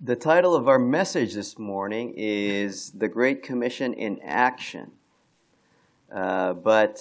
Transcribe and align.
The 0.00 0.14
title 0.14 0.54
of 0.54 0.68
our 0.68 0.78
message 0.78 1.34
this 1.34 1.58
morning 1.58 2.14
is 2.16 2.92
The 2.92 3.08
Great 3.08 3.42
Commission 3.42 3.94
in 3.94 4.20
Action. 4.22 4.92
Uh, 6.14 6.52
but 6.52 7.00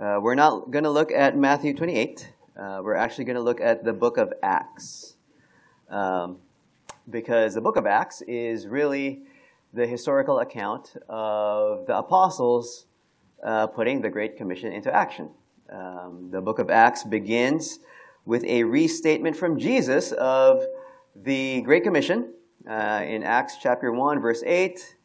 uh, 0.00 0.20
we're 0.22 0.36
not 0.36 0.70
going 0.70 0.84
to 0.84 0.90
look 0.90 1.12
at 1.12 1.36
Matthew 1.36 1.74
28. 1.74 2.32
Uh, 2.58 2.80
we're 2.82 2.94
actually 2.94 3.26
going 3.26 3.36
to 3.36 3.42
look 3.42 3.60
at 3.60 3.84
the 3.84 3.92
book 3.92 4.16
of 4.16 4.32
Acts. 4.42 5.16
Um, 5.90 6.38
because 7.10 7.52
the 7.52 7.60
book 7.60 7.76
of 7.76 7.84
Acts 7.84 8.22
is 8.22 8.66
really 8.66 9.20
the 9.74 9.86
historical 9.86 10.38
account 10.38 10.96
of 11.10 11.86
the 11.86 11.98
apostles 11.98 12.86
uh, 13.42 13.66
putting 13.66 14.00
the 14.00 14.08
Great 14.08 14.38
Commission 14.38 14.72
into 14.72 14.90
action. 14.90 15.28
Um, 15.68 16.30
the 16.30 16.40
book 16.40 16.58
of 16.58 16.70
Acts 16.70 17.04
begins 17.04 17.80
with 18.24 18.42
a 18.44 18.64
restatement 18.64 19.36
from 19.36 19.58
Jesus 19.58 20.12
of 20.12 20.64
the 21.14 21.60
Great 21.62 21.84
Commission 21.84 22.32
uh, 22.68 23.02
in 23.06 23.22
Acts 23.22 23.56
chapter 23.60 23.92
1, 23.92 24.20
verse 24.20 24.42
8. 24.44 24.96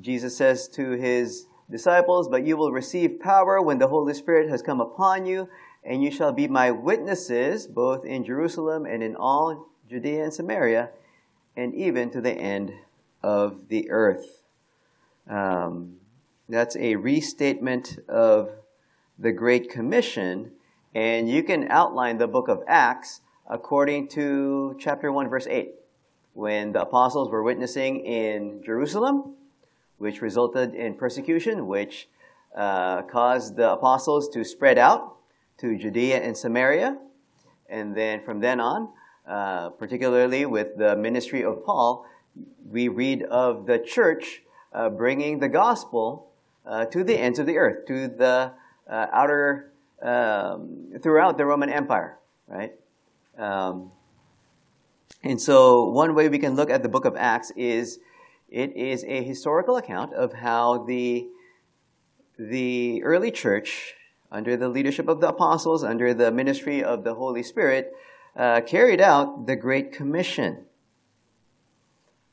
Jesus 0.00 0.36
says 0.36 0.68
to 0.68 0.92
his 0.92 1.46
disciples, 1.70 2.28
But 2.28 2.46
you 2.46 2.56
will 2.56 2.72
receive 2.72 3.20
power 3.20 3.60
when 3.60 3.78
the 3.78 3.88
Holy 3.88 4.14
Spirit 4.14 4.48
has 4.48 4.62
come 4.62 4.80
upon 4.80 5.26
you, 5.26 5.48
and 5.84 6.02
you 6.02 6.10
shall 6.10 6.32
be 6.32 6.48
my 6.48 6.70
witnesses 6.70 7.66
both 7.66 8.04
in 8.04 8.24
Jerusalem 8.24 8.86
and 8.86 9.02
in 9.02 9.16
all 9.16 9.66
Judea 9.88 10.24
and 10.24 10.32
Samaria, 10.32 10.90
and 11.56 11.74
even 11.74 12.10
to 12.10 12.20
the 12.20 12.32
end 12.32 12.72
of 13.22 13.68
the 13.68 13.90
earth. 13.90 14.42
Um, 15.28 15.96
that's 16.48 16.76
a 16.76 16.96
restatement 16.96 17.98
of 18.08 18.50
the 19.18 19.32
Great 19.32 19.68
Commission, 19.68 20.52
and 20.94 21.28
you 21.28 21.42
can 21.42 21.68
outline 21.70 22.16
the 22.16 22.26
book 22.26 22.48
of 22.48 22.62
Acts 22.66 23.20
according 23.50 24.06
to 24.06 24.76
chapter 24.78 25.10
1, 25.10 25.28
verse 25.28 25.46
8, 25.48 25.74
when 26.34 26.72
the 26.72 26.82
apostles 26.82 27.28
were 27.28 27.42
witnessing 27.42 28.06
in 28.06 28.62
Jerusalem, 28.64 29.34
which 29.98 30.22
resulted 30.22 30.72
in 30.72 30.94
persecution, 30.94 31.66
which 31.66 32.08
uh, 32.56 33.02
caused 33.02 33.56
the 33.56 33.72
apostles 33.72 34.28
to 34.30 34.44
spread 34.44 34.78
out 34.78 35.16
to 35.58 35.76
Judea 35.76 36.22
and 36.22 36.36
Samaria. 36.36 36.96
And 37.68 37.94
then 37.96 38.24
from 38.24 38.40
then 38.40 38.60
on, 38.60 38.88
uh, 39.26 39.70
particularly 39.70 40.46
with 40.46 40.78
the 40.78 40.96
ministry 40.96 41.44
of 41.44 41.64
Paul, 41.64 42.06
we 42.70 42.88
read 42.88 43.24
of 43.24 43.66
the 43.66 43.78
church 43.78 44.42
uh, 44.72 44.88
bringing 44.88 45.40
the 45.40 45.48
gospel 45.48 46.30
uh, 46.64 46.84
to 46.86 47.02
the 47.02 47.18
ends 47.18 47.40
of 47.40 47.46
the 47.46 47.58
earth, 47.58 47.86
to 47.86 48.06
the 48.06 48.52
uh, 48.88 49.06
outer, 49.12 49.72
um, 50.02 50.92
throughout 51.02 51.36
the 51.36 51.44
Roman 51.44 51.68
Empire, 51.68 52.18
right? 52.46 52.79
Um, 53.38 53.92
and 55.22 55.40
so, 55.40 55.84
one 55.86 56.14
way 56.14 56.28
we 56.28 56.38
can 56.38 56.56
look 56.56 56.70
at 56.70 56.82
the 56.82 56.88
book 56.88 57.04
of 57.04 57.16
Acts 57.16 57.50
is 57.56 57.98
it 58.48 58.76
is 58.76 59.04
a 59.04 59.22
historical 59.22 59.76
account 59.76 60.14
of 60.14 60.32
how 60.32 60.84
the, 60.84 61.28
the 62.38 63.02
early 63.02 63.30
church, 63.30 63.94
under 64.32 64.56
the 64.56 64.68
leadership 64.68 65.08
of 65.08 65.20
the 65.20 65.28
apostles, 65.28 65.84
under 65.84 66.14
the 66.14 66.30
ministry 66.30 66.82
of 66.82 67.04
the 67.04 67.14
Holy 67.14 67.42
Spirit, 67.42 67.92
uh, 68.36 68.60
carried 68.62 69.00
out 69.00 69.46
the 69.46 69.56
Great 69.56 69.92
Commission. 69.92 70.64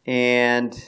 And 0.05 0.81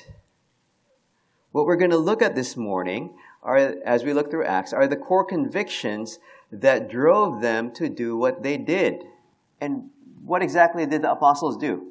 what 1.52 1.66
we're 1.66 1.76
going 1.76 1.92
to 1.92 1.98
look 1.98 2.22
at 2.22 2.36
this 2.36 2.56
morning 2.56 3.16
are, 3.44 3.58
as 3.58 4.04
we 4.04 4.14
look 4.14 4.32
through 4.32 4.46
Acts, 4.46 4.72
are 4.72 4.88
the 4.88 4.96
core 4.96 5.26
convictions 5.26 6.20
that 6.52 6.90
drove 6.90 7.42
them 7.42 7.72
to 7.74 7.90
do 7.90 8.18
what 8.18 8.44
they 8.44 8.58
did. 8.58 9.04
And 9.60 9.90
what 10.30 10.44
exactly 10.44 10.86
did 10.86 11.02
the 11.02 11.12
apostles 11.12 11.58
do? 11.58 11.88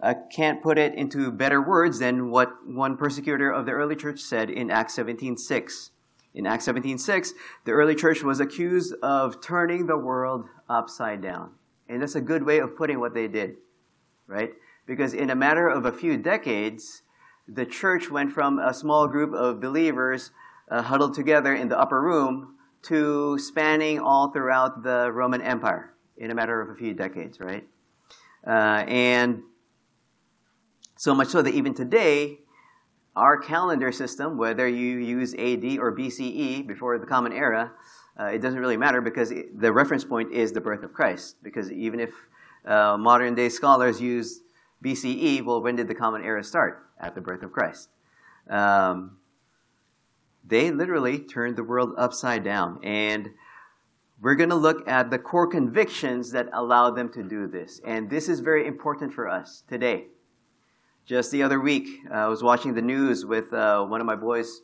I 0.00 0.14
can't 0.14 0.60
put 0.60 0.78
it 0.78 0.94
into 0.96 1.30
better 1.30 1.62
words 1.62 2.00
than 2.00 2.28
what 2.28 2.66
one 2.66 2.96
persecutor 2.96 3.52
of 3.52 3.66
the 3.66 3.72
early 3.72 3.94
church 3.94 4.18
said 4.18 4.50
in 4.50 4.68
Acts 4.68 4.96
17:6. 4.96 5.90
In 6.34 6.44
Acts 6.44 6.64
17:6, 6.64 7.34
the 7.64 7.70
early 7.70 7.94
church 7.94 8.24
was 8.24 8.40
accused 8.40 8.94
of 9.00 9.40
turning 9.40 9.86
the 9.86 9.96
world 9.96 10.48
upside 10.68 11.22
down. 11.22 11.52
And 11.88 12.02
that's 12.02 12.16
a 12.16 12.20
good 12.20 12.42
way 12.42 12.58
of 12.58 12.76
putting 12.76 12.98
what 12.98 13.14
they 13.14 13.28
did, 13.28 13.58
right? 14.26 14.54
Because 14.84 15.14
in 15.14 15.30
a 15.30 15.36
matter 15.36 15.68
of 15.68 15.86
a 15.86 15.92
few 15.92 16.16
decades, 16.16 17.02
the 17.46 17.64
church 17.64 18.10
went 18.10 18.32
from 18.32 18.58
a 18.58 18.74
small 18.74 19.06
group 19.06 19.32
of 19.32 19.60
believers 19.60 20.32
uh, 20.68 20.82
huddled 20.82 21.14
together 21.14 21.54
in 21.54 21.68
the 21.68 21.78
upper 21.78 22.02
room 22.02 22.56
to 22.82 23.38
spanning 23.38 24.00
all 24.00 24.32
throughout 24.32 24.82
the 24.82 25.12
Roman 25.12 25.40
Empire 25.40 25.92
in 26.22 26.30
a 26.30 26.34
matter 26.34 26.62
of 26.62 26.70
a 26.70 26.74
few 26.74 26.94
decades, 26.94 27.40
right? 27.40 27.66
Uh, 28.46 28.84
and 28.86 29.42
so 30.96 31.14
much 31.14 31.28
so 31.28 31.42
that 31.42 31.52
even 31.52 31.74
today, 31.74 32.38
our 33.16 33.36
calendar 33.36 33.90
system, 33.90 34.38
whether 34.38 34.68
you 34.68 34.98
use 34.98 35.34
AD 35.34 35.78
or 35.78 35.94
BCE 35.94 36.64
before 36.64 36.96
the 36.98 37.06
Common 37.06 37.32
Era, 37.32 37.72
uh, 38.18 38.26
it 38.26 38.38
doesn't 38.38 38.60
really 38.60 38.76
matter 38.76 39.00
because 39.00 39.32
it, 39.32 39.60
the 39.60 39.72
reference 39.72 40.04
point 40.04 40.32
is 40.32 40.52
the 40.52 40.60
birth 40.60 40.84
of 40.84 40.92
Christ. 40.92 41.42
Because 41.42 41.72
even 41.72 41.98
if 41.98 42.10
uh, 42.64 42.96
modern 42.96 43.34
day 43.34 43.48
scholars 43.48 44.00
use 44.00 44.42
BCE, 44.84 45.44
well, 45.44 45.60
when 45.60 45.74
did 45.74 45.88
the 45.88 45.94
Common 45.94 46.22
Era 46.22 46.44
start? 46.44 46.86
At 47.00 47.16
the 47.16 47.20
birth 47.20 47.42
of 47.42 47.50
Christ. 47.50 47.88
Um, 48.48 49.16
they 50.44 50.70
literally 50.70 51.18
turned 51.18 51.56
the 51.56 51.64
world 51.64 51.94
upside 51.98 52.44
down. 52.44 52.78
And 52.84 53.30
we're 54.22 54.36
going 54.36 54.50
to 54.50 54.54
look 54.54 54.88
at 54.88 55.10
the 55.10 55.18
core 55.18 55.48
convictions 55.48 56.30
that 56.30 56.48
allow 56.52 56.90
them 56.90 57.08
to 57.12 57.24
do 57.24 57.48
this. 57.48 57.80
And 57.84 58.08
this 58.08 58.28
is 58.28 58.38
very 58.38 58.68
important 58.68 59.12
for 59.12 59.28
us 59.28 59.64
today. 59.68 60.06
Just 61.04 61.32
the 61.32 61.42
other 61.42 61.58
week, 61.58 61.88
uh, 62.08 62.14
I 62.14 62.26
was 62.28 62.40
watching 62.40 62.74
the 62.74 62.82
news 62.82 63.26
with 63.26 63.52
uh, 63.52 63.84
one 63.84 64.00
of 64.00 64.06
my 64.06 64.14
boys. 64.14 64.62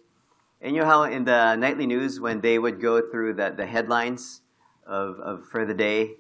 And 0.61 0.77
you 0.77 0.83
know 0.83 0.87
how 0.87 1.03
in 1.03 1.25
the 1.25 1.57
nightly 1.57 1.87
news, 1.87 2.21
when 2.21 2.41
they 2.41 2.61
would 2.61 2.81
go 2.81 3.01
through 3.11 3.35
the, 3.35 3.53
the 3.57 3.67
headlines 3.67 4.43
of, 4.87 5.19
of 5.19 5.45
for 5.47 5.67
the 5.67 5.75
day 5.75 6.13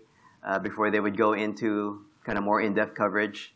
uh, 0.44 0.58
before 0.58 0.90
they 0.90 0.98
would 0.98 1.16
go 1.16 1.32
into 1.32 2.06
kind 2.24 2.38
of 2.38 2.42
more 2.42 2.60
in 2.60 2.74
depth 2.74 2.96
coverage, 2.96 3.54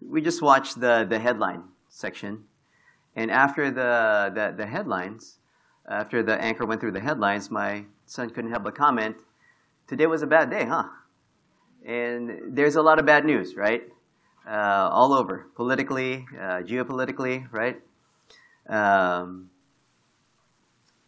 we 0.00 0.20
just 0.20 0.42
watched 0.42 0.80
the, 0.80 1.06
the 1.08 1.20
headline 1.20 1.62
section. 1.88 2.44
And 3.14 3.30
after 3.30 3.70
the, 3.70 4.32
the, 4.34 4.54
the 4.56 4.66
headlines, 4.66 5.39
after 5.90 6.22
the 6.22 6.40
anchor 6.40 6.64
went 6.64 6.80
through 6.80 6.92
the 6.92 7.00
headlines, 7.00 7.50
my 7.50 7.84
son 8.06 8.30
couldn't 8.30 8.50
help 8.50 8.62
but 8.62 8.74
comment, 8.74 9.16
today 9.88 10.06
was 10.06 10.22
a 10.22 10.26
bad 10.26 10.48
day, 10.50 10.64
huh? 10.64 10.84
And 11.84 12.56
there's 12.56 12.76
a 12.76 12.82
lot 12.82 12.98
of 12.98 13.06
bad 13.06 13.24
news, 13.24 13.56
right? 13.56 13.82
Uh, 14.46 14.88
all 14.92 15.12
over, 15.12 15.46
politically, 15.56 16.26
uh, 16.38 16.62
geopolitically, 16.62 17.52
right? 17.52 17.80
Um, 18.68 19.50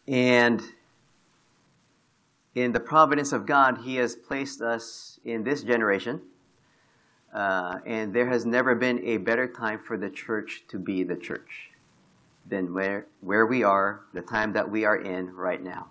and 0.07 0.61
in 2.53 2.73
the 2.73 2.79
providence 2.79 3.31
of 3.31 3.45
God, 3.45 3.79
He 3.83 3.95
has 3.95 4.15
placed 4.15 4.61
us 4.61 5.19
in 5.23 5.43
this 5.43 5.63
generation. 5.63 6.21
Uh, 7.33 7.79
and 7.85 8.13
there 8.13 8.27
has 8.27 8.45
never 8.45 8.75
been 8.75 9.03
a 9.03 9.17
better 9.17 9.47
time 9.47 9.79
for 9.79 9.97
the 9.97 10.09
church 10.09 10.63
to 10.67 10.77
be 10.77 11.03
the 11.03 11.15
church 11.15 11.72
than 12.47 12.73
where, 12.73 13.07
where 13.21 13.45
we 13.45 13.63
are, 13.63 14.01
the 14.13 14.21
time 14.21 14.53
that 14.53 14.69
we 14.69 14.85
are 14.85 14.97
in 14.97 15.33
right 15.33 15.61
now. 15.61 15.87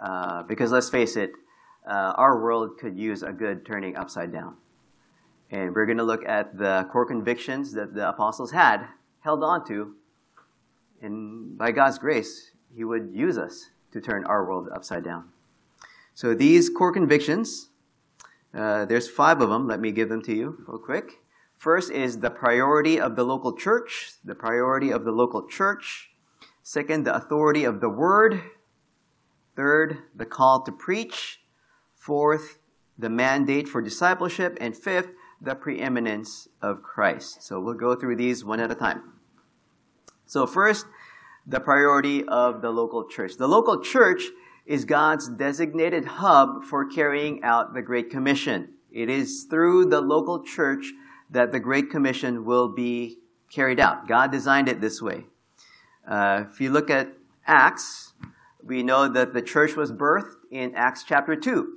Uh, 0.00 0.42
because 0.44 0.72
let's 0.72 0.88
face 0.88 1.16
it, 1.16 1.32
uh, 1.86 2.14
our 2.16 2.40
world 2.40 2.78
could 2.78 2.96
use 2.96 3.22
a 3.22 3.32
good 3.32 3.66
turning 3.66 3.96
upside 3.96 4.32
down. 4.32 4.56
And 5.50 5.74
we're 5.74 5.86
going 5.86 5.98
to 5.98 6.04
look 6.04 6.24
at 6.26 6.56
the 6.56 6.88
core 6.92 7.06
convictions 7.06 7.72
that 7.72 7.94
the 7.94 8.08
apostles 8.08 8.52
had 8.52 8.86
held 9.20 9.42
on 9.42 9.66
to. 9.66 9.94
And 11.02 11.58
by 11.58 11.72
God's 11.72 11.98
grace, 11.98 12.52
He 12.74 12.84
would 12.84 13.10
use 13.12 13.36
us 13.36 13.70
to 13.92 14.00
turn 14.00 14.24
our 14.24 14.46
world 14.46 14.68
upside 14.74 15.04
down. 15.04 15.24
So 16.14 16.34
these 16.34 16.70
core 16.70 16.92
convictions, 16.92 17.70
uh, 18.54 18.84
there's 18.84 19.08
five 19.08 19.40
of 19.40 19.48
them. 19.48 19.66
Let 19.66 19.80
me 19.80 19.90
give 19.90 20.08
them 20.08 20.22
to 20.22 20.34
you 20.34 20.64
real 20.66 20.78
quick. 20.78 21.20
First 21.60 21.92
is 21.92 22.20
the 22.20 22.30
priority 22.30 22.98
of 22.98 23.16
the 23.16 23.22
local 23.22 23.54
church, 23.54 24.12
the 24.24 24.34
priority 24.34 24.90
of 24.90 25.04
the 25.04 25.12
local 25.12 25.46
church. 25.46 26.08
Second, 26.62 27.04
the 27.04 27.14
authority 27.14 27.64
of 27.64 27.82
the 27.82 27.88
word. 27.90 28.40
Third, 29.56 29.98
the 30.16 30.24
call 30.24 30.62
to 30.62 30.72
preach. 30.72 31.42
Fourth, 31.94 32.60
the 32.98 33.10
mandate 33.10 33.68
for 33.68 33.82
discipleship. 33.82 34.56
And 34.58 34.74
fifth, 34.74 35.10
the 35.38 35.54
preeminence 35.54 36.48
of 36.62 36.82
Christ. 36.82 37.42
So 37.42 37.60
we'll 37.60 37.74
go 37.74 37.94
through 37.94 38.16
these 38.16 38.42
one 38.42 38.60
at 38.60 38.72
a 38.72 38.74
time. 38.74 39.02
So 40.24 40.46
first, 40.46 40.86
the 41.46 41.60
priority 41.60 42.24
of 42.24 42.62
the 42.62 42.70
local 42.70 43.06
church. 43.06 43.36
The 43.36 43.48
local 43.48 43.82
church 43.82 44.22
is 44.64 44.86
God's 44.86 45.28
designated 45.28 46.06
hub 46.06 46.64
for 46.64 46.86
carrying 46.86 47.42
out 47.42 47.74
the 47.74 47.82
Great 47.82 48.08
Commission. 48.08 48.70
It 48.90 49.10
is 49.10 49.44
through 49.44 49.90
the 49.90 50.00
local 50.00 50.42
church 50.42 50.94
that 51.30 51.52
the 51.52 51.60
Great 51.60 51.90
Commission 51.90 52.44
will 52.44 52.68
be 52.68 53.18
carried 53.52 53.80
out. 53.80 54.08
God 54.08 54.30
designed 54.30 54.68
it 54.68 54.80
this 54.80 55.00
way. 55.00 55.24
Uh, 56.06 56.44
if 56.50 56.60
you 56.60 56.70
look 56.70 56.90
at 56.90 57.12
Acts, 57.46 58.14
we 58.62 58.82
know 58.82 59.08
that 59.08 59.32
the 59.32 59.42
church 59.42 59.76
was 59.76 59.92
birthed 59.92 60.34
in 60.50 60.74
Acts 60.74 61.04
chapter 61.04 61.36
2, 61.36 61.72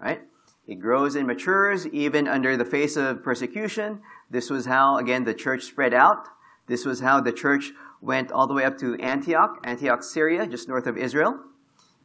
right? 0.00 0.22
It 0.66 0.76
grows 0.76 1.14
and 1.14 1.26
matures 1.26 1.86
even 1.88 2.26
under 2.26 2.56
the 2.56 2.64
face 2.64 2.96
of 2.96 3.22
persecution. 3.22 4.00
This 4.30 4.48
was 4.48 4.66
how, 4.66 4.96
again, 4.96 5.24
the 5.24 5.34
church 5.34 5.64
spread 5.64 5.92
out. 5.92 6.26
This 6.66 6.86
was 6.86 7.00
how 7.00 7.20
the 7.20 7.32
church 7.32 7.72
went 8.00 8.32
all 8.32 8.46
the 8.46 8.54
way 8.54 8.64
up 8.64 8.78
to 8.78 8.94
Antioch, 8.96 9.60
Antioch, 9.64 10.02
Syria, 10.02 10.46
just 10.46 10.68
north 10.68 10.86
of 10.86 10.96
Israel. 10.96 11.38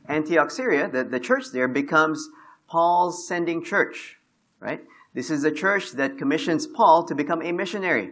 Antioch, 0.08 0.52
Syria, 0.52 0.90
the, 0.90 1.04
the 1.04 1.20
church 1.20 1.46
there 1.54 1.68
becomes 1.68 2.30
Paul's 2.68 3.28
sending 3.28 3.64
church, 3.64 4.18
right? 4.60 4.82
This 5.14 5.30
is 5.30 5.44
a 5.44 5.52
church 5.52 5.92
that 5.94 6.18
commissions 6.18 6.68
Paul 6.68 7.04
to 7.06 7.16
become 7.16 7.42
a 7.42 7.52
missionary. 7.52 8.12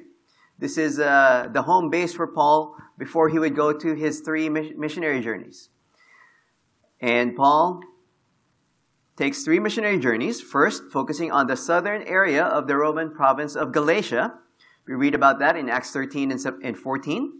This 0.59 0.77
is 0.77 0.99
uh, 0.99 1.47
the 1.53 1.61
home 1.63 1.89
base 1.89 2.13
for 2.13 2.27
Paul 2.27 2.75
before 2.97 3.29
he 3.29 3.37
would 3.37 3.55
go 3.55 3.71
to 3.71 3.93
his 3.93 4.21
three 4.21 4.49
missionary 4.49 5.21
journeys. 5.21 5.69
And 6.99 7.35
Paul 7.35 7.81
takes 9.15 9.43
three 9.43 9.59
missionary 9.59 9.99
journeys, 9.99 10.41
first 10.41 10.83
focusing 10.91 11.31
on 11.31 11.47
the 11.47 11.55
southern 11.55 12.01
area 12.03 12.43
of 12.43 12.67
the 12.67 12.75
Roman 12.75 13.11
province 13.11 13.55
of 13.55 13.71
Galatia. 13.71 14.33
We 14.87 14.95
read 14.95 15.13
about 15.13 15.39
that 15.39 15.55
in 15.55 15.69
Acts 15.69 15.91
13 15.91 16.31
and 16.31 16.77
14. 16.77 17.33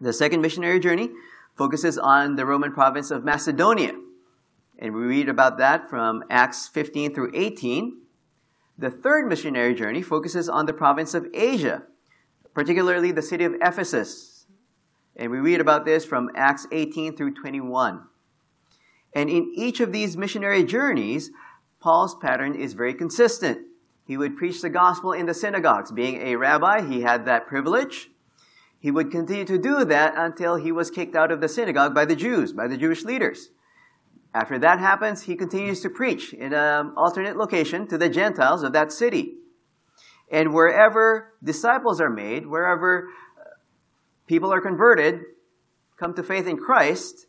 The 0.00 0.12
second 0.12 0.40
missionary 0.40 0.78
journey 0.78 1.10
focuses 1.56 1.98
on 1.98 2.36
the 2.36 2.46
Roman 2.46 2.72
province 2.72 3.10
of 3.10 3.24
Macedonia. 3.24 3.94
And 4.78 4.94
we 4.94 5.02
read 5.02 5.28
about 5.28 5.58
that 5.58 5.90
from 5.90 6.24
Acts 6.30 6.68
15 6.68 7.14
through 7.14 7.32
18. 7.34 8.00
The 8.80 8.90
third 8.90 9.28
missionary 9.28 9.74
journey 9.74 10.00
focuses 10.00 10.48
on 10.48 10.64
the 10.64 10.72
province 10.72 11.12
of 11.12 11.26
Asia, 11.34 11.82
particularly 12.54 13.12
the 13.12 13.20
city 13.20 13.44
of 13.44 13.52
Ephesus. 13.60 14.46
And 15.14 15.30
we 15.30 15.36
read 15.36 15.60
about 15.60 15.84
this 15.84 16.06
from 16.06 16.30
Acts 16.34 16.66
18 16.72 17.14
through 17.14 17.34
21. 17.34 18.00
And 19.14 19.28
in 19.28 19.52
each 19.54 19.80
of 19.80 19.92
these 19.92 20.16
missionary 20.16 20.64
journeys, 20.64 21.30
Paul's 21.78 22.14
pattern 22.14 22.54
is 22.54 22.72
very 22.72 22.94
consistent. 22.94 23.58
He 24.06 24.16
would 24.16 24.38
preach 24.38 24.62
the 24.62 24.70
gospel 24.70 25.12
in 25.12 25.26
the 25.26 25.34
synagogues. 25.34 25.92
Being 25.92 26.16
a 26.22 26.36
rabbi, 26.36 26.80
he 26.80 27.02
had 27.02 27.26
that 27.26 27.46
privilege. 27.46 28.08
He 28.78 28.90
would 28.90 29.10
continue 29.10 29.44
to 29.44 29.58
do 29.58 29.84
that 29.84 30.14
until 30.16 30.56
he 30.56 30.72
was 30.72 30.90
kicked 30.90 31.14
out 31.14 31.30
of 31.30 31.42
the 31.42 31.50
synagogue 31.50 31.94
by 31.94 32.06
the 32.06 32.16
Jews, 32.16 32.54
by 32.54 32.66
the 32.66 32.78
Jewish 32.78 33.04
leaders. 33.04 33.50
After 34.32 34.58
that 34.58 34.78
happens, 34.78 35.22
he 35.22 35.34
continues 35.34 35.80
to 35.80 35.90
preach 35.90 36.32
in 36.32 36.52
an 36.52 36.92
alternate 36.96 37.36
location 37.36 37.86
to 37.88 37.98
the 37.98 38.08
Gentiles 38.08 38.62
of 38.62 38.72
that 38.72 38.92
city. 38.92 39.34
And 40.30 40.54
wherever 40.54 41.34
disciples 41.42 42.00
are 42.00 42.10
made, 42.10 42.46
wherever 42.46 43.08
uh, 43.08 43.42
people 44.28 44.52
are 44.52 44.60
converted, 44.60 45.22
come 45.96 46.14
to 46.14 46.22
faith 46.22 46.46
in 46.46 46.56
Christ, 46.56 47.26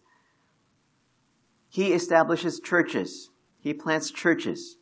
he 1.70 1.94
establishes 1.94 2.60
churches. 2.60 3.32
He 3.60 3.74
plants 3.74 4.12
churches. 4.12 4.78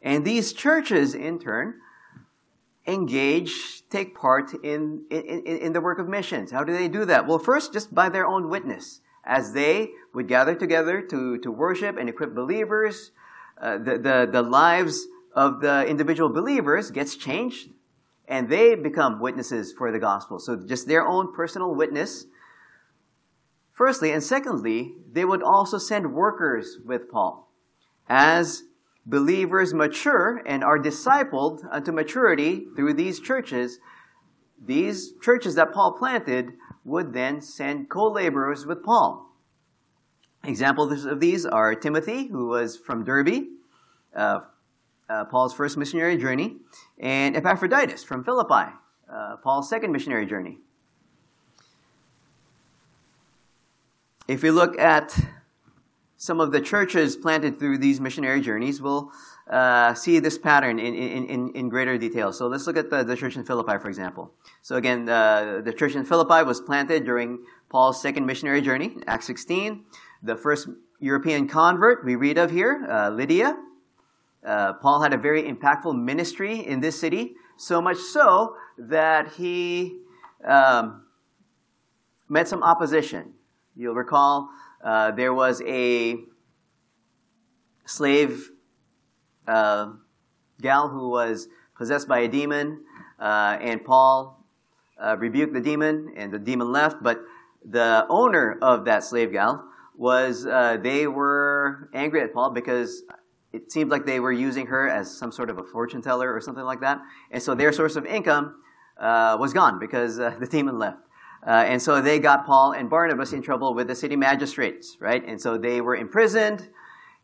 And 0.00 0.24
these 0.24 0.54
churches, 0.54 1.14
in 1.14 1.38
turn, 1.38 1.74
engage, 2.86 3.82
take 3.90 4.16
part 4.16 4.54
in, 4.62 5.04
in, 5.10 5.46
in, 5.46 5.72
the 5.72 5.80
work 5.80 5.98
of 5.98 6.08
missions. 6.08 6.50
How 6.50 6.64
do 6.64 6.72
they 6.72 6.88
do 6.88 7.04
that? 7.06 7.26
Well, 7.26 7.38
first, 7.38 7.72
just 7.72 7.94
by 7.94 8.08
their 8.08 8.26
own 8.26 8.48
witness 8.48 9.00
as 9.26 9.52
they 9.52 9.90
would 10.12 10.28
gather 10.28 10.54
together 10.54 11.02
to, 11.02 11.38
to 11.38 11.50
worship 11.50 11.96
and 11.96 12.08
equip 12.08 12.34
believers, 12.34 13.10
uh, 13.60 13.78
the, 13.78 13.98
the, 13.98 14.28
the 14.30 14.42
lives 14.42 15.06
of 15.34 15.60
the 15.60 15.86
individual 15.86 16.28
believers 16.28 16.90
gets 16.90 17.16
changed 17.16 17.70
and 18.26 18.48
they 18.48 18.74
become 18.74 19.20
witnesses 19.20 19.72
for 19.72 19.92
the 19.92 19.98
gospel. 19.98 20.38
So 20.38 20.56
just 20.56 20.86
their 20.86 21.06
own 21.06 21.34
personal 21.34 21.74
witness. 21.74 22.26
Firstly, 23.72 24.12
and 24.12 24.22
secondly, 24.22 24.94
they 25.12 25.24
would 25.24 25.42
also 25.42 25.78
send 25.78 26.14
workers 26.14 26.78
with 26.84 27.10
Paul. 27.10 27.50
As 28.08 28.62
believers 29.04 29.74
mature 29.74 30.42
and 30.46 30.64
are 30.64 30.78
discipled 30.78 31.60
unto 31.70 31.92
maturity 31.92 32.66
through 32.76 32.94
these 32.94 33.20
churches, 33.20 33.78
these 34.64 35.12
churches 35.20 35.56
that 35.56 35.72
Paul 35.72 35.92
planted 35.92 36.52
would 36.84 37.12
then 37.12 37.40
send 37.40 37.88
co-laborers 37.88 38.66
with 38.66 38.82
Paul. 38.82 39.30
Examples 40.44 41.04
of 41.06 41.20
these 41.20 41.46
are 41.46 41.74
Timothy, 41.74 42.26
who 42.26 42.48
was 42.48 42.76
from 42.76 43.04
Derbe, 43.04 43.44
uh, 44.14 44.40
uh, 45.08 45.24
Paul's 45.24 45.54
first 45.54 45.76
missionary 45.76 46.18
journey, 46.18 46.56
and 46.98 47.36
Epaphroditus 47.36 48.04
from 48.04 48.24
Philippi, 48.24 48.72
uh, 49.10 49.36
Paul's 49.42 49.68
second 49.68 49.92
missionary 49.92 50.26
journey. 50.26 50.58
If 54.28 54.42
we 54.42 54.50
look 54.50 54.78
at 54.78 55.18
some 56.16 56.40
of 56.40 56.52
the 56.52 56.60
churches 56.60 57.16
planted 57.16 57.58
through 57.58 57.78
these 57.78 58.00
missionary 58.00 58.40
journeys, 58.40 58.80
we'll 58.80 59.12
uh, 59.50 59.92
see 59.92 60.20
this 60.20 60.38
pattern 60.38 60.78
in, 60.78 60.94
in, 60.94 61.50
in, 61.50 61.68
greater 61.68 61.98
detail. 61.98 62.32
So 62.32 62.46
let's 62.46 62.66
look 62.66 62.78
at 62.78 62.88
the, 62.88 63.04
the 63.04 63.14
church 63.14 63.36
in 63.36 63.44
Philippi, 63.44 63.78
for 63.78 63.88
example. 63.88 64.32
So 64.62 64.76
again, 64.76 65.06
uh, 65.06 65.60
the 65.62 65.72
church 65.72 65.94
in 65.94 66.04
Philippi 66.04 66.42
was 66.44 66.62
planted 66.62 67.04
during 67.04 67.44
Paul's 67.68 68.00
second 68.00 68.24
missionary 68.24 68.62
journey, 68.62 68.96
Acts 69.06 69.26
16. 69.26 69.84
The 70.22 70.36
first 70.36 70.68
European 70.98 71.46
convert 71.46 72.06
we 72.06 72.16
read 72.16 72.38
of 72.38 72.50
here, 72.50 72.86
uh, 72.90 73.10
Lydia. 73.10 73.56
Uh, 74.46 74.74
Paul 74.74 75.02
had 75.02 75.12
a 75.12 75.18
very 75.18 75.42
impactful 75.42 75.94
ministry 75.94 76.66
in 76.66 76.80
this 76.80 76.98
city, 76.98 77.34
so 77.58 77.82
much 77.82 77.98
so 77.98 78.56
that 78.78 79.32
he 79.32 79.98
um, 80.46 81.02
met 82.30 82.48
some 82.48 82.62
opposition. 82.62 83.34
You'll 83.76 83.94
recall 83.94 84.48
uh, 84.82 85.10
there 85.10 85.34
was 85.34 85.60
a 85.66 86.16
slave 87.84 88.50
uh, 89.46 89.92
gal 90.60 90.88
who 90.88 91.08
was 91.08 91.48
possessed 91.76 92.08
by 92.08 92.20
a 92.20 92.28
demon, 92.28 92.80
uh, 93.18 93.58
and 93.60 93.84
Paul 93.84 94.44
uh, 95.02 95.16
rebuked 95.18 95.52
the 95.52 95.60
demon, 95.60 96.14
and 96.16 96.32
the 96.32 96.38
demon 96.38 96.72
left. 96.72 97.02
But 97.02 97.20
the 97.64 98.06
owner 98.08 98.58
of 98.62 98.84
that 98.84 99.04
slave 99.04 99.32
gal 99.32 99.64
was 99.96 100.46
uh, 100.46 100.78
they 100.82 101.06
were 101.06 101.90
angry 101.94 102.20
at 102.22 102.32
Paul 102.32 102.50
because 102.50 103.02
it 103.52 103.70
seemed 103.70 103.90
like 103.90 104.06
they 104.06 104.20
were 104.20 104.32
using 104.32 104.66
her 104.66 104.88
as 104.88 105.16
some 105.16 105.30
sort 105.30 105.50
of 105.50 105.58
a 105.58 105.64
fortune 105.64 106.02
teller 106.02 106.32
or 106.34 106.40
something 106.40 106.64
like 106.64 106.80
that, 106.80 107.00
and 107.30 107.42
so 107.42 107.54
their 107.54 107.72
source 107.72 107.96
of 107.96 108.06
income 108.06 108.56
uh, 108.98 109.36
was 109.38 109.52
gone 109.52 109.78
because 109.78 110.18
uh, 110.18 110.34
the 110.40 110.46
demon 110.46 110.78
left. 110.78 110.98
and 111.46 111.80
so 111.80 112.00
they 112.00 112.18
got 112.18 112.46
Paul 112.46 112.72
and 112.72 112.88
Barnabas 112.88 113.32
in 113.32 113.42
trouble 113.42 113.74
with 113.74 113.86
the 113.88 113.94
city 113.94 114.16
magistrates, 114.16 114.96
right? 115.00 115.22
And 115.26 115.40
so 115.40 115.58
they 115.58 115.80
were 115.80 115.96
imprisoned, 115.96 116.68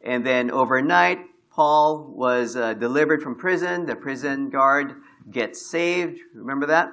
and 0.03 0.25
then 0.25 0.51
overnight, 0.51 1.19
Paul 1.61 2.15
was 2.17 2.57
uh, 2.57 2.73
delivered 2.73 3.23
from 3.23 3.35
prison. 3.35 3.85
The 3.85 3.95
prison 3.95 4.49
guard 4.49 4.95
gets 5.31 5.61
saved. 5.61 6.19
Remember 6.35 6.65
that? 6.65 6.89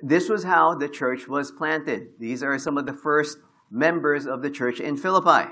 This 0.00 0.28
was 0.28 0.44
how 0.44 0.76
the 0.76 0.88
church 0.88 1.26
was 1.26 1.50
planted. 1.50 2.10
These 2.20 2.44
are 2.44 2.60
some 2.60 2.78
of 2.78 2.86
the 2.86 2.92
first 2.92 3.38
members 3.72 4.24
of 4.24 4.40
the 4.40 4.50
church 4.50 4.78
in 4.78 4.96
Philippi. 4.96 5.50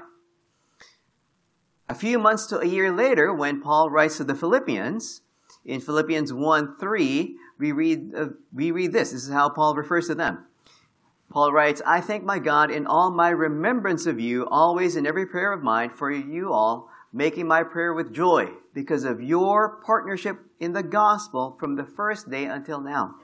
A 1.88 1.94
few 1.96 2.20
months 2.20 2.46
to 2.46 2.60
a 2.60 2.64
year 2.64 2.92
later, 2.92 3.34
when 3.34 3.60
Paul 3.60 3.90
writes 3.90 4.18
to 4.18 4.22
the 4.22 4.36
Philippians, 4.36 5.22
in 5.64 5.80
Philippians 5.80 6.32
1 6.32 6.76
3, 6.78 7.36
we 7.58 7.72
read, 7.72 8.14
uh, 8.14 8.26
we 8.54 8.70
read 8.70 8.92
this. 8.92 9.10
This 9.10 9.24
is 9.24 9.32
how 9.32 9.48
Paul 9.48 9.74
refers 9.74 10.06
to 10.06 10.14
them. 10.14 10.46
Paul 11.32 11.52
writes, 11.52 11.82
I 11.84 12.00
thank 12.00 12.22
my 12.22 12.38
God 12.38 12.70
in 12.70 12.86
all 12.86 13.10
my 13.10 13.30
remembrance 13.30 14.06
of 14.06 14.20
you, 14.20 14.46
always 14.48 14.94
in 14.94 15.04
every 15.04 15.26
prayer 15.26 15.52
of 15.52 15.64
mine, 15.64 15.90
for 15.90 16.12
you 16.12 16.52
all 16.52 16.88
making 17.16 17.49
my 17.49 17.62
prayer 17.62 17.94
with 17.94 18.12
joy 18.12 18.46
because 18.75 19.04
of 19.04 19.23
your 19.23 19.80
partnership 19.87 20.38
in 20.61 20.75
the 20.75 20.82
gospel 20.82 21.56
from 21.58 21.75
the 21.75 21.85
first 21.85 22.30
day 22.30 22.44
until 22.44 22.78
now. 22.78 23.14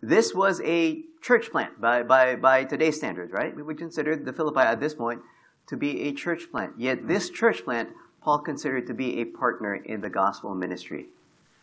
This 0.00 0.32
was 0.32 0.60
a 0.64 1.02
church 1.20 1.50
plant 1.50 1.80
by, 1.80 2.04
by, 2.04 2.36
by 2.36 2.62
today's 2.62 2.96
standards, 2.96 3.32
right? 3.32 3.54
We 3.56 3.64
would 3.64 3.76
consider 3.76 4.14
the 4.14 4.32
Philippi 4.32 4.60
at 4.60 4.78
this 4.78 4.94
point 4.94 5.20
to 5.66 5.76
be 5.76 6.02
a 6.02 6.12
church 6.12 6.48
plant. 6.52 6.74
Yet 6.78 7.08
this 7.08 7.28
church 7.28 7.64
plant, 7.64 7.88
Paul 8.22 8.38
considered 8.38 8.86
to 8.86 8.94
be 8.94 9.20
a 9.20 9.24
partner 9.24 9.74
in 9.74 10.00
the 10.00 10.10
gospel 10.10 10.54
ministry, 10.54 11.06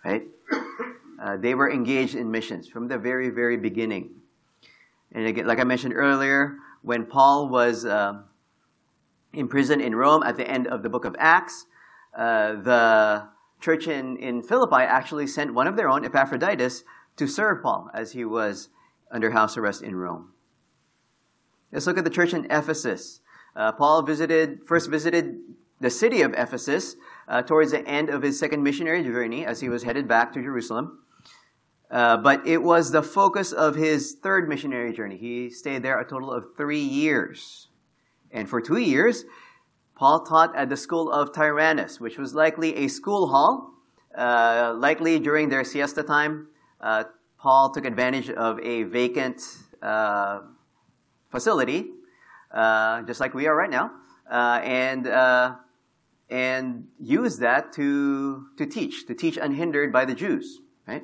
right? 0.03 0.23
Uh, 1.21 1.37
they 1.37 1.55
were 1.55 1.71
engaged 1.71 2.15
in 2.15 2.29
missions 2.29 2.67
from 2.67 2.89
the 2.89 2.97
very, 2.97 3.29
very 3.29 3.55
beginning. 3.55 4.09
And 5.13 5.25
again, 5.25 5.47
like 5.47 5.59
I 5.59 5.63
mentioned 5.63 5.93
earlier, 5.93 6.57
when 6.81 7.05
Paul 7.05 7.47
was 7.47 7.85
uh, 7.85 8.23
imprisoned 9.33 9.81
in 9.81 9.95
Rome 9.95 10.23
at 10.23 10.37
the 10.37 10.47
end 10.47 10.67
of 10.67 10.83
the 10.83 10.89
book 10.89 11.05
of 11.05 11.15
Acts. 11.19 11.65
Uh, 12.17 12.53
the 12.53 13.27
church 13.59 13.87
in, 13.87 14.17
in 14.17 14.43
Philippi 14.43 14.83
actually 14.83 15.27
sent 15.27 15.53
one 15.53 15.67
of 15.67 15.75
their 15.75 15.89
own, 15.89 16.05
Epaphroditus, 16.05 16.83
to 17.17 17.27
serve 17.27 17.63
Paul 17.63 17.89
as 17.93 18.11
he 18.11 18.25
was 18.25 18.69
under 19.11 19.31
house 19.31 19.57
arrest 19.57 19.81
in 19.81 19.95
Rome. 19.95 20.33
Let's 21.71 21.87
look 21.87 21.97
at 21.97 22.03
the 22.03 22.09
church 22.09 22.33
in 22.33 22.45
Ephesus. 22.51 23.21
Uh, 23.55 23.71
Paul 23.71 24.03
visited, 24.03 24.59
first 24.65 24.89
visited 24.89 25.37
the 25.79 25.89
city 25.89 26.21
of 26.21 26.33
Ephesus 26.33 26.95
uh, 27.27 27.41
towards 27.41 27.71
the 27.71 27.85
end 27.87 28.09
of 28.09 28.21
his 28.21 28.39
second 28.39 28.63
missionary 28.63 29.03
journey 29.03 29.45
as 29.45 29.59
he 29.59 29.69
was 29.69 29.83
headed 29.83 30.07
back 30.07 30.33
to 30.33 30.41
Jerusalem. 30.41 30.99
Uh, 31.89 32.17
but 32.17 32.45
it 32.47 32.63
was 32.63 32.91
the 32.91 33.03
focus 33.03 33.51
of 33.51 33.75
his 33.75 34.13
third 34.21 34.49
missionary 34.49 34.93
journey. 34.93 35.17
He 35.17 35.49
stayed 35.49 35.83
there 35.83 35.99
a 35.99 36.07
total 36.07 36.31
of 36.31 36.45
three 36.57 36.81
years. 36.81 37.67
And 38.33 38.49
for 38.49 38.59
two 38.59 38.77
years, 38.77 39.25
Paul 39.95 40.25
taught 40.25 40.55
at 40.55 40.69
the 40.69 40.75
school 40.75 41.11
of 41.11 41.33
Tyrannus, 41.33 41.99
which 41.99 42.17
was 42.17 42.33
likely 42.33 42.75
a 42.75 42.87
school 42.87 43.27
hall. 43.27 43.69
Uh, 44.17 44.73
likely 44.75 45.19
during 45.19 45.49
their 45.49 45.63
siesta 45.63 46.03
time, 46.03 46.47
uh, 46.81 47.05
Paul 47.39 47.71
took 47.71 47.85
advantage 47.85 48.29
of 48.29 48.59
a 48.59 48.83
vacant 48.83 49.41
uh, 49.81 50.41
facility, 51.29 51.87
uh, 52.51 53.01
just 53.03 53.19
like 53.19 53.33
we 53.33 53.47
are 53.47 53.55
right 53.55 53.69
now, 53.69 53.91
uh, 54.29 54.59
and 54.63 55.07
uh, 55.07 55.55
and 56.29 56.87
used 56.99 57.39
that 57.41 57.73
to 57.73 58.45
to 58.57 58.65
teach, 58.65 59.07
to 59.07 59.15
teach 59.15 59.37
unhindered 59.37 59.91
by 59.91 60.05
the 60.05 60.13
Jews, 60.13 60.61
right? 60.87 61.03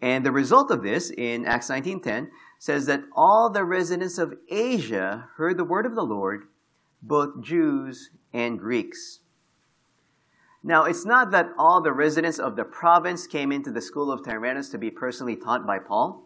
And 0.00 0.24
the 0.24 0.32
result 0.32 0.70
of 0.70 0.82
this 0.82 1.10
in 1.10 1.44
Acts 1.44 1.68
19:10 1.68 2.28
says 2.58 2.86
that 2.86 3.02
all 3.12 3.50
the 3.50 3.64
residents 3.64 4.18
of 4.18 4.34
Asia 4.48 5.28
heard 5.36 5.56
the 5.56 5.64
word 5.64 5.86
of 5.86 5.94
the 5.94 6.04
Lord, 6.04 6.48
both 7.02 7.42
Jews 7.42 8.10
and 8.32 8.58
Greeks. 8.58 9.20
Now, 10.62 10.84
it's 10.84 11.04
not 11.04 11.30
that 11.30 11.50
all 11.56 11.80
the 11.80 11.92
residents 11.92 12.38
of 12.38 12.56
the 12.56 12.64
province 12.64 13.26
came 13.26 13.52
into 13.52 13.70
the 13.70 13.80
school 13.80 14.10
of 14.10 14.24
Tyrannus 14.24 14.68
to 14.70 14.78
be 14.78 14.90
personally 14.90 15.36
taught 15.36 15.66
by 15.66 15.78
Paul. 15.78 16.24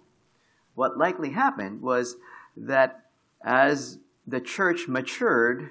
What 0.75 0.97
likely 0.97 1.31
happened 1.31 1.83
was 1.83 2.17
that 2.57 3.05
as 3.45 3.99
the 4.27 4.41
church 4.41 4.89
matured, 4.89 5.69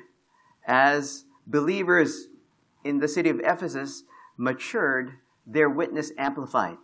as 0.66 1.26
believers 1.48 2.28
in 2.84 3.00
the 3.00 3.08
city 3.08 3.30
of 3.30 3.40
Ephesus 3.40 4.04
matured, 4.38 5.14
their 5.46 5.70
witness 5.70 6.12
amplified. 6.18 6.78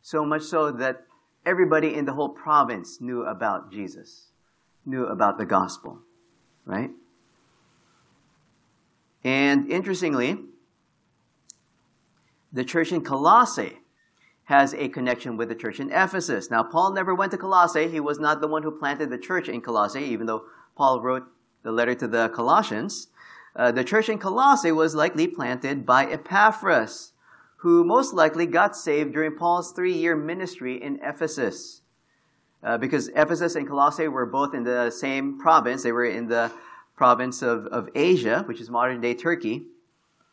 So 0.00 0.24
much 0.24 0.42
so 0.42 0.70
that 0.72 1.04
everybody 1.44 1.94
in 1.94 2.06
the 2.06 2.14
whole 2.14 2.30
province 2.30 3.00
knew 3.00 3.22
about 3.22 3.70
Jesus, 3.70 4.28
knew 4.84 5.04
about 5.04 5.38
the 5.38 5.46
gospel, 5.46 6.00
right? 6.64 6.90
And 9.24 9.70
interestingly, 9.70 10.38
the 12.52 12.64
church 12.64 12.92
in 12.92 13.02
Colossae 13.02 13.78
has 14.44 14.74
a 14.74 14.88
connection 14.88 15.36
with 15.36 15.48
the 15.48 15.54
church 15.54 15.80
in 15.80 15.90
Ephesus. 15.90 16.50
Now, 16.50 16.62
Paul 16.62 16.92
never 16.92 17.14
went 17.14 17.30
to 17.32 17.38
Colossae. 17.38 17.88
He 17.88 18.00
was 18.00 18.18
not 18.18 18.40
the 18.40 18.48
one 18.48 18.62
who 18.62 18.70
planted 18.70 19.10
the 19.10 19.18
church 19.18 19.48
in 19.48 19.60
Colossae, 19.60 20.02
even 20.02 20.26
though 20.26 20.44
Paul 20.76 21.00
wrote 21.00 21.24
the 21.62 21.72
letter 21.72 21.94
to 21.94 22.08
the 22.08 22.28
Colossians. 22.28 23.08
Uh, 23.54 23.70
the 23.70 23.84
church 23.84 24.08
in 24.08 24.18
Colossae 24.18 24.72
was 24.72 24.94
likely 24.94 25.26
planted 25.26 25.86
by 25.86 26.06
Epaphras, 26.06 27.12
who 27.58 27.84
most 27.84 28.12
likely 28.12 28.46
got 28.46 28.76
saved 28.76 29.12
during 29.12 29.36
Paul's 29.36 29.72
three 29.72 29.92
year 29.92 30.16
ministry 30.16 30.82
in 30.82 30.98
Ephesus. 31.02 31.82
Uh, 32.62 32.78
because 32.78 33.08
Ephesus 33.08 33.54
and 33.54 33.68
Colossae 33.68 34.08
were 34.08 34.26
both 34.26 34.54
in 34.54 34.64
the 34.64 34.90
same 34.90 35.38
province, 35.38 35.82
they 35.82 35.92
were 35.92 36.04
in 36.04 36.28
the 36.28 36.50
province 37.02 37.42
of, 37.42 37.66
of 37.66 37.88
Asia, 37.96 38.44
which 38.46 38.60
is 38.60 38.70
modern 38.70 39.00
day 39.00 39.12
Turkey. 39.12 39.64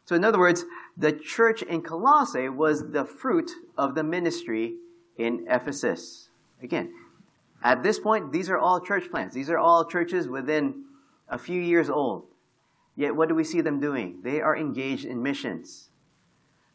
So, 0.05 0.15
in 0.15 0.23
other 0.23 0.37
words, 0.37 0.65
the 0.95 1.11
church 1.11 1.63
in 1.63 1.81
Colossae 1.81 2.47
was 2.47 2.91
the 2.91 3.05
fruit 3.05 3.49
of 3.75 3.95
the 3.95 4.03
ministry 4.03 4.75
in 5.17 5.47
Ephesus. 5.49 6.29
Again, 6.61 6.93
at 7.63 7.81
this 7.81 7.97
point, 7.97 8.31
these 8.31 8.51
are 8.51 8.59
all 8.59 8.79
church 8.79 9.09
plants. 9.09 9.33
These 9.33 9.49
are 9.49 9.57
all 9.57 9.83
churches 9.83 10.27
within 10.27 10.83
a 11.27 11.39
few 11.39 11.59
years 11.59 11.89
old. 11.89 12.27
Yet, 12.95 13.15
what 13.15 13.29
do 13.29 13.33
we 13.33 13.43
see 13.43 13.61
them 13.61 13.79
doing? 13.79 14.19
They 14.21 14.39
are 14.39 14.55
engaged 14.55 15.05
in 15.05 15.23
missions. 15.23 15.89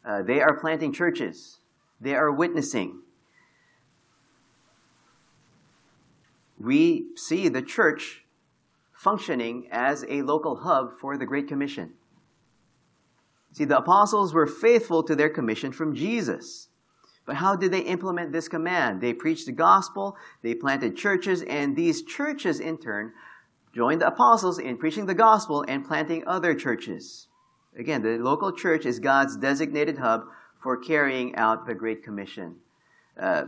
Uh, 0.05 0.23
they 0.23 0.41
are 0.41 0.59
planting 0.59 0.93
churches. 0.93 1.61
They 2.01 2.17
are 2.17 2.33
witnessing. 2.33 2.99
We 6.59 7.15
see 7.15 7.49
the 7.49 7.63
church 7.63 8.24
functioning 9.05 9.69
as 9.71 10.05
a 10.09 10.23
local 10.23 10.57
hub 10.57 10.99
for 10.99 11.19
the 11.19 11.27
Great 11.27 11.47
Commission. 11.47 11.93
See, 13.53 13.67
the 13.67 13.79
apostles 13.79 14.33
were 14.33 14.47
faithful 14.47 15.05
to 15.05 15.15
their 15.15 15.29
commission 15.29 15.71
from 15.71 15.95
Jesus. 15.95 16.69
But 17.27 17.37
how 17.37 17.55
did 17.55 17.71
they 17.71 17.81
implement 17.81 18.33
this 18.33 18.49
command? 18.49 19.01
They 19.01 19.13
preached 19.13 19.47
the 19.47 19.53
gospel, 19.53 20.17
they 20.43 20.55
planted 20.55 20.97
churches, 20.97 21.43
and 21.43 21.77
these 21.77 22.03
churches 22.03 22.59
in 22.59 22.79
turn 22.79 23.13
joined 23.75 24.01
the 24.01 24.09
apostles 24.09 24.59
in 24.59 24.79
preaching 24.79 25.07
the 25.07 25.15
gospel 25.15 25.65
and 25.69 25.87
planting 25.87 26.25
other 26.27 26.55
churches. 26.55 27.29
Again, 27.79 28.03
the 28.03 28.19
local 28.19 28.53
church 28.53 28.87
is 28.87 28.99
God's 28.99 29.37
designated 29.37 29.99
hub 29.99 30.23
for 30.63 30.77
carrying 30.77 31.35
out 31.37 31.67
the 31.67 31.75
Great 31.75 32.03
Commission. 32.03 32.57
Uh, 33.21 33.45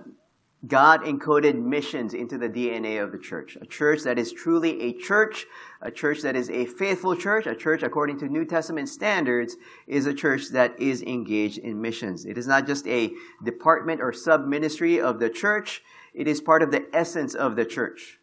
God 0.67 1.03
encoded 1.03 1.55
missions 1.63 2.15
into 2.15 2.39
the 2.39 2.49
DNA 2.49 3.03
of 3.03 3.13
the 3.13 3.19
church. 3.19 3.57
A 3.61 3.67
church 3.67 4.03
that 4.03 4.19
is 4.19 4.33
truly 4.33 4.81
a 4.83 4.93
church, 4.95 5.47
a 5.83 5.91
church 5.91 6.23
that 6.23 6.35
is 6.35 6.49
a 6.49 6.65
faithful 6.65 7.15
church, 7.15 7.47
a 7.47 7.55
church 7.55 7.83
according 7.83 8.19
to 8.21 8.29
New 8.29 8.45
Testament 8.45 8.89
standards, 8.89 9.57
is 9.87 10.07
a 10.07 10.15
church 10.15 10.49
that 10.53 10.81
is 10.81 11.03
engaged 11.03 11.59
in 11.59 11.81
missions. 11.81 12.25
It 12.25 12.39
is 12.39 12.47
not 12.47 12.67
just 12.67 12.87
a 12.89 13.13
department 13.45 14.01
or 14.01 14.13
sub 14.13 14.47
ministry 14.47 15.01
of 15.01 15.21
the 15.21 15.29
church, 15.29 15.83
it 16.15 16.27
is 16.27 16.41
part 16.41 16.63
of 16.63 16.71
the 16.71 16.87
essence 16.95 17.35
of 17.35 17.55
the 17.55 17.67
church. 17.67 18.19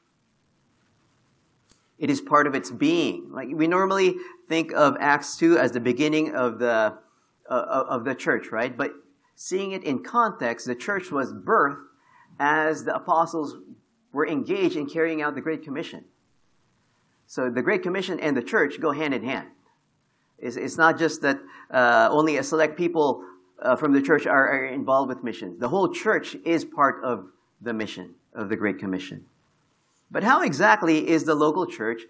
It 2.00 2.10
is 2.10 2.20
part 2.20 2.48
of 2.48 2.56
its 2.56 2.72
being. 2.72 3.30
Like 3.32 3.50
we 3.54 3.68
normally 3.68 4.16
think 4.50 4.74
of 4.74 4.98
Acts 5.00 5.38
2 5.38 5.60
as 5.60 5.72
the 5.72 5.80
beginning 5.80 6.34
of 6.36 6.58
the, 6.58 6.98
uh, 7.48 7.84
of 7.88 8.04
the 8.04 8.16
church, 8.16 8.48
right? 8.52 8.76
But 8.76 8.92
seeing 9.36 9.72
it 9.72 9.84
in 9.84 10.04
context, 10.04 10.66
the 10.66 10.76
church 10.76 11.12
was 11.12 11.32
birthed 11.32 11.84
as 12.40 12.84
the 12.84 12.96
apostles 12.96 13.56
were 14.12 14.28
engaged 14.28 14.76
in 14.76 14.88
carrying 14.88 15.22
out 15.22 15.36
the 15.36 15.42
Great 15.42 15.64
Commission. 15.64 16.06
So 17.28 17.50
the 17.50 17.62
Great 17.62 17.84
Commission 17.84 18.20
and 18.20 18.38
the 18.38 18.44
church 18.44 18.80
go 18.80 18.92
hand 18.92 19.14
in 19.14 19.24
hand. 19.24 19.48
It's, 20.38 20.56
it's 20.56 20.78
not 20.78 21.00
just 21.00 21.22
that 21.22 21.40
uh, 21.72 22.10
only 22.12 22.38
a 22.38 22.44
select 22.44 22.78
people 22.78 23.24
uh, 23.62 23.76
from 23.76 23.94
the 23.94 24.02
church 24.02 24.28
are, 24.28 24.50
are 24.50 24.66
involved 24.66 25.10
with 25.10 25.24
missions. 25.24 25.60
The 25.60 25.70
whole 25.70 25.90
church 25.90 26.36
is 26.46 26.66
part 26.66 27.04
of 27.04 27.30
the 27.62 27.74
mission 27.74 28.16
of 28.34 28.50
the 28.50 28.56
Great 28.56 28.78
Commission. 28.78 29.26
But 30.12 30.24
how 30.24 30.42
exactly 30.42 31.10
is 31.10 31.24
the 31.24 31.36
local 31.36 31.66
church 31.66 32.04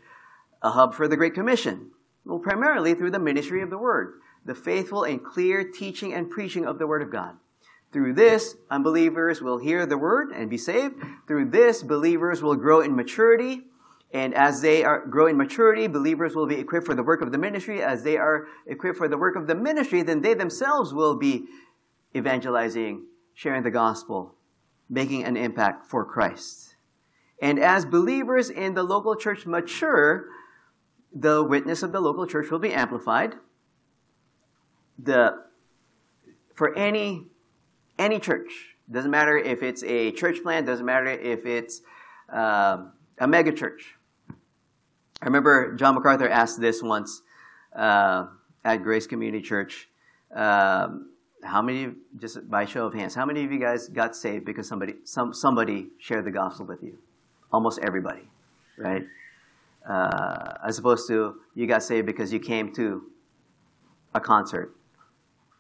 a 0.62 0.72
hub 0.72 0.94
for 0.94 1.08
the 1.08 1.16
Great 1.16 1.34
Commission? 1.34 1.92
Well, 2.26 2.40
primarily 2.40 2.94
through 2.96 3.12
the 3.12 3.20
ministry 3.20 3.62
of 3.62 3.70
the 3.70 3.78
Word, 3.78 4.16
the 4.46 4.56
faithful 4.56 5.04
and 5.04 5.24
clear 5.24 5.64
teaching 5.64 6.14
and 6.14 6.30
preaching 6.30 6.66
of 6.66 6.80
the 6.80 6.88
Word 6.88 7.02
of 7.02 7.12
God. 7.12 7.38
Through 7.94 8.14
this, 8.14 8.58
unbelievers 8.72 9.40
will 9.40 9.60
hear 9.60 9.86
the 9.86 10.00
word 10.00 10.32
and 10.32 10.50
be 10.50 10.58
saved. 10.58 10.96
Through 11.28 11.52
this, 11.52 11.84
believers 11.84 12.42
will 12.42 12.56
grow 12.56 12.82
in 12.82 12.96
maturity. 12.96 13.62
And 14.12 14.34
as 14.34 14.62
they 14.62 14.84
are, 14.84 15.06
grow 15.06 15.28
in 15.28 15.38
maturity, 15.38 15.86
believers 15.86 16.36
will 16.36 16.48
be 16.48 16.56
equipped 16.56 16.88
for 16.88 16.96
the 16.96 17.04
work 17.04 17.22
of 17.22 17.32
the 17.32 17.38
ministry. 17.38 17.84
As 17.84 18.04
they 18.04 18.18
are 18.18 18.48
equipped 18.66 18.98
for 18.98 19.08
the 19.08 19.18
work 19.18 19.36
of 19.36 19.46
the 19.46 19.54
ministry, 19.54 20.02
then 20.02 20.22
they 20.22 20.34
themselves 20.34 20.92
will 20.92 21.16
be 21.16 21.46
evangelizing, 22.16 23.06
sharing 23.36 23.62
the 23.62 23.72
gospel, 23.72 24.36
making 24.90 25.24
an 25.24 25.38
impact 25.38 25.86
for 25.86 26.04
Christ. 26.04 26.76
And 27.42 27.60
as 27.60 27.86
believers 27.86 28.50
in 28.50 28.74
the 28.74 28.84
local 28.84 29.16
church 29.16 29.46
mature, 29.46 30.26
the 31.14 31.44
witness 31.44 31.84
of 31.84 31.92
the 31.92 32.00
local 32.00 32.26
church 32.26 32.50
will 32.50 32.60
be 32.60 32.74
amplified. 32.74 33.36
The, 34.98 35.44
for 36.56 36.76
any 36.76 37.28
any 38.04 38.20
church. 38.20 38.76
Doesn't 38.92 39.12
matter 39.12 39.38
if 39.38 39.64
it's 39.64 39.84
a 39.84 40.12
church 40.12 40.44
plant, 40.44 40.66
doesn't 40.66 40.86
matter 40.86 41.08
if 41.08 41.46
it's 41.46 41.82
uh, 42.32 42.86
a 43.20 43.28
mega 43.28 43.54
church. 43.54 43.96
I 45.22 45.26
remember 45.26 45.76
John 45.76 45.96
MacArthur 45.96 46.28
asked 46.28 46.60
this 46.60 46.84
once 46.84 47.22
uh, 47.74 48.26
at 48.66 48.84
Grace 48.84 49.08
Community 49.08 49.42
Church. 49.42 49.88
Um, 50.36 51.12
how 51.44 51.62
many, 51.62 51.94
just 52.20 52.50
by 52.50 52.66
show 52.66 52.86
of 52.88 52.94
hands, 52.94 53.16
how 53.16 53.26
many 53.26 53.44
of 53.46 53.52
you 53.52 53.60
guys 53.60 53.88
got 53.88 54.16
saved 54.16 54.46
because 54.46 54.68
somebody, 54.68 54.96
some, 55.06 55.34
somebody 55.34 55.88
shared 55.98 56.26
the 56.26 56.32
gospel 56.32 56.66
with 56.66 56.84
you? 56.84 56.98
Almost 57.54 57.80
everybody, 57.80 58.28
right? 58.78 59.04
Uh, 59.88 60.56
as 60.68 60.78
opposed 60.78 61.08
to 61.08 61.36
you 61.56 61.68
got 61.68 61.84
saved 61.84 62.06
because 62.06 62.34
you 62.34 62.40
came 62.40 62.74
to 62.74 63.04
a 64.14 64.20
concert 64.20 64.76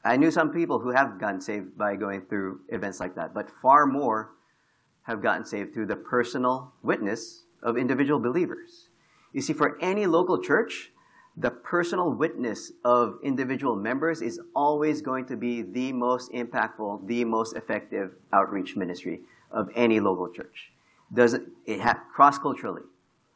I 0.03 0.17
knew 0.17 0.31
some 0.31 0.51
people 0.51 0.79
who 0.79 0.91
have 0.91 1.19
gotten 1.19 1.39
saved 1.39 1.77
by 1.77 1.95
going 1.95 2.21
through 2.21 2.61
events 2.69 2.99
like 2.99 3.15
that, 3.15 3.33
but 3.33 3.49
far 3.61 3.85
more 3.85 4.31
have 5.03 5.21
gotten 5.21 5.45
saved 5.45 5.73
through 5.73 5.85
the 5.85 5.95
personal 5.95 6.73
witness 6.81 7.43
of 7.61 7.77
individual 7.77 8.19
believers. 8.19 8.89
You 9.31 9.41
see, 9.41 9.53
for 9.53 9.77
any 9.81 10.05
local 10.05 10.41
church, 10.41 10.91
the 11.35 11.49
personal 11.49 12.11
witness 12.11 12.71
of 12.83 13.17
individual 13.23 13.75
members 13.75 14.21
is 14.21 14.39
always 14.55 15.01
going 15.01 15.25
to 15.25 15.35
be 15.35 15.61
the 15.63 15.91
most 15.91 16.31
impactful, 16.31 17.07
the 17.07 17.25
most 17.25 17.55
effective 17.55 18.11
outreach 18.31 18.75
ministry 18.75 19.21
of 19.51 19.69
any 19.75 19.99
local 19.99 20.29
church. 20.29 20.71
Doesn't 21.13 21.49
it 21.65 21.81
ha- 21.81 22.03
cross 22.13 22.37
culturally? 22.37 22.83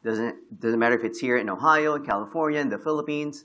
Doesn't 0.04 0.60
doesn't 0.60 0.78
matter 0.78 0.94
if 0.94 1.02
it's 1.02 1.18
here 1.18 1.38
in 1.38 1.50
Ohio, 1.50 1.94
in 1.94 2.04
California, 2.04 2.60
in 2.60 2.68
the 2.68 2.78
Philippines. 2.78 3.44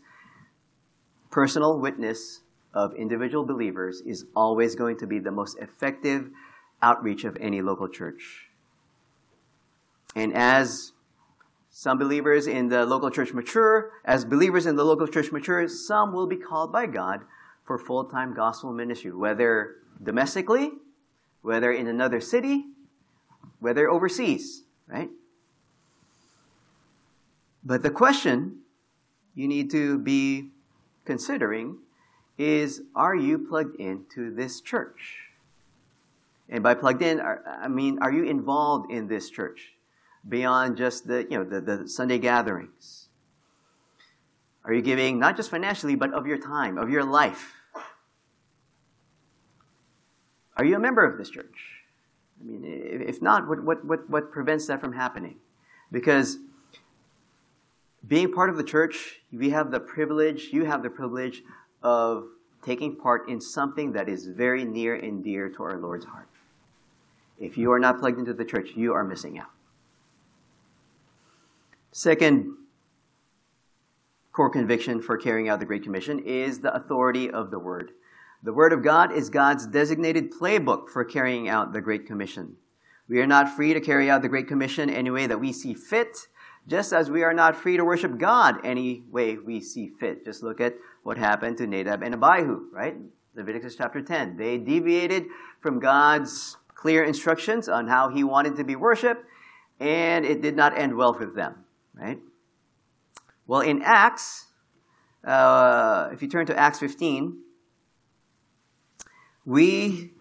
Personal 1.31 1.79
witness 1.79 2.42
of 2.73 2.93
individual 2.95 3.45
believers 3.45 4.01
is 4.05 4.25
always 4.35 4.75
going 4.75 4.97
to 4.97 5.07
be 5.07 5.19
the 5.19 5.31
most 5.31 5.57
effective 5.59 6.29
outreach 6.81 7.23
of 7.23 7.37
any 7.39 7.61
local 7.61 7.87
church. 7.87 8.49
And 10.15 10.33
as 10.33 10.93
Some 11.75 11.97
believers 11.97 12.45
in 12.45 12.69
the 12.69 12.85
local 12.85 13.09
church 13.09 13.33
mature. 13.33 13.93
As 14.05 14.25
believers 14.25 14.67
in 14.67 14.75
the 14.75 14.85
local 14.85 15.07
church 15.07 15.31
mature, 15.31 15.67
some 15.67 16.13
will 16.13 16.27
be 16.27 16.37
called 16.37 16.71
by 16.71 16.85
God 16.85 17.21
for 17.65 17.79
full 17.79 18.05
time 18.05 18.35
gospel 18.35 18.71
ministry, 18.71 19.11
whether 19.11 19.77
domestically, 20.01 20.71
whether 21.41 21.71
in 21.71 21.87
another 21.87 22.21
city, 22.21 22.65
whether 23.59 23.89
overseas, 23.89 24.65
right? 24.87 25.09
But 27.63 27.81
the 27.81 27.89
question 27.89 28.59
you 29.33 29.47
need 29.47 29.71
to 29.71 29.97
be 29.97 30.51
considering 31.05 31.79
is 32.37 32.81
are 32.95 33.15
you 33.15 33.37
plugged 33.39 33.79
into 33.79 34.33
this 34.33 34.61
church? 34.61 35.19
And 36.49 36.63
by 36.63 36.73
plugged 36.73 37.01
in, 37.01 37.21
I 37.21 37.67
mean, 37.67 37.99
are 38.01 38.11
you 38.11 38.23
involved 38.23 38.91
in 38.91 39.07
this 39.07 39.29
church 39.29 39.73
beyond 40.27 40.77
just 40.77 41.07
the, 41.07 41.25
you 41.29 41.37
know, 41.37 41.43
the, 41.43 41.61
the 41.61 41.87
Sunday 41.87 42.17
gatherings? 42.17 43.07
Are 44.65 44.73
you 44.73 44.81
giving 44.81 45.19
not 45.19 45.35
just 45.35 45.49
financially, 45.49 45.95
but 45.95 46.13
of 46.13 46.27
your 46.27 46.37
time, 46.37 46.77
of 46.77 46.89
your 46.89 47.03
life? 47.03 47.53
Are 50.55 50.65
you 50.65 50.75
a 50.75 50.79
member 50.79 51.03
of 51.03 51.17
this 51.17 51.29
church? 51.29 51.81
I 52.39 52.45
mean, 52.45 52.63
if 52.65 53.21
not, 53.21 53.47
what, 53.47 53.63
what, 53.63 53.83
what, 53.85 54.09
what 54.09 54.31
prevents 54.31 54.67
that 54.67 54.79
from 54.79 54.93
happening? 54.93 55.37
Because 55.91 56.37
being 58.07 58.31
part 58.31 58.49
of 58.49 58.57
the 58.57 58.63
church, 58.63 59.21
we 59.31 59.49
have 59.51 59.71
the 59.71 59.79
privilege, 59.79 60.49
you 60.51 60.65
have 60.65 60.83
the 60.83 60.89
privilege 60.89 61.41
of 61.83 62.25
taking 62.63 62.95
part 62.95 63.29
in 63.29 63.41
something 63.41 63.91
that 63.91 64.07
is 64.07 64.25
very 64.25 64.63
near 64.63 64.95
and 64.95 65.23
dear 65.23 65.49
to 65.49 65.63
our 65.63 65.77
Lord's 65.77 66.05
heart. 66.05 66.29
If 67.39 67.57
you 67.57 67.71
are 67.71 67.79
not 67.79 67.99
plugged 67.99 68.19
into 68.19 68.33
the 68.33 68.45
church, 68.45 68.69
you 68.75 68.93
are 68.93 69.03
missing 69.03 69.37
out. 69.37 69.51
Second 71.91 72.55
core 74.31 74.49
conviction 74.49 75.01
for 75.01 75.17
carrying 75.17 75.49
out 75.49 75.59
the 75.59 75.65
Great 75.65 75.83
Commission 75.83 76.19
is 76.19 76.59
the 76.59 76.73
authority 76.73 77.29
of 77.29 77.51
the 77.51 77.59
Word. 77.59 77.91
The 78.41 78.53
Word 78.53 78.73
of 78.73 78.83
God 78.83 79.11
is 79.11 79.29
God's 79.29 79.67
designated 79.67 80.33
playbook 80.33 80.89
for 80.89 81.05
carrying 81.05 81.47
out 81.47 81.71
the 81.71 81.81
Great 81.81 82.05
Commission. 82.05 82.55
We 83.07 83.21
are 83.21 83.27
not 83.27 83.55
free 83.55 83.73
to 83.73 83.81
carry 83.81 84.09
out 84.09 84.21
the 84.21 84.29
Great 84.29 84.47
Commission 84.47 84.89
any 84.89 85.11
way 85.11 85.27
that 85.27 85.39
we 85.39 85.51
see 85.53 85.73
fit, 85.73 86.27
just 86.67 86.93
as 86.93 87.09
we 87.09 87.23
are 87.23 87.33
not 87.33 87.55
free 87.55 87.77
to 87.77 87.83
worship 87.83 88.17
God 88.17 88.57
any 88.63 89.03
way 89.11 89.37
we 89.37 89.59
see 89.59 89.89
fit. 89.99 90.23
Just 90.23 90.43
look 90.43 90.61
at 90.61 90.75
what 91.03 91.17
happened 91.17 91.57
to 91.57 91.67
Nadab 91.67 92.01
and 92.01 92.13
Abihu, 92.13 92.67
right? 92.71 92.95
Leviticus 93.35 93.75
chapter 93.75 94.01
10. 94.01 94.37
They 94.37 94.57
deviated 94.57 95.25
from 95.59 95.79
God's 95.79 96.57
clear 96.73 97.03
instructions 97.03 97.67
on 97.67 97.87
how 97.87 98.09
he 98.09 98.23
wanted 98.23 98.55
to 98.57 98.63
be 98.63 98.75
worshiped, 98.75 99.25
and 99.79 100.25
it 100.25 100.41
did 100.41 100.55
not 100.55 100.77
end 100.77 100.95
well 100.95 101.13
for 101.13 101.25
them, 101.25 101.65
right? 101.93 102.19
Well, 103.47 103.61
in 103.61 103.81
Acts, 103.81 104.47
uh, 105.25 106.09
if 106.13 106.21
you 106.21 106.29
turn 106.29 106.45
to 106.45 106.57
Acts 106.57 106.79
15, 106.79 107.37
we 109.45 110.11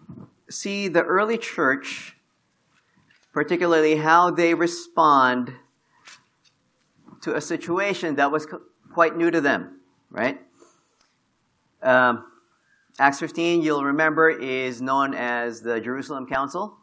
see 0.49 0.87
the 0.89 1.03
early 1.03 1.37
church, 1.37 2.17
particularly 3.31 3.95
how 3.95 4.31
they 4.31 4.53
respond 4.53 5.53
to 7.23 7.35
a 7.35 7.41
situation 7.41 8.15
that 8.15 8.31
was 8.31 8.47
quite 8.93 9.17
new 9.17 9.31
to 9.31 9.41
them, 9.41 9.79
right? 10.09 10.39
Um, 11.81 12.25
Acts 12.99 13.19
15, 13.19 13.61
you'll 13.61 13.83
remember, 13.83 14.29
is 14.29 14.81
known 14.81 15.13
as 15.13 15.61
the 15.61 15.79
Jerusalem 15.79 16.27
Council. 16.27 16.77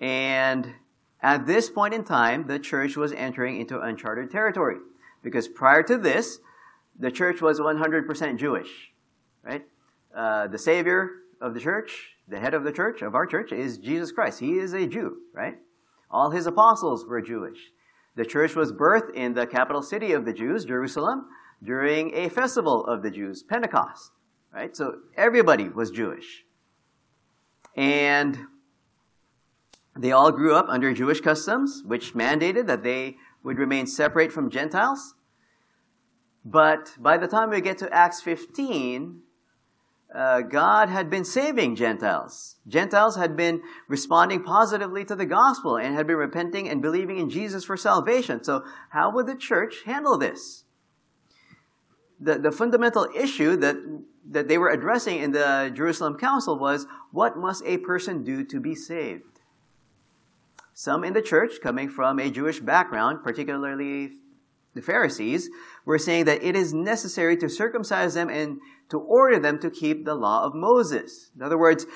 And 0.00 0.74
at 1.20 1.46
this 1.46 1.68
point 1.68 1.94
in 1.94 2.04
time, 2.04 2.46
the 2.46 2.58
church 2.58 2.96
was 2.96 3.12
entering 3.12 3.60
into 3.60 3.80
uncharted 3.80 4.30
territory. 4.30 4.76
Because 5.22 5.48
prior 5.48 5.82
to 5.82 5.98
this, 5.98 6.38
the 6.98 7.10
church 7.10 7.42
was 7.42 7.60
100% 7.60 8.38
Jewish, 8.38 8.92
right? 9.42 9.64
Uh, 10.14 10.46
the 10.46 10.58
Savior 10.58 11.10
of 11.40 11.54
the 11.54 11.60
church, 11.60 12.16
the 12.28 12.38
head 12.38 12.54
of 12.54 12.64
the 12.64 12.72
church, 12.72 13.02
of 13.02 13.14
our 13.14 13.26
church, 13.26 13.52
is 13.52 13.78
Jesus 13.78 14.12
Christ. 14.12 14.40
He 14.40 14.58
is 14.58 14.72
a 14.72 14.86
Jew, 14.86 15.18
right? 15.34 15.58
All 16.10 16.30
his 16.30 16.46
apostles 16.46 17.04
were 17.04 17.20
Jewish. 17.20 17.58
The 18.16 18.24
church 18.24 18.56
was 18.56 18.72
birthed 18.72 19.14
in 19.14 19.34
the 19.34 19.46
capital 19.46 19.82
city 19.82 20.12
of 20.12 20.24
the 20.24 20.32
Jews, 20.32 20.64
Jerusalem, 20.64 21.26
during 21.62 22.14
a 22.14 22.28
festival 22.28 22.84
of 22.86 23.02
the 23.02 23.10
Jews, 23.10 23.42
Pentecost 23.42 24.10
right? 24.56 24.74
So 24.74 24.96
everybody 25.16 25.68
was 25.68 25.90
Jewish. 25.90 26.44
And 27.76 28.38
they 29.94 30.12
all 30.12 30.32
grew 30.32 30.54
up 30.54 30.66
under 30.68 30.92
Jewish 30.94 31.20
customs, 31.20 31.82
which 31.84 32.14
mandated 32.14 32.66
that 32.66 32.82
they 32.82 33.16
would 33.44 33.58
remain 33.58 33.86
separate 33.86 34.32
from 34.32 34.50
Gentiles. 34.50 35.14
But 36.44 36.92
by 36.98 37.18
the 37.18 37.28
time 37.28 37.50
we 37.50 37.60
get 37.60 37.76
to 37.78 37.92
Acts 37.92 38.22
15, 38.22 39.20
uh, 40.16 40.40
God 40.40 40.88
had 40.88 41.10
been 41.10 41.24
saving 41.24 41.76
Gentiles. 41.76 42.56
Gentiles 42.66 43.16
had 43.16 43.36
been 43.36 43.60
responding 43.86 44.42
positively 44.42 45.04
to 45.04 45.14
the 45.14 45.26
gospel 45.26 45.76
and 45.76 45.94
had 45.94 46.06
been 46.06 46.16
repenting 46.16 46.68
and 46.68 46.80
believing 46.80 47.18
in 47.18 47.28
Jesus 47.28 47.64
for 47.64 47.76
salvation. 47.76 48.42
So, 48.42 48.64
how 48.90 49.10
would 49.12 49.26
the 49.26 49.34
church 49.34 49.82
handle 49.84 50.16
this? 50.16 50.64
The, 52.18 52.38
the 52.38 52.50
fundamental 52.50 53.06
issue 53.14 53.56
that 53.56 53.76
that 54.28 54.48
they 54.48 54.58
were 54.58 54.70
addressing 54.70 55.18
in 55.18 55.32
the 55.32 55.70
Jerusalem 55.72 56.16
Council 56.16 56.58
was 56.58 56.86
what 57.12 57.36
must 57.36 57.62
a 57.64 57.76
person 57.78 58.24
do 58.24 58.42
to 58.44 58.58
be 58.58 58.74
saved? 58.74 59.40
Some 60.72 61.04
in 61.04 61.12
the 61.12 61.22
church, 61.22 61.60
coming 61.62 61.88
from 61.88 62.18
a 62.18 62.30
Jewish 62.30 62.60
background, 62.60 63.22
particularly 63.22 64.12
the 64.76 64.82
Pharisees, 64.82 65.50
were 65.84 65.98
saying 65.98 66.26
that 66.26 66.42
it 66.44 66.54
is 66.54 66.72
necessary 66.72 67.36
to 67.38 67.48
circumcise 67.48 68.14
them 68.14 68.28
and 68.28 68.58
to 68.90 68.98
order 68.98 69.40
them 69.40 69.58
to 69.58 69.70
keep 69.70 70.04
the 70.04 70.14
law 70.14 70.44
of 70.44 70.54
Moses. 70.54 71.32
In 71.34 71.42
other 71.42 71.58
words, 71.58 71.86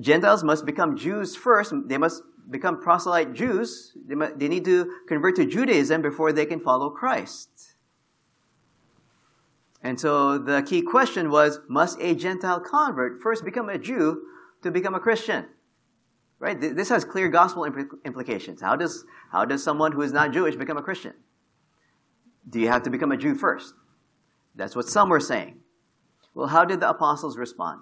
Gentiles 0.00 0.42
must 0.42 0.66
become 0.66 0.96
Jews 0.96 1.36
first. 1.36 1.72
They 1.86 1.98
must 1.98 2.22
become 2.50 2.80
proselyte 2.80 3.34
Jews. 3.34 3.92
They, 4.06 4.14
must, 4.14 4.38
they 4.38 4.48
need 4.48 4.64
to 4.64 4.92
convert 5.06 5.36
to 5.36 5.46
Judaism 5.46 6.02
before 6.02 6.32
they 6.32 6.46
can 6.46 6.60
follow 6.60 6.90
Christ. 6.90 7.48
And 9.82 9.98
so 9.98 10.38
the 10.38 10.62
key 10.62 10.82
question 10.82 11.30
was, 11.30 11.60
must 11.68 12.00
a 12.00 12.14
Gentile 12.14 12.60
convert 12.60 13.20
first 13.20 13.44
become 13.44 13.68
a 13.68 13.78
Jew 13.78 14.22
to 14.62 14.70
become 14.70 14.94
a 14.94 15.00
Christian? 15.00 15.46
Right? 16.38 16.60
This 16.60 16.88
has 16.88 17.04
clear 17.04 17.28
gospel 17.28 17.64
implications. 18.04 18.60
How 18.60 18.74
does, 18.74 19.04
how 19.30 19.44
does 19.44 19.62
someone 19.62 19.92
who 19.92 20.02
is 20.02 20.12
not 20.12 20.32
Jewish 20.32 20.56
become 20.56 20.76
a 20.76 20.82
Christian? 20.82 21.14
Do 22.48 22.60
you 22.60 22.68
have 22.68 22.82
to 22.82 22.90
become 22.90 23.12
a 23.12 23.16
Jew 23.16 23.34
first? 23.34 23.74
That's 24.54 24.76
what 24.76 24.88
some 24.88 25.08
were 25.08 25.20
saying. 25.20 25.60
Well, 26.34 26.48
how 26.48 26.64
did 26.64 26.80
the 26.80 26.90
apostles 26.90 27.36
respond? 27.36 27.80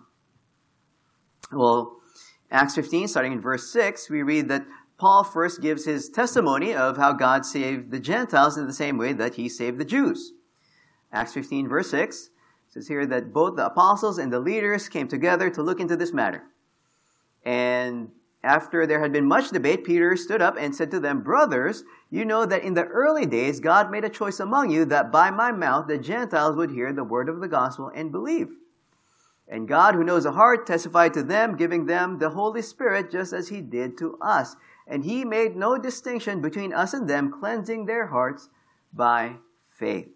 Well, 1.53 1.97
Acts 2.51 2.75
15, 2.75 3.09
starting 3.09 3.33
in 3.33 3.41
verse 3.41 3.73
6, 3.73 4.11
we 4.11 4.23
read 4.23 4.49
that 4.49 4.67
Paul 4.99 5.25
first 5.25 5.63
gives 5.63 5.85
his 5.85 6.09
testimony 6.09 6.75
of 6.75 6.97
how 6.97 7.13
God 7.13 7.47
saved 7.47 7.91
the 7.91 8.01
Gentiles 8.01 8.59
in 8.59 8.67
the 8.67 8.73
same 8.73 8.99
way 8.99 9.13
that 9.13 9.37
he 9.37 9.49
saved 9.49 9.79
the 9.79 9.85
Jews. 9.85 10.33
Acts 11.13 11.33
15, 11.33 11.69
verse 11.69 11.91
6 11.91 12.31
says 12.69 12.87
here 12.87 13.07
that 13.07 13.33
both 13.33 13.57
the 13.57 13.67
apostles 13.67 14.19
and 14.19 14.33
the 14.33 14.39
leaders 14.39 14.89
came 14.89 15.09
together 15.09 15.51
to 15.51 15.63
look 15.63 15.81
into 15.81 15.97
this 15.97 16.13
matter. 16.13 16.43
And 17.45 18.11
after 18.43 18.87
there 18.87 19.01
had 19.01 19.13
been 19.13 19.27
much 19.27 19.51
debate, 19.51 19.85
Peter 19.85 20.17
stood 20.17 20.41
up 20.41 20.57
and 20.59 20.75
said 20.75 20.91
to 20.93 21.01
them, 21.01 21.23
Brothers, 21.23 21.85
you 22.11 22.25
know 22.25 22.47
that 22.47 22.63
in 22.63 22.75
the 22.75 22.87
early 22.87 23.27
days 23.27 23.61
God 23.61 23.91
made 23.91 24.05
a 24.05 24.09
choice 24.09 24.41
among 24.41 24.71
you 24.71 24.87
that 24.87 25.13
by 25.13 25.31
my 25.31 25.53
mouth 25.53 25.89
the 25.89 25.99
Gentiles 25.99 26.57
would 26.57 26.71
hear 26.71 26.93
the 26.93 27.05
word 27.05 27.29
of 27.29 27.41
the 27.41 27.49
gospel 27.49 27.91
and 27.95 28.11
believe. 28.11 28.49
And 29.47 29.69
God, 29.69 29.95
who 29.95 30.05
knows 30.05 30.23
the 30.25 30.33
heart, 30.33 30.67
testified 30.67 31.13
to 31.15 31.23
them, 31.23 31.57
giving 31.57 31.87
them 31.87 32.19
the 32.19 32.31
Holy 32.31 32.63
Spirit 32.63 33.11
just 33.11 33.33
as 33.33 33.49
he 33.49 33.61
did 33.61 33.99
to 33.99 34.17
us. 34.23 34.57
And 34.87 35.05
he 35.05 35.25
made 35.25 35.57
no 35.57 35.77
distinction 35.77 36.41
between 36.41 36.73
us 36.73 36.95
and 36.95 37.11
them, 37.11 37.33
cleansing 37.33 37.87
their 37.87 38.07
hearts 38.07 38.49
by 38.93 39.37
faith. 39.69 40.09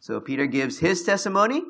So 0.00 0.20
Peter 0.20 0.46
gives 0.46 0.78
his 0.78 1.04
testimony. 1.04 1.62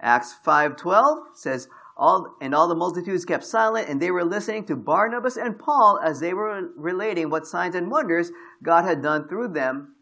Acts 0.00 0.34
5:12 0.44 1.34
says 1.34 1.68
all 1.98 2.36
and 2.40 2.54
all 2.54 2.68
the 2.68 2.74
multitudes 2.76 3.24
kept 3.24 3.44
silent 3.44 3.88
and 3.88 4.00
they 4.00 4.10
were 4.10 4.24
listening 4.24 4.64
to 4.66 4.76
Barnabas 4.76 5.36
and 5.36 5.58
Paul 5.58 5.98
as 6.02 6.20
they 6.20 6.32
were 6.32 6.70
relating 6.76 7.28
what 7.28 7.46
signs 7.46 7.74
and 7.74 7.90
wonders 7.90 8.30
God 8.62 8.84
had 8.84 9.02
done 9.02 9.28
through 9.28 9.48
them 9.48 9.96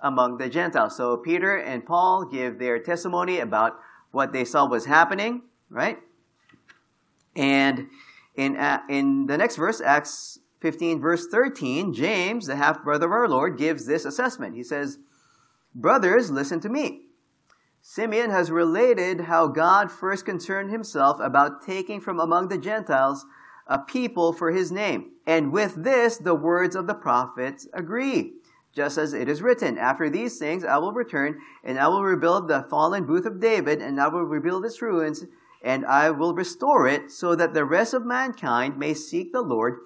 among 0.00 0.38
the 0.38 0.48
Gentiles. 0.48 0.96
So 0.96 1.16
Peter 1.16 1.56
and 1.56 1.84
Paul 1.84 2.24
give 2.24 2.58
their 2.58 2.78
testimony 2.78 3.40
about 3.40 3.80
what 4.12 4.32
they 4.32 4.44
saw 4.44 4.66
was 4.66 4.86
happening, 4.86 5.42
right? 5.68 5.98
And 7.34 7.88
in 8.36 8.56
uh, 8.56 8.80
in 8.88 9.26
the 9.26 9.36
next 9.36 9.56
verse, 9.56 9.80
Acts 9.80 10.38
15 10.60 11.00
verse 11.00 11.26
13, 11.26 11.92
James, 11.92 12.46
the 12.46 12.56
half 12.56 12.84
brother 12.84 13.06
of 13.06 13.12
our 13.12 13.28
Lord, 13.28 13.58
gives 13.58 13.86
this 13.86 14.04
assessment. 14.04 14.54
He 14.54 14.62
says, 14.62 14.98
Brothers, 15.74 16.30
listen 16.30 16.60
to 16.60 16.68
me. 16.68 17.07
Simeon 17.90 18.28
has 18.28 18.50
related 18.50 19.22
how 19.22 19.46
God 19.46 19.90
first 19.90 20.26
concerned 20.26 20.70
himself 20.70 21.18
about 21.20 21.62
taking 21.62 22.02
from 22.02 22.20
among 22.20 22.48
the 22.48 22.58
Gentiles 22.58 23.24
a 23.66 23.78
people 23.78 24.34
for 24.34 24.50
his 24.50 24.70
name. 24.70 25.12
And 25.26 25.52
with 25.52 25.84
this, 25.84 26.18
the 26.18 26.34
words 26.34 26.76
of 26.76 26.86
the 26.86 26.92
prophets 26.92 27.66
agree. 27.72 28.34
just 28.74 28.98
as 28.98 29.14
it 29.14 29.26
is 29.26 29.40
written, 29.40 29.78
After 29.78 30.10
these 30.10 30.38
things 30.38 30.64
I 30.64 30.76
will 30.76 30.92
return, 30.92 31.40
and 31.64 31.78
I 31.78 31.88
will 31.88 32.04
rebuild 32.04 32.46
the 32.46 32.66
fallen 32.68 33.06
booth 33.06 33.24
of 33.24 33.40
David, 33.40 33.80
and 33.80 33.98
I 33.98 34.08
will 34.08 34.24
rebuild 34.24 34.66
its 34.66 34.82
ruins, 34.82 35.24
and 35.62 35.86
I 35.86 36.10
will 36.10 36.34
restore 36.34 36.86
it, 36.86 37.10
so 37.10 37.34
that 37.36 37.54
the 37.54 37.64
rest 37.64 37.94
of 37.94 38.04
mankind 38.04 38.76
may 38.76 38.92
seek 38.92 39.32
the 39.32 39.40
Lord, 39.40 39.78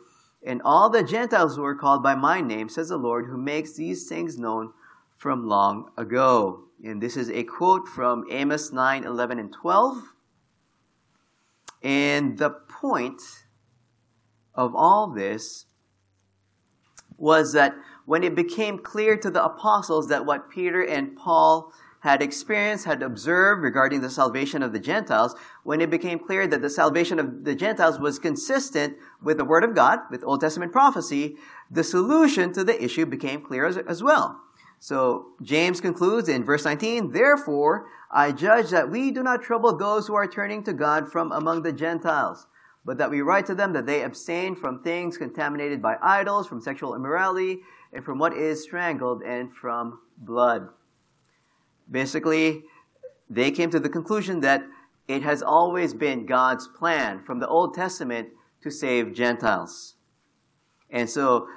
and 0.45 0.61
all 0.65 0.91
the 0.91 1.05
Gentiles 1.05 1.55
who 1.55 1.65
are 1.65 1.77
called 1.77 2.03
by 2.03 2.17
my 2.17 2.41
name, 2.41 2.69
says 2.69 2.89
the 2.89 2.97
Lord, 2.97 3.27
who 3.27 3.39
makes 3.39 3.75
these 3.75 4.09
things 4.09 4.41
known 4.41 4.73
from 5.17 5.47
long 5.47 5.89
ago. 5.97 6.65
And 6.83 7.01
this 7.01 7.17
is 7.17 7.31
a 7.31 7.45
quote 7.45 7.87
from 7.87 8.25
Amos 8.31 8.73
9, 8.73 9.05
11, 9.05 9.39
and 9.39 9.53
12. 9.53 10.03
And 11.83 12.39
the 12.39 12.51
point 12.51 13.23
of 14.55 14.75
all 14.75 15.09
this 15.09 15.67
was 17.17 17.53
that 17.53 17.75
when 18.05 18.25
it 18.25 18.35
became 18.35 18.79
clear 18.79 19.17
to 19.17 19.31
the 19.31 19.45
apostles 19.45 20.09
that 20.09 20.27
what 20.27 20.51
Peter 20.51 20.83
and 20.83 21.17
Paul 21.17 21.73
had 22.01 22.21
experienced, 22.21 22.85
had 22.85 23.01
observed 23.01 23.63
regarding 23.63 24.01
the 24.01 24.11
salvation 24.11 24.61
of 24.61 24.73
the 24.73 24.81
Gentiles, 24.81 25.37
when 25.63 25.81
it 25.81 25.89
became 25.89 26.19
clear 26.19 26.49
that 26.49 26.61
the 26.61 26.69
salvation 26.69 27.21
of 27.21 27.45
the 27.45 27.55
Gentiles 27.55 28.01
was 28.01 28.19
consistent 28.19 28.97
with 29.23 29.37
the 29.37 29.45
Word 29.45 29.63
of 29.63 29.73
God, 29.73 30.01
with 30.11 30.25
Old 30.25 30.41
Testament 30.41 30.73
prophecy, 30.73 31.37
the 31.71 31.85
solution 31.85 32.53
to 32.55 32.65
the 32.65 32.83
issue 32.83 33.07
became 33.07 33.41
clear 33.41 33.67
as, 33.67 33.77
as 33.77 34.03
well. 34.03 34.41
So 34.83 35.27
James 35.43 35.81
concludes 35.81 36.29
in 36.29 36.45
verse 36.45 36.65
19, 36.65 37.13
Therefore, 37.13 37.87
I 38.11 38.33
judge 38.33 38.71
that 38.71 38.91
we 38.91 39.13
do 39.13 39.23
not 39.23 39.43
trouble 39.43 39.77
those 39.77 40.09
who 40.09 40.15
are 40.15 40.27
turning 40.27 40.65
to 40.65 40.73
God 40.73 41.11
from 41.11 41.31
among 41.31 41.63
the 41.63 41.73
Gentiles 41.73 42.47
but 42.85 42.99
that 42.99 43.11
we 43.11 43.21
write 43.21 43.47
to 43.47 43.55
them 43.55 43.73
that 43.73 43.87
they 43.87 44.03
abstain 44.03 44.57
from 44.57 44.83
things 44.83 45.17
contaminated 45.17 45.81
by 45.81 45.97
idols, 46.03 46.49
from 46.49 46.61
sexual 46.61 46.95
immorality, 46.95 47.61
and 47.93 48.05
from 48.05 48.19
what 48.19 48.37
is 48.37 48.63
strangled, 48.63 49.23
and 49.23 49.55
from 49.55 50.01
blood. 50.19 50.69
Basically, 51.91 52.65
they 53.31 53.51
came 53.51 53.71
to 53.71 53.81
the 53.81 53.89
conclusion 53.89 54.41
that 54.41 54.65
it 55.07 55.23
has 55.23 55.43
always 55.43 55.95
been 55.95 56.27
God's 56.27 56.67
plan 56.67 57.23
from 57.25 57.39
the 57.39 57.49
Old 57.49 57.75
Testament 57.75 58.31
to 58.63 58.71
save 58.71 59.15
Gentiles. 59.15 59.95
And 60.91 61.09
so, 61.09 61.49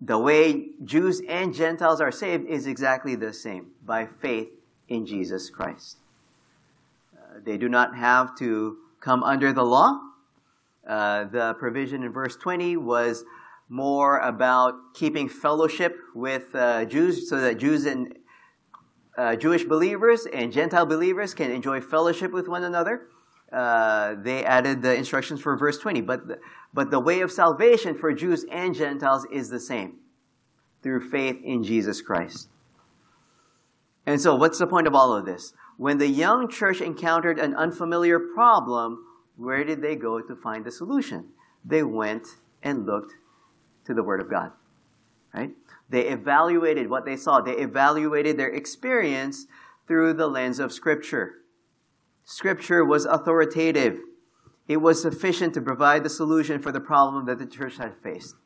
the 0.00 0.18
way 0.18 0.68
Jews 0.84 1.22
and 1.28 1.54
Gentiles 1.54 2.00
are 2.00 2.12
saved 2.12 2.46
is 2.46 2.66
exactly 2.66 3.14
the 3.14 3.32
same 3.32 3.72
by 3.84 4.06
faith 4.06 4.48
in 4.88 5.06
Jesus 5.06 5.50
Christ. 5.50 5.96
Uh, 7.16 7.40
they 7.44 7.56
do 7.56 7.68
not 7.68 7.96
have 7.96 8.36
to 8.38 8.76
come 9.00 9.22
under 9.22 9.52
the 9.52 9.64
law 9.64 9.98
uh, 10.86 11.24
the 11.24 11.54
provision 11.54 12.02
in 12.02 12.12
verse 12.12 12.36
20 12.36 12.76
was 12.76 13.24
more 13.68 14.18
about 14.18 14.74
keeping 14.94 15.28
fellowship 15.28 15.96
with 16.14 16.54
uh, 16.54 16.84
Jews 16.84 17.28
so 17.28 17.40
that 17.40 17.58
Jews 17.58 17.86
and 17.86 18.18
uh, 19.16 19.36
Jewish 19.36 19.64
believers 19.64 20.26
and 20.32 20.52
Gentile 20.52 20.86
believers 20.86 21.34
can 21.34 21.50
enjoy 21.50 21.80
fellowship 21.80 22.32
with 22.32 22.48
one 22.48 22.64
another. 22.64 23.06
Uh, 23.52 24.14
they 24.22 24.44
added 24.44 24.82
the 24.82 24.94
instructions 24.94 25.40
for 25.40 25.56
verse 25.56 25.78
20. 25.78 26.00
But 26.00 26.26
the, 26.26 26.38
but 26.72 26.90
the 26.90 27.00
way 27.00 27.20
of 27.20 27.30
salvation 27.30 27.96
for 27.96 28.12
Jews 28.12 28.46
and 28.50 28.74
Gentiles 28.74 29.26
is 29.30 29.50
the 29.50 29.60
same 29.60 29.98
through 30.82 31.10
faith 31.10 31.38
in 31.44 31.62
Jesus 31.62 32.00
Christ. 32.00 32.48
And 34.06 34.20
so, 34.20 34.34
what's 34.34 34.58
the 34.58 34.66
point 34.66 34.86
of 34.86 34.94
all 34.94 35.12
of 35.14 35.26
this? 35.26 35.52
When 35.76 35.98
the 35.98 36.08
young 36.08 36.48
church 36.48 36.80
encountered 36.80 37.38
an 37.38 37.54
unfamiliar 37.54 38.18
problem, 38.18 39.04
where 39.36 39.64
did 39.64 39.82
they 39.82 39.96
go 39.96 40.20
to 40.20 40.36
find 40.36 40.64
the 40.64 40.72
solution? 40.72 41.28
They 41.64 41.82
went 41.82 42.26
and 42.62 42.86
looked 42.86 43.12
to 43.86 43.94
the 43.94 44.02
Word 44.02 44.20
of 44.20 44.30
God. 44.30 44.52
Right? 45.34 45.50
They 45.88 46.08
evaluated 46.08 46.90
what 46.90 47.04
they 47.04 47.16
saw. 47.16 47.40
They 47.40 47.56
evaluated 47.56 48.36
their 48.36 48.50
experience 48.50 49.46
through 49.86 50.14
the 50.14 50.26
lens 50.26 50.58
of 50.58 50.72
Scripture. 50.72 51.34
Scripture 52.24 52.84
was 52.84 53.04
authoritative. 53.04 53.98
It 54.68 54.78
was 54.78 55.02
sufficient 55.02 55.54
to 55.54 55.60
provide 55.60 56.04
the 56.04 56.10
solution 56.10 56.60
for 56.62 56.72
the 56.72 56.80
problem 56.80 57.26
that 57.26 57.38
the 57.38 57.46
church 57.46 57.76
had 57.76 57.94
faced. 58.02 58.36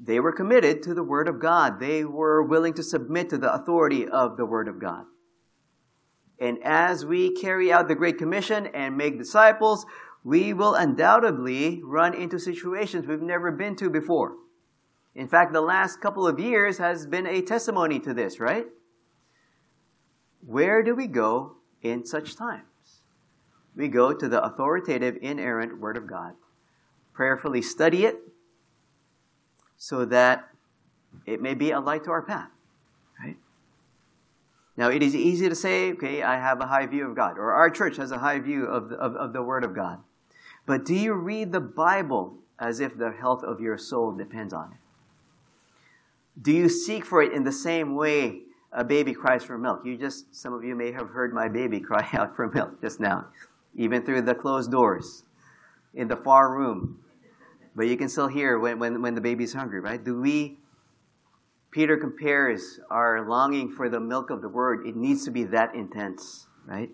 They 0.00 0.20
were 0.20 0.32
committed 0.32 0.82
to 0.84 0.94
the 0.94 1.02
Word 1.02 1.28
of 1.28 1.40
God. 1.40 1.80
They 1.80 2.04
were 2.04 2.42
willing 2.42 2.74
to 2.74 2.82
submit 2.82 3.28
to 3.30 3.38
the 3.38 3.52
authority 3.52 4.06
of 4.06 4.36
the 4.36 4.46
Word 4.46 4.68
of 4.68 4.80
God. 4.80 5.04
And 6.40 6.58
as 6.62 7.04
we 7.04 7.34
carry 7.34 7.72
out 7.72 7.88
the 7.88 7.96
Great 7.96 8.16
Commission 8.16 8.68
and 8.68 8.96
make 8.96 9.18
disciples, 9.18 9.84
we 10.22 10.52
will 10.52 10.74
undoubtedly 10.74 11.80
run 11.82 12.14
into 12.14 12.38
situations 12.38 13.06
we've 13.06 13.20
never 13.20 13.50
been 13.50 13.74
to 13.76 13.90
before. 13.90 14.36
In 15.14 15.26
fact, 15.26 15.52
the 15.52 15.60
last 15.60 16.00
couple 16.00 16.26
of 16.26 16.38
years 16.38 16.78
has 16.78 17.06
been 17.06 17.26
a 17.26 17.42
testimony 17.42 17.98
to 18.00 18.14
this, 18.14 18.38
right? 18.38 18.66
Where 20.46 20.82
do 20.84 20.94
we 20.94 21.08
go 21.08 21.57
in 21.82 22.04
such 22.04 22.36
times? 22.36 22.62
We 23.76 23.88
go 23.88 24.12
to 24.12 24.28
the 24.28 24.42
authoritative, 24.42 25.18
inerrant 25.22 25.80
Word 25.80 25.96
of 25.96 26.06
God, 26.06 26.34
prayerfully 27.12 27.62
study 27.62 28.04
it 28.04 28.18
so 29.76 30.04
that 30.04 30.48
it 31.26 31.40
may 31.40 31.54
be 31.54 31.70
a 31.70 31.80
light 31.80 32.04
to 32.04 32.10
our 32.10 32.22
path. 32.22 32.50
Right? 33.22 33.36
Now, 34.76 34.90
it 34.90 35.02
is 35.02 35.14
easy 35.14 35.48
to 35.48 35.54
say, 35.54 35.92
okay, 35.92 36.22
I 36.22 36.38
have 36.38 36.60
a 36.60 36.66
high 36.66 36.86
view 36.86 37.08
of 37.08 37.14
God, 37.14 37.38
or 37.38 37.52
our 37.52 37.70
church 37.70 37.96
has 37.96 38.10
a 38.10 38.18
high 38.18 38.40
view 38.40 38.64
of 38.64 38.90
the, 38.90 38.96
of, 38.96 39.14
of 39.14 39.32
the 39.32 39.42
Word 39.42 39.64
of 39.64 39.74
God. 39.74 40.00
But 40.66 40.84
do 40.84 40.94
you 40.94 41.14
read 41.14 41.52
the 41.52 41.60
Bible 41.60 42.38
as 42.58 42.80
if 42.80 42.98
the 42.98 43.12
health 43.12 43.44
of 43.44 43.60
your 43.60 43.78
soul 43.78 44.12
depends 44.12 44.52
on 44.52 44.72
it? 44.72 44.78
Do 46.42 46.52
you 46.52 46.68
seek 46.68 47.04
for 47.04 47.22
it 47.22 47.32
in 47.32 47.44
the 47.44 47.52
same 47.52 47.94
way 47.94 48.42
a 48.72 48.84
baby 48.84 49.12
cries 49.12 49.44
for 49.44 49.58
milk? 49.58 49.82
You 49.84 49.96
just, 49.96 50.34
some 50.34 50.52
of 50.52 50.64
you 50.64 50.74
may 50.74 50.92
have 50.92 51.10
heard 51.10 51.32
my 51.32 51.48
baby 51.48 51.80
cry 51.88 52.08
out 52.12 52.36
for 52.36 52.48
milk 52.48 52.80
just 52.80 53.00
now, 53.00 53.26
even 53.76 54.04
through 54.04 54.22
the 54.22 54.34
closed 54.34 54.70
doors 54.70 55.24
in 55.94 56.08
the 56.08 56.16
far 56.16 56.52
room. 56.52 57.00
But 57.74 57.86
you 57.86 57.96
can 57.96 58.08
still 58.08 58.28
hear 58.28 58.58
when, 58.58 58.78
when, 58.78 59.02
when 59.02 59.14
the 59.14 59.20
baby's 59.20 59.52
hungry, 59.52 59.80
right? 59.80 60.02
Do 60.02 60.20
we 60.20 60.58
Peter 61.70 61.96
compares 61.96 62.80
our 62.90 63.28
longing 63.28 63.70
for 63.70 63.88
the 63.88 64.00
milk 64.00 64.30
of 64.30 64.40
the 64.40 64.48
word, 64.48 64.86
it 64.86 64.96
needs 64.96 65.24
to 65.24 65.30
be 65.30 65.44
that 65.44 65.74
intense, 65.74 66.46
right? 66.66 66.90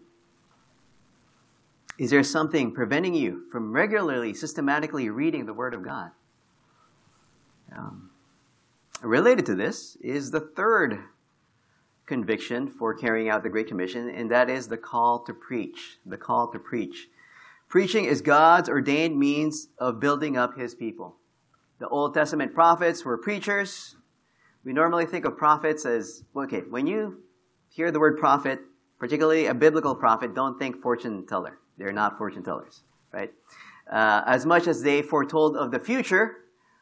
Is 1.96 2.10
there 2.10 2.24
something 2.24 2.72
preventing 2.72 3.14
you 3.14 3.44
from 3.52 3.72
regularly, 3.72 4.34
systematically 4.34 5.08
reading 5.08 5.46
the 5.46 5.54
Word 5.54 5.74
of 5.74 5.84
God? 5.84 6.10
Um, 7.76 8.10
related 9.00 9.46
to 9.46 9.54
this 9.54 9.96
is 10.00 10.32
the 10.32 10.40
third 10.40 10.98
conviction 12.06 12.68
for 12.68 12.94
carrying 12.94 13.28
out 13.28 13.42
the 13.42 13.48
Great 13.48 13.68
Commission, 13.68 14.08
and 14.08 14.30
that 14.30 14.50
is 14.50 14.68
the 14.68 14.76
call 14.76 15.24
to 15.24 15.34
preach. 15.34 15.98
The 16.04 16.18
call 16.18 16.50
to 16.52 16.58
preach. 16.58 17.08
Preaching 17.68 18.04
is 18.04 18.20
God's 18.20 18.68
ordained 18.68 19.18
means 19.18 19.68
of 19.78 20.00
building 20.00 20.36
up 20.36 20.56
His 20.56 20.74
people. 20.74 21.16
The 21.78 21.88
Old 21.88 22.14
Testament 22.14 22.54
prophets 22.54 23.04
were 23.04 23.18
preachers, 23.18 23.96
we 24.64 24.72
normally 24.72 25.04
think 25.04 25.26
of 25.26 25.36
prophets 25.36 25.84
as, 25.84 26.24
okay, 26.34 26.62
when 26.70 26.86
you 26.86 27.18
hear 27.68 27.90
the 27.90 28.00
word 28.00 28.18
prophet, 28.18 28.60
particularly 28.98 29.46
a 29.46 29.54
biblical 29.54 29.94
prophet, 29.94 30.34
don't 30.34 30.58
think 30.58 30.80
fortune 30.80 31.26
teller. 31.26 31.58
They're 31.76 31.92
not 31.92 32.16
fortune 32.16 32.42
tellers, 32.42 32.82
right? 33.12 33.30
Uh, 33.90 34.22
as 34.26 34.46
much 34.46 34.66
as 34.66 34.82
they 34.82 35.02
foretold 35.02 35.56
of 35.56 35.70
the 35.70 35.78
future, 35.78 36.36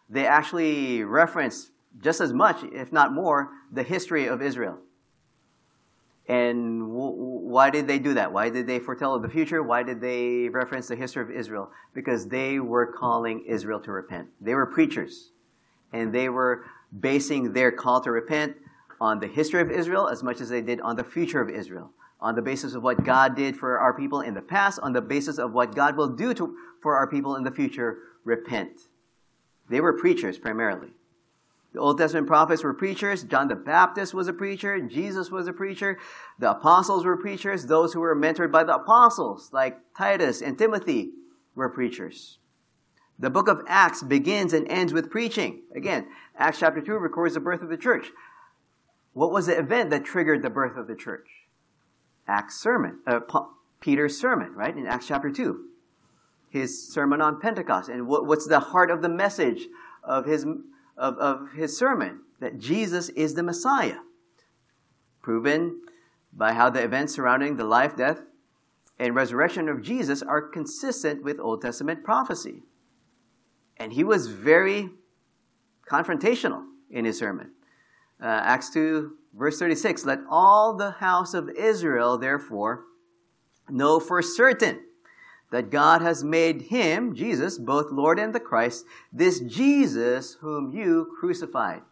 they 0.08 0.26
actually 0.26 1.02
reference 1.02 1.70
just 2.00 2.20
as 2.20 2.32
much, 2.32 2.62
if 2.72 2.92
not 2.92 3.12
more, 3.12 3.50
the 3.72 3.82
history 3.82 4.26
of 4.26 4.40
Israel. 4.40 4.78
And 6.28 6.80
w- 6.80 7.14
why 7.16 7.70
did 7.70 7.86
they 7.86 7.98
do 7.98 8.14
that? 8.14 8.32
Why 8.32 8.48
did 8.48 8.66
they 8.66 8.78
foretell 8.78 9.18
the 9.18 9.28
future? 9.28 9.62
Why 9.62 9.82
did 9.82 10.00
they 10.00 10.48
reference 10.48 10.88
the 10.88 10.96
history 10.96 11.22
of 11.22 11.30
Israel? 11.30 11.70
Because 11.94 12.28
they 12.28 12.60
were 12.60 12.86
calling 12.86 13.44
Israel 13.46 13.80
to 13.80 13.92
repent. 13.92 14.28
They 14.40 14.54
were 14.54 14.66
preachers. 14.66 15.32
And 15.92 16.12
they 16.12 16.28
were 16.28 16.64
basing 16.98 17.52
their 17.52 17.72
call 17.72 18.00
to 18.02 18.10
repent 18.10 18.56
on 19.00 19.18
the 19.18 19.26
history 19.26 19.60
of 19.60 19.70
Israel 19.70 20.08
as 20.08 20.22
much 20.22 20.40
as 20.40 20.48
they 20.48 20.60
did 20.60 20.80
on 20.80 20.96
the 20.96 21.04
future 21.04 21.40
of 21.40 21.50
Israel, 21.50 21.90
on 22.20 22.36
the 22.36 22.42
basis 22.42 22.74
of 22.74 22.82
what 22.82 23.02
God 23.04 23.34
did 23.34 23.56
for 23.56 23.78
our 23.78 23.92
people 23.92 24.20
in 24.20 24.32
the 24.32 24.40
past, 24.40 24.78
on 24.80 24.92
the 24.92 25.00
basis 25.00 25.38
of 25.38 25.52
what 25.52 25.74
God 25.74 25.96
will 25.96 26.08
do 26.08 26.32
to, 26.34 26.56
for 26.80 26.96
our 26.96 27.08
people 27.08 27.34
in 27.36 27.42
the 27.42 27.50
future, 27.50 27.98
repent. 28.24 28.82
They 29.68 29.80
were 29.80 29.94
preachers 29.94 30.38
primarily. 30.38 30.90
The 31.72 31.80
Old 31.80 31.98
Testament 31.98 32.26
prophets 32.26 32.62
were 32.62 32.74
preachers. 32.74 33.24
John 33.24 33.48
the 33.48 33.56
Baptist 33.56 34.12
was 34.12 34.28
a 34.28 34.32
preacher. 34.32 34.78
Jesus 34.80 35.30
was 35.30 35.48
a 35.48 35.52
preacher. 35.52 35.98
The 36.38 36.50
apostles 36.50 37.04
were 37.04 37.16
preachers. 37.16 37.66
Those 37.66 37.94
who 37.94 38.00
were 38.00 38.14
mentored 38.14 38.52
by 38.52 38.64
the 38.64 38.74
apostles, 38.74 39.50
like 39.52 39.78
Titus 39.96 40.42
and 40.42 40.58
Timothy, 40.58 41.12
were 41.54 41.70
preachers. 41.70 42.38
The 43.18 43.30
book 43.30 43.48
of 43.48 43.62
Acts 43.68 44.02
begins 44.02 44.52
and 44.52 44.68
ends 44.68 44.92
with 44.92 45.10
preaching. 45.10 45.62
Again, 45.74 46.08
Acts 46.36 46.58
chapter 46.58 46.80
2 46.80 46.92
records 46.94 47.34
the 47.34 47.40
birth 47.40 47.62
of 47.62 47.68
the 47.68 47.76
church. 47.76 48.10
What 49.14 49.32
was 49.32 49.46
the 49.46 49.58
event 49.58 49.90
that 49.90 50.04
triggered 50.04 50.42
the 50.42 50.50
birth 50.50 50.76
of 50.76 50.88
the 50.88 50.96
church? 50.96 51.28
Acts 52.26 52.58
sermon, 52.58 53.00
uh, 53.06 53.20
Peter's 53.80 54.18
sermon, 54.18 54.54
right? 54.54 54.76
In 54.76 54.86
Acts 54.86 55.06
chapter 55.06 55.30
2. 55.30 55.64
His 56.50 56.92
sermon 56.92 57.20
on 57.20 57.40
Pentecost. 57.40 57.88
And 57.88 58.06
what, 58.06 58.26
what's 58.26 58.46
the 58.46 58.60
heart 58.60 58.90
of 58.90 59.02
the 59.02 59.08
message 59.08 59.68
of 60.04 60.26
his, 60.26 60.46
of, 60.96 61.16
of 61.18 61.52
his 61.52 61.76
sermon? 61.76 62.20
that 62.42 62.58
Jesus 62.58 63.08
is 63.10 63.34
the 63.34 63.42
Messiah, 63.42 64.00
proven 65.22 65.80
by 66.32 66.52
how 66.52 66.68
the 66.68 66.82
events 66.82 67.14
surrounding 67.14 67.56
the 67.56 67.64
life, 67.64 67.96
death, 67.96 68.20
and 68.98 69.14
resurrection 69.14 69.68
of 69.68 69.80
Jesus 69.80 70.22
are 70.22 70.42
consistent 70.42 71.22
with 71.22 71.38
Old 71.38 71.62
Testament 71.62 72.02
prophecy. 72.02 72.64
And 73.76 73.92
he 73.92 74.02
was 74.02 74.26
very 74.26 74.90
confrontational 75.88 76.64
in 76.90 77.04
his 77.04 77.16
sermon. 77.16 77.52
Uh, 78.20 78.26
Acts 78.26 78.70
2, 78.70 79.12
verse 79.32 79.58
36 79.60 80.04
Let 80.04 80.18
all 80.28 80.76
the 80.76 80.90
house 80.90 81.34
of 81.34 81.48
Israel, 81.50 82.18
therefore, 82.18 82.82
know 83.70 84.00
for 84.00 84.20
certain 84.20 84.80
that 85.52 85.70
God 85.70 86.00
has 86.00 86.24
made 86.24 86.62
him, 86.62 87.14
Jesus, 87.14 87.58
both 87.58 87.92
Lord 87.92 88.18
and 88.18 88.34
the 88.34 88.40
Christ, 88.40 88.86
this 89.12 89.38
Jesus 89.38 90.38
whom 90.40 90.72
you 90.72 91.14
crucified. 91.20 91.82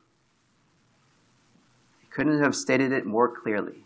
He 2.00 2.06
couldn't 2.08 2.42
have 2.42 2.56
stated 2.56 2.90
it 2.90 3.04
more 3.04 3.28
clearly. 3.28 3.84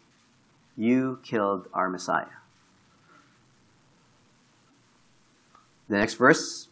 You 0.76 1.18
killed 1.24 1.66
our 1.74 1.90
Messiah. 1.90 2.26
The 5.88 5.96
next 5.96 6.14
verse 6.14 6.68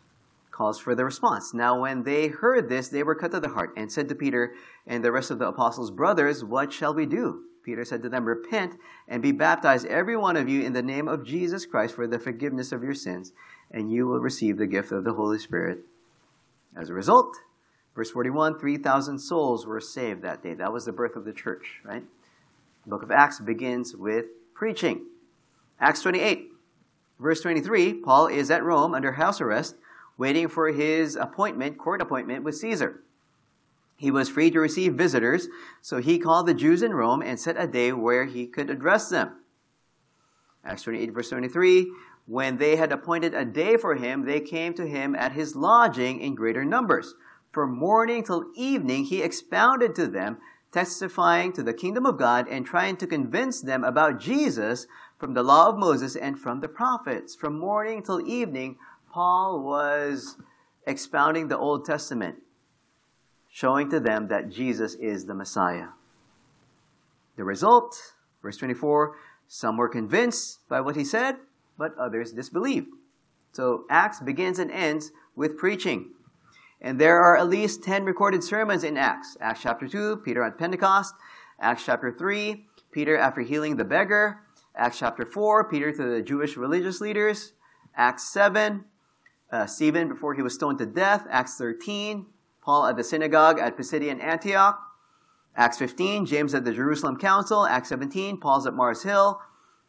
calls 0.52 0.78
for 0.78 0.94
the 0.94 1.04
response. 1.04 1.52
Now, 1.52 1.80
when 1.80 2.04
they 2.04 2.28
heard 2.28 2.68
this, 2.68 2.88
they 2.88 3.02
were 3.02 3.16
cut 3.16 3.32
to 3.32 3.40
the 3.40 3.48
heart 3.48 3.72
and 3.76 3.90
said 3.90 4.08
to 4.10 4.14
Peter 4.14 4.54
and 4.86 5.04
the 5.04 5.10
rest 5.10 5.32
of 5.32 5.40
the 5.40 5.48
apostles, 5.48 5.90
Brothers, 5.90 6.44
what 6.44 6.72
shall 6.72 6.94
we 6.94 7.06
do? 7.06 7.42
Peter 7.62 7.85
said 7.85 8.03
to 8.03 8.09
them, 8.09 8.25
Repent 8.25 8.77
and 9.09 9.22
be 9.22 9.33
baptized, 9.33 9.87
every 9.87 10.16
one 10.16 10.37
of 10.37 10.48
you, 10.48 10.62
in 10.62 10.72
the 10.72 10.83
name 10.83 11.09
of 11.09 11.25
Jesus 11.25 11.66
Christ 11.66 11.94
for 11.94 12.07
the 12.07 12.18
forgiveness 12.18 12.72
of 12.72 12.83
your 12.83 12.94
sins, 12.94 13.33
and 13.70 13.92
you 13.92 14.07
will 14.07 14.20
receive 14.20 14.59
the 14.59 14.66
gift 14.66 14.92
of 14.92 15.05
the 15.05 15.14
Holy 15.14 15.38
Spirit. 15.38 15.81
As 16.77 16.90
a 16.90 16.94
result, 16.94 17.37
verse 17.94 18.11
41, 18.11 18.59
3,000 18.59 19.18
souls 19.18 19.66
were 19.66 19.81
saved 19.81 20.22
that 20.22 20.42
day. 20.42 20.55
That 20.55 20.72
was 20.72 20.85
the 20.85 20.92
birth 20.92 21.16
of 21.16 21.25
the 21.25 21.33
church, 21.33 21.81
right? 21.85 22.05
The 22.85 22.90
book 22.90 23.03
of 23.03 23.11
Acts 23.11 23.40
begins 23.40 23.94
with 23.94 24.27
preaching. 24.55 25.07
Acts 25.81 26.03
28, 26.03 26.48
verse 27.18 27.40
23, 27.40 27.94
Paul 27.94 28.27
is 28.27 28.51
at 28.51 28.62
Rome 28.62 28.94
under 28.94 29.12
house 29.12 29.40
arrest, 29.40 29.77
waiting 30.18 30.48
for 30.48 30.68
his 30.68 31.16
appointment, 31.16 31.79
court 31.79 32.01
appointment 32.01 32.44
with 32.44 32.57
Caesar. 32.57 33.03
He 34.02 34.10
was 34.10 34.28
free 34.28 34.50
to 34.50 34.58
receive 34.58 34.94
visitors, 34.94 35.46
so 35.80 35.98
he 35.98 36.18
called 36.18 36.48
the 36.48 36.54
Jews 36.54 36.82
in 36.82 36.92
Rome 36.92 37.22
and 37.22 37.38
set 37.38 37.54
a 37.56 37.68
day 37.68 37.92
where 37.92 38.24
he 38.24 38.48
could 38.48 38.68
address 38.68 39.08
them. 39.08 39.44
Acts 40.64 40.82
28, 40.82 41.12
verse 41.12 41.28
23, 41.28 41.88
when 42.26 42.56
they 42.56 42.74
had 42.74 42.90
appointed 42.90 43.32
a 43.32 43.44
day 43.44 43.76
for 43.76 43.94
him, 43.94 44.24
they 44.24 44.40
came 44.40 44.74
to 44.74 44.88
him 44.88 45.14
at 45.14 45.34
his 45.34 45.54
lodging 45.54 46.20
in 46.20 46.34
greater 46.34 46.64
numbers. 46.64 47.14
From 47.52 47.78
morning 47.78 48.24
till 48.24 48.50
evening, 48.56 49.04
he 49.04 49.22
expounded 49.22 49.94
to 49.94 50.08
them 50.08 50.38
testifying 50.72 51.52
to 51.52 51.62
the 51.62 51.72
kingdom 51.72 52.04
of 52.04 52.18
God 52.18 52.48
and 52.48 52.66
trying 52.66 52.96
to 52.96 53.06
convince 53.06 53.60
them 53.60 53.84
about 53.84 54.18
Jesus 54.18 54.88
from 55.16 55.34
the 55.34 55.44
law 55.44 55.68
of 55.68 55.78
Moses 55.78 56.16
and 56.16 56.36
from 56.36 56.58
the 56.58 56.66
prophets. 56.66 57.36
From 57.36 57.56
morning 57.56 58.02
till 58.02 58.26
evening, 58.26 58.78
Paul 59.12 59.62
was 59.62 60.38
expounding 60.88 61.46
the 61.46 61.58
Old 61.58 61.84
Testament, 61.84 62.42
showing 63.52 63.90
to 63.90 64.00
them 64.00 64.28
that 64.28 64.48
Jesus 64.48 64.94
is 64.94 65.26
the 65.26 65.34
Messiah. 65.34 65.88
The 67.36 67.44
result, 67.44 68.14
verse 68.40 68.56
24, 68.56 69.14
some 69.46 69.76
were 69.76 69.90
convinced 69.90 70.66
by 70.70 70.80
what 70.80 70.96
he 70.96 71.04
said, 71.04 71.36
but 71.76 71.96
others 71.98 72.32
disbelieved. 72.32 72.88
So 73.52 73.84
Acts 73.90 74.20
begins 74.20 74.58
and 74.58 74.70
ends 74.70 75.12
with 75.36 75.58
preaching. 75.58 76.12
And 76.80 76.98
there 76.98 77.20
are 77.20 77.36
at 77.36 77.48
least 77.48 77.84
10 77.84 78.04
recorded 78.04 78.42
sermons 78.42 78.84
in 78.84 78.96
Acts. 78.96 79.36
Acts 79.38 79.60
chapter 79.62 79.86
2, 79.86 80.22
Peter 80.24 80.42
at 80.42 80.58
Pentecost. 80.58 81.14
Acts 81.60 81.84
chapter 81.84 82.10
3, 82.10 82.66
Peter 82.90 83.18
after 83.18 83.42
healing 83.42 83.76
the 83.76 83.84
beggar. 83.84 84.40
Acts 84.74 84.98
chapter 84.98 85.26
4, 85.26 85.68
Peter 85.68 85.92
to 85.92 86.02
the 86.02 86.22
Jewish 86.22 86.56
religious 86.56 87.02
leaders. 87.02 87.52
Acts 87.94 88.32
7, 88.32 88.86
uh, 89.52 89.66
Stephen 89.66 90.08
before 90.08 90.32
he 90.32 90.42
was 90.42 90.54
stoned 90.54 90.78
to 90.78 90.86
death. 90.86 91.26
Acts 91.30 91.58
13, 91.58 92.26
Paul 92.62 92.87
at 92.87 92.96
the 92.96 93.05
synagogue 93.05 93.59
at 93.59 93.77
Pisidian 93.77 94.22
Antioch. 94.22 94.81
Acts 95.57 95.79
15, 95.79 96.25
James 96.25 96.55
at 96.55 96.64
the 96.64 96.72
Jerusalem 96.72 97.16
Council. 97.16 97.66
Acts 97.66 97.90
17, 97.90 98.38
Paul's 98.38 98.66
at 98.66 98.75
Mars 98.75 99.03
Hill. 99.03 99.40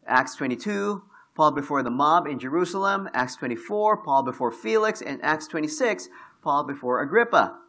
Acts 0.05 0.35
22, 0.35 1.03
Paul 1.35 1.51
before 1.51 1.83
the 1.83 1.91
mob 1.91 2.27
in 2.27 2.39
Jerusalem. 2.39 3.09
Acts 3.13 3.35
24, 3.37 4.03
Paul 4.03 4.23
before 4.23 4.51
Felix. 4.51 5.01
And 5.01 5.23
Acts 5.23 5.47
26, 5.47 6.09
Paul 6.41 6.63
before 6.63 7.01
Agrippa. 7.01 7.59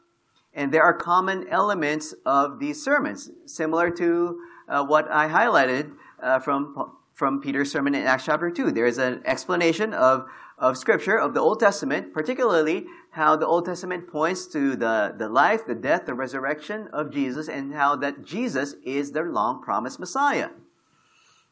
And 0.54 0.72
there 0.72 0.82
are 0.82 0.94
common 0.94 1.46
elements 1.48 2.14
of 2.24 2.58
these 2.58 2.82
sermons, 2.82 3.30
similar 3.44 3.90
to 3.90 4.40
uh, 4.68 4.84
what 4.84 5.10
I 5.10 5.28
highlighted 5.28 5.92
uh, 6.22 6.38
from, 6.38 6.92
from 7.12 7.40
Peter's 7.40 7.70
sermon 7.70 7.94
in 7.94 8.04
Acts 8.04 8.24
chapter 8.24 8.50
2. 8.50 8.72
There 8.72 8.86
is 8.86 8.98
an 8.98 9.22
explanation 9.24 9.92
of, 9.92 10.26
of 10.58 10.78
Scripture, 10.78 11.18
of 11.18 11.34
the 11.34 11.40
Old 11.40 11.60
Testament, 11.60 12.12
particularly 12.12 12.86
how 13.14 13.36
the 13.36 13.46
Old 13.46 13.64
Testament 13.64 14.08
points 14.08 14.46
to 14.48 14.74
the, 14.74 15.14
the 15.16 15.28
life, 15.28 15.66
the 15.66 15.74
death, 15.74 16.04
the 16.04 16.14
resurrection 16.14 16.88
of 16.92 17.12
Jesus, 17.12 17.48
and 17.48 17.72
how 17.72 17.94
that 17.94 18.24
Jesus 18.24 18.74
is 18.84 19.12
their 19.12 19.30
long 19.30 19.62
promised 19.62 20.00
Messiah. 20.00 20.48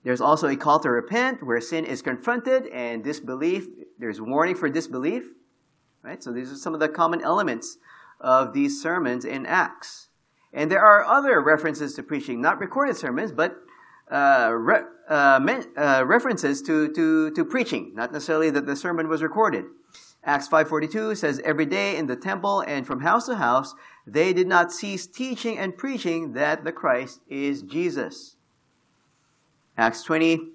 There's 0.03 0.20
also 0.20 0.48
a 0.48 0.57
call 0.57 0.81
to 0.81 0.90
repent 0.90 1.40
where 1.40 1.61
sin 1.61 1.85
is 1.85 2.03
confronted 2.03 2.66
and 2.66 3.05
disbelief, 3.05 3.68
there's 3.96 4.20
warning 4.20 4.57
for 4.57 4.68
disbelief. 4.68 5.29
Right? 6.03 6.20
So 6.20 6.33
these 6.33 6.51
are 6.51 6.57
some 6.57 6.75
of 6.75 6.81
the 6.81 6.88
common 6.88 7.22
elements 7.22 7.79
of 8.20 8.53
these 8.53 8.83
sermons 8.83 9.25
in 9.25 9.46
Acts. 9.46 10.09
And 10.53 10.68
there 10.68 10.85
are 10.85 11.05
other 11.05 11.40
references 11.40 11.94
to 11.94 12.03
preaching, 12.03 12.40
not 12.40 12.59
recorded 12.59 12.96
sermons, 12.96 13.31
but 13.31 13.57
uh, 14.11 14.51
re- 14.53 14.83
uh, 15.09 15.38
men- 15.40 15.68
uh, 15.77 16.03
references 16.05 16.61
to, 16.62 16.92
to, 16.92 17.31
to 17.31 17.44
preaching, 17.44 17.92
not 17.94 18.12
necessarily 18.12 18.51
that 18.51 18.66
the 18.66 18.75
sermon 18.75 19.09
was 19.09 19.22
recorded. 19.22 19.66
Acts 20.25 20.49
5.42 20.49 21.17
says, 21.17 21.41
Every 21.45 21.67
day 21.67 21.97
in 21.97 22.07
the 22.07 22.17
temple 22.17 22.61
and 22.61 22.87
from 22.87 23.01
house 23.01 23.27
to 23.27 23.37
house, 23.37 23.75
they 24.07 24.33
did 24.33 24.47
not 24.47 24.73
cease 24.73 25.07
teaching 25.07 25.59
and 25.59 25.77
preaching 25.77 26.33
that 26.35 26.65
the 26.65 26.73
Christ 26.73 27.21
is 27.29 27.63
Jesus. 27.63 28.37
Acts 29.77 30.05
20, 30.05 30.51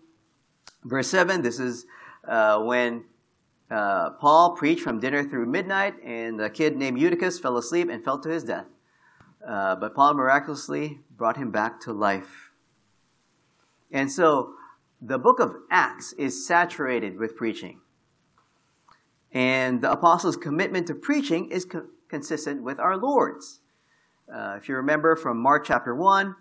verse 0.83 1.09
7, 1.09 1.41
this 1.41 1.59
is 1.59 1.85
uh, 2.27 2.59
when 2.59 3.05
uh, 3.69 4.11
Paul 4.11 4.55
preached 4.55 4.81
from 4.81 4.99
dinner 4.99 5.23
through 5.23 5.45
midnight, 5.47 5.95
and 6.03 6.39
a 6.39 6.49
kid 6.49 6.77
named 6.77 6.99
Eutychus 6.99 7.39
fell 7.39 7.57
asleep 7.57 7.89
and 7.89 8.03
fell 8.03 8.19
to 8.19 8.29
his 8.29 8.43
death. 8.43 8.65
Uh, 9.45 9.75
but 9.75 9.93
Paul 9.93 10.13
miraculously 10.13 10.99
brought 11.15 11.37
him 11.37 11.51
back 11.51 11.79
to 11.81 11.93
life. 11.93 12.51
And 13.91 14.11
so 14.11 14.53
the 15.01 15.17
book 15.17 15.39
of 15.39 15.55
Acts 15.69 16.13
is 16.13 16.47
saturated 16.47 17.17
with 17.17 17.35
preaching. 17.35 17.81
And 19.31 19.81
the 19.81 19.91
apostles' 19.91 20.37
commitment 20.37 20.87
to 20.87 20.95
preaching 20.95 21.51
is 21.51 21.65
co- 21.65 21.87
consistent 22.09 22.63
with 22.63 22.79
our 22.79 22.97
Lord's. 22.97 23.59
Uh, 24.33 24.55
if 24.57 24.67
you 24.67 24.75
remember 24.75 25.15
from 25.15 25.41
Mark 25.41 25.65
chapter 25.65 25.95
1, 25.95 26.35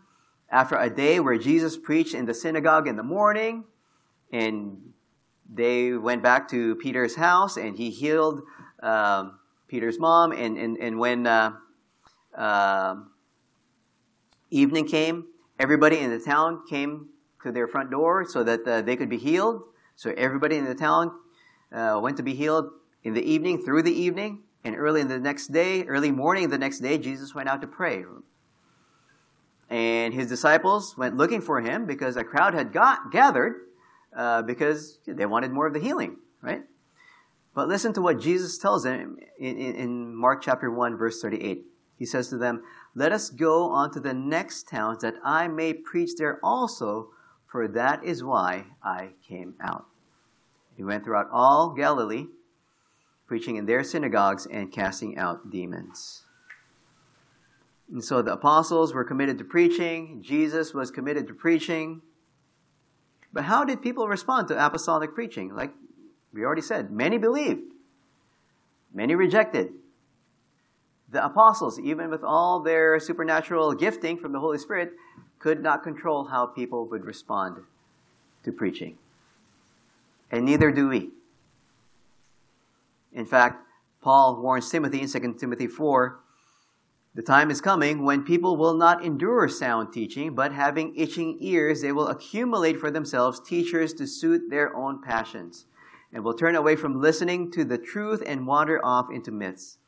after 0.51 0.77
a 0.77 0.89
day 0.89 1.21
where 1.21 1.37
Jesus 1.37 1.77
preached 1.77 2.15
in 2.15 2.27
the 2.27 2.35
synagogue 2.35 2.87
in 2.87 2.97
the 2.97 3.03
morning, 3.03 3.65
and 4.33 4.79
they 5.53 5.93
went 5.93 6.23
back 6.23 6.49
to 6.49 6.75
Peter's 6.77 7.17
house 7.17 7.57
and 7.57 7.77
he 7.77 7.91
healed 7.91 8.43
um, 8.83 9.39
Peter's 9.69 9.99
mom. 9.99 10.33
And, 10.33 10.57
and, 10.57 10.77
and 10.79 10.99
when 10.99 11.27
uh, 11.27 11.53
uh, 12.37 12.97
evening 14.51 14.87
came, 14.87 15.27
everybody 15.59 15.99
in 15.99 16.11
the 16.11 16.19
town 16.19 16.63
came 16.69 17.09
to 17.43 17.53
their 17.53 17.69
front 17.69 17.91
door 17.91 18.25
so 18.29 18.43
that 18.43 18.67
uh, 18.67 18.83
they 18.83 18.97
could 18.97 19.09
be 19.09 19.19
healed. 19.19 19.63
So 19.95 20.13
everybody 20.17 20.57
in 20.57 20.65
the 20.65 20.75
town 20.75 21.13
uh, 21.73 21.99
went 22.03 22.17
to 22.17 22.23
be 22.23 22.35
healed 22.35 22.71
in 23.03 23.15
the 23.15 23.23
evening, 23.23 23.63
through 23.63 23.83
the 23.83 23.93
evening. 23.93 24.43
And 24.65 24.77
early 24.77 25.01
in 25.01 25.09
the 25.09 25.21
next 25.21 25.49
day, 25.49 25.85
early 25.85 26.11
morning 26.11 26.49
the 26.49 26.59
next 26.59 26.81
day, 26.81 26.99
Jesus 26.99 27.35
went 27.35 27.49
out 27.49 27.61
to 27.61 27.69
pray. 27.69 28.05
And 29.71 30.13
his 30.13 30.29
disciples 30.29 30.97
went 30.97 31.17
looking 31.17 31.41
for 31.41 31.61
him 31.61 31.87
because 31.87 32.17
a 32.17 32.25
crowd 32.25 32.55
had 32.55 32.73
got, 32.73 33.13
gathered 33.13 33.55
uh, 34.17 34.43
because 34.43 34.99
they 35.07 35.27
wanted 35.27 35.53
more 35.53 35.67
of 35.67 35.73
the 35.73 35.81
healing, 35.81 36.17
right? 36.43 36.63
But 37.55 37.69
listen 37.69 37.93
to 37.95 38.03
what 38.03 38.21
Jesus 38.21 38.59
tells 38.59 38.83
them 38.83 39.17
in, 39.39 39.57
in, 39.57 39.75
in 39.77 40.15
Mark 40.15 40.43
chapter 40.43 40.71
1, 40.71 40.97
verse 40.97 41.21
38. 41.23 41.65
He 41.99 42.05
says 42.05 42.29
to 42.29 42.37
them, 42.37 42.63
Let 42.95 43.13
us 43.13 43.31
go 43.31 43.71
on 43.71 43.93
to 43.93 44.01
the 44.01 44.15
next 44.15 44.69
towns 44.69 45.03
that 45.03 45.15
I 45.25 45.49
may 45.49 45.73
preach 45.73 46.11
there 46.19 46.39
also, 46.43 47.11
for 47.47 47.67
that 47.69 48.05
is 48.05 48.23
why 48.23 48.67
I 48.83 49.13
came 49.27 49.55
out. 49.61 49.87
He 50.77 50.85
went 50.85 51.05
throughout 51.05 51.29
all 51.33 51.71
Galilee, 51.71 52.27
preaching 53.27 53.57
in 53.57 53.67
their 53.67 53.83
synagogues 53.83 54.47
and 54.47 54.71
casting 54.71 55.17
out 55.17 55.51
demons. 55.51 56.23
And 57.91 58.05
so 58.05 58.21
the 58.21 58.33
apostles 58.33 58.93
were 58.93 59.05
committed 59.05 59.39
to 59.39 59.45
preaching, 59.45 60.23
Jesus 60.23 60.75
was 60.75 60.91
committed 60.91 61.27
to 61.29 61.35
preaching. 61.35 62.03
But 63.33 63.45
how 63.45 63.65
did 63.65 63.83
people 63.83 64.09
respond 64.09 64.49
to 64.49 64.67
apostolic 64.67 65.15
preaching? 65.15 65.55
Like 65.55 65.73
we 66.33 66.45
already 66.45 66.63
said, 66.63 66.91
many 66.91 67.19
believed, 67.19 67.73
many 68.93 69.15
rejected. 69.15 69.73
The 71.09 71.25
apostles, 71.25 71.79
even 71.79 72.11
with 72.11 72.25
all 72.25 72.61
their 72.61 72.99
supernatural 72.99 73.75
gifting 73.75 74.19
from 74.19 74.33
the 74.33 74.41
Holy 74.41 74.59
Spirit, 74.59 74.93
could 75.39 75.63
not 75.63 75.83
control 75.83 76.25
how 76.25 76.47
people 76.47 76.87
would 76.87 77.05
respond 77.05 77.59
to 78.43 78.53
preaching. 78.53 78.99
And 80.31 80.45
neither 80.45 80.71
do 80.71 80.89
we. 80.89 81.11
In 83.13 83.25
fact, 83.25 83.65
Paul 84.03 84.41
warns 84.43 84.71
Timothy 84.71 85.01
in 85.01 85.09
2 85.09 85.35
Timothy 85.39 85.67
4 85.67 86.21
the 87.17 87.23
time 87.23 87.51
is 87.51 87.63
coming 87.63 88.03
when 88.03 88.25
people 88.25 88.59
will 88.59 88.75
not 88.75 89.03
endure 89.03 89.49
sound 89.49 89.91
teaching, 89.91 90.35
but 90.35 90.53
having 90.53 90.95
itching 90.95 91.39
ears, 91.41 91.81
they 91.81 91.91
will 91.91 92.09
accumulate 92.09 92.79
for 92.79 92.91
themselves 92.91 93.41
teachers 93.41 93.95
to 93.95 94.07
suit 94.07 94.51
their 94.51 94.77
own 94.77 95.01
passions, 95.01 95.65
and 96.13 96.23
will 96.23 96.35
turn 96.35 96.55
away 96.55 96.77
from 96.77 97.01
listening 97.01 97.51
to 97.53 97.65
the 97.65 97.79
truth 97.79 98.23
and 98.27 98.47
wander 98.47 98.85
off 98.85 99.11
into 99.11 99.33
myths. 99.33 99.79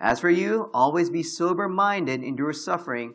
As 0.00 0.20
for 0.20 0.30
you, 0.30 0.70
always 0.72 1.10
be 1.10 1.22
sober 1.22 1.68
minded, 1.68 2.22
endure 2.22 2.54
suffering, 2.54 3.12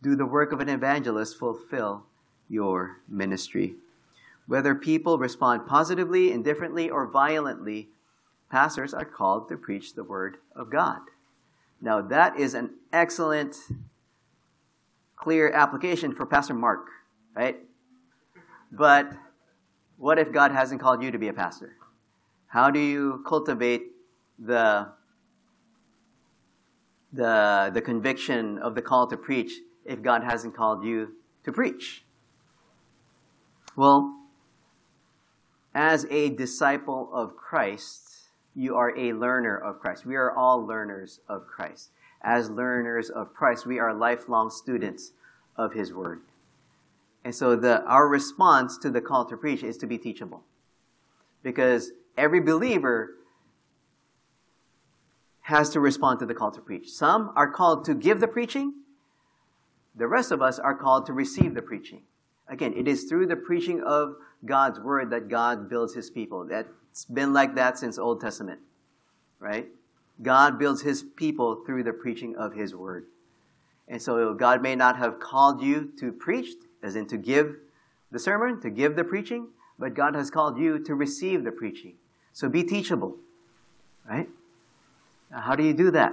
do 0.00 0.14
the 0.14 0.24
work 0.24 0.52
of 0.52 0.60
an 0.60 0.68
evangelist, 0.68 1.36
fulfill 1.36 2.04
your 2.48 3.00
ministry. 3.08 3.74
Whether 4.50 4.74
people 4.74 5.16
respond 5.16 5.68
positively, 5.68 6.32
indifferently, 6.32 6.90
or 6.90 7.06
violently, 7.06 7.90
pastors 8.50 8.92
are 8.92 9.04
called 9.04 9.48
to 9.48 9.56
preach 9.56 9.94
the 9.94 10.02
word 10.02 10.38
of 10.56 10.72
God. 10.72 10.98
Now, 11.80 12.00
that 12.00 12.36
is 12.36 12.54
an 12.54 12.70
excellent, 12.92 13.54
clear 15.14 15.52
application 15.52 16.16
for 16.16 16.26
Pastor 16.26 16.54
Mark, 16.54 16.88
right? 17.36 17.58
But 18.72 19.12
what 19.98 20.18
if 20.18 20.32
God 20.32 20.50
hasn't 20.50 20.80
called 20.80 21.00
you 21.00 21.12
to 21.12 21.18
be 21.18 21.28
a 21.28 21.32
pastor? 21.32 21.76
How 22.48 22.72
do 22.72 22.80
you 22.80 23.22
cultivate 23.28 23.82
the, 24.36 24.88
the, 27.12 27.70
the 27.72 27.80
conviction 27.80 28.58
of 28.58 28.74
the 28.74 28.82
call 28.82 29.06
to 29.06 29.16
preach 29.16 29.52
if 29.84 30.02
God 30.02 30.24
hasn't 30.24 30.56
called 30.56 30.84
you 30.84 31.12
to 31.44 31.52
preach? 31.52 32.04
Well, 33.76 34.16
as 35.74 36.06
a 36.10 36.30
disciple 36.30 37.10
of 37.12 37.36
Christ, 37.36 38.10
you 38.54 38.76
are 38.76 38.96
a 38.96 39.12
learner 39.12 39.56
of 39.56 39.78
Christ. 39.78 40.04
We 40.04 40.16
are 40.16 40.36
all 40.36 40.66
learners 40.66 41.20
of 41.28 41.46
Christ. 41.46 41.90
As 42.22 42.50
learners 42.50 43.08
of 43.08 43.32
Christ, 43.34 43.66
we 43.66 43.78
are 43.78 43.94
lifelong 43.94 44.50
students 44.50 45.12
of 45.56 45.72
His 45.72 45.92
Word. 45.92 46.22
And 47.24 47.34
so 47.34 47.54
the, 47.54 47.82
our 47.84 48.08
response 48.08 48.78
to 48.78 48.90
the 48.90 49.00
call 49.00 49.24
to 49.26 49.36
preach 49.36 49.62
is 49.62 49.76
to 49.78 49.86
be 49.86 49.98
teachable. 49.98 50.42
Because 51.42 51.92
every 52.16 52.40
believer 52.40 53.10
has 55.42 55.70
to 55.70 55.80
respond 55.80 56.18
to 56.20 56.26
the 56.26 56.34
call 56.34 56.50
to 56.50 56.60
preach. 56.60 56.88
Some 56.90 57.32
are 57.36 57.50
called 57.50 57.84
to 57.86 57.94
give 57.94 58.20
the 58.20 58.28
preaching. 58.28 58.74
The 59.94 60.06
rest 60.06 60.30
of 60.30 60.42
us 60.42 60.58
are 60.58 60.74
called 60.74 61.06
to 61.06 61.12
receive 61.12 61.54
the 61.54 61.62
preaching. 61.62 62.02
Again, 62.50 62.74
it 62.76 62.88
is 62.88 63.04
through 63.04 63.26
the 63.26 63.36
preaching 63.36 63.80
of 63.82 64.16
God's 64.44 64.80
word 64.80 65.10
that 65.10 65.28
God 65.28 65.70
builds 65.70 65.94
his 65.94 66.10
people. 66.10 66.44
That's 66.44 67.04
been 67.04 67.32
like 67.32 67.54
that 67.54 67.78
since 67.78 67.96
Old 67.96 68.20
Testament, 68.20 68.58
right? 69.38 69.68
God 70.20 70.58
builds 70.58 70.82
his 70.82 71.04
people 71.16 71.62
through 71.64 71.84
the 71.84 71.92
preaching 71.92 72.36
of 72.36 72.52
his 72.52 72.74
word. 72.74 73.06
And 73.88 74.02
so 74.02 74.34
God 74.34 74.62
may 74.62 74.74
not 74.74 74.98
have 74.98 75.20
called 75.20 75.62
you 75.62 75.92
to 76.00 76.12
preach, 76.12 76.48
as 76.82 76.96
in 76.96 77.06
to 77.06 77.16
give 77.16 77.56
the 78.10 78.18
sermon, 78.18 78.60
to 78.62 78.70
give 78.70 78.96
the 78.96 79.04
preaching, 79.04 79.48
but 79.78 79.94
God 79.94 80.14
has 80.16 80.30
called 80.30 80.58
you 80.58 80.78
to 80.84 80.94
receive 80.94 81.44
the 81.44 81.52
preaching. 81.52 81.94
So 82.32 82.48
be 82.48 82.64
teachable, 82.64 83.16
right? 84.08 84.28
Now, 85.30 85.40
how 85.40 85.54
do 85.54 85.62
you 85.62 85.72
do 85.72 85.90
that? 85.92 86.12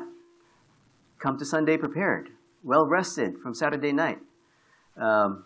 Come 1.19 1.37
to 1.39 1.45
Sunday 1.45 1.77
prepared, 1.77 2.29
well 2.63 2.85
rested 2.85 3.39
from 3.39 3.55
Saturday 3.55 3.91
night. 3.91 4.19
Um, 4.95 5.45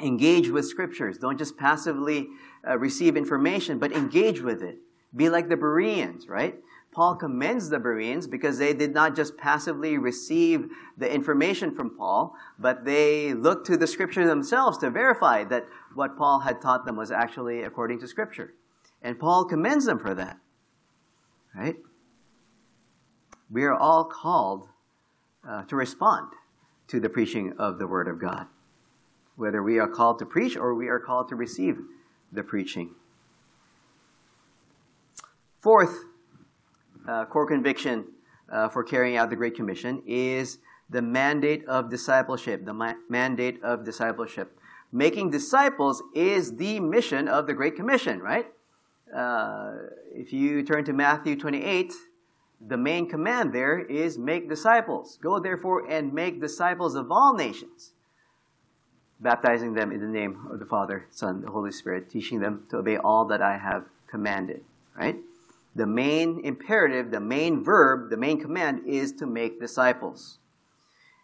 engage 0.00 0.48
with 0.48 0.66
scriptures. 0.66 1.18
Don't 1.18 1.38
just 1.38 1.56
passively 1.56 2.28
uh, 2.66 2.78
receive 2.78 3.16
information, 3.16 3.78
but 3.78 3.92
engage 3.92 4.40
with 4.40 4.62
it. 4.62 4.78
Be 5.14 5.28
like 5.28 5.48
the 5.48 5.56
Bereans, 5.56 6.28
right? 6.28 6.56
Paul 6.92 7.16
commends 7.16 7.70
the 7.70 7.78
Bereans 7.78 8.26
because 8.26 8.58
they 8.58 8.74
did 8.74 8.92
not 8.92 9.16
just 9.16 9.38
passively 9.38 9.96
receive 9.96 10.68
the 10.98 11.12
information 11.12 11.74
from 11.74 11.96
Paul, 11.96 12.34
but 12.58 12.84
they 12.84 13.32
looked 13.32 13.66
to 13.68 13.78
the 13.78 13.86
scripture 13.86 14.26
themselves 14.26 14.76
to 14.78 14.90
verify 14.90 15.44
that 15.44 15.66
what 15.94 16.18
Paul 16.18 16.40
had 16.40 16.60
taught 16.60 16.84
them 16.84 16.96
was 16.96 17.10
actually 17.10 17.62
according 17.62 18.00
to 18.00 18.08
scripture. 18.08 18.52
And 19.00 19.18
Paul 19.18 19.46
commends 19.46 19.86
them 19.86 19.98
for 19.98 20.14
that. 20.14 20.38
Right? 21.54 21.76
We 23.50 23.64
are 23.64 23.74
all 23.74 24.04
called 24.04 24.68
uh, 25.46 25.64
to 25.64 25.76
respond 25.76 26.32
to 26.88 27.00
the 27.00 27.08
preaching 27.08 27.54
of 27.58 27.78
the 27.78 27.86
Word 27.86 28.08
of 28.08 28.20
God 28.20 28.46
whether 29.36 29.62
we 29.62 29.78
are 29.78 29.88
called 29.88 30.18
to 30.18 30.26
preach 30.26 30.56
or 30.56 30.74
we 30.74 30.88
are 30.88 30.98
called 30.98 31.28
to 31.28 31.36
receive 31.36 31.78
the 32.30 32.42
preaching. 32.42 32.94
Fourth 35.60 36.04
uh, 37.06 37.24
core 37.26 37.46
conviction 37.46 38.06
uh, 38.50 38.68
for 38.68 38.82
carrying 38.82 39.16
out 39.16 39.30
the 39.30 39.36
Great 39.36 39.54
Commission 39.54 40.02
is 40.06 40.58
the 40.90 41.02
mandate 41.02 41.64
of 41.66 41.90
discipleship. 41.90 42.64
The 42.64 42.74
ma- 42.74 42.94
mandate 43.08 43.62
of 43.62 43.84
discipleship. 43.84 44.58
Making 44.90 45.30
disciples 45.30 46.02
is 46.14 46.56
the 46.56 46.80
mission 46.80 47.28
of 47.28 47.46
the 47.46 47.54
Great 47.54 47.76
Commission, 47.76 48.20
right? 48.20 48.46
Uh, 49.14 49.72
if 50.12 50.32
you 50.32 50.62
turn 50.62 50.84
to 50.84 50.92
Matthew 50.92 51.36
28, 51.36 51.92
the 52.66 52.76
main 52.76 53.08
command 53.08 53.52
there 53.52 53.78
is 53.78 54.18
make 54.18 54.48
disciples. 54.48 55.18
Go 55.22 55.38
therefore 55.38 55.88
and 55.88 56.12
make 56.12 56.40
disciples 56.40 56.94
of 56.94 57.10
all 57.10 57.34
nations 57.34 57.92
baptizing 59.22 59.74
them 59.74 59.92
in 59.92 60.00
the 60.00 60.06
name 60.06 60.46
of 60.50 60.58
the 60.58 60.66
Father, 60.66 61.06
Son, 61.10 61.40
the 61.40 61.50
Holy 61.50 61.70
Spirit, 61.70 62.10
teaching 62.10 62.40
them 62.40 62.66
to 62.70 62.78
obey 62.78 62.96
all 62.96 63.24
that 63.26 63.40
I 63.40 63.56
have 63.56 63.84
commanded. 64.08 64.64
Right? 64.96 65.16
The 65.74 65.86
main 65.86 66.40
imperative, 66.44 67.10
the 67.10 67.20
main 67.20 67.64
verb, 67.64 68.10
the 68.10 68.16
main 68.16 68.40
command 68.40 68.82
is 68.86 69.12
to 69.12 69.26
make 69.26 69.60
disciples. 69.60 70.38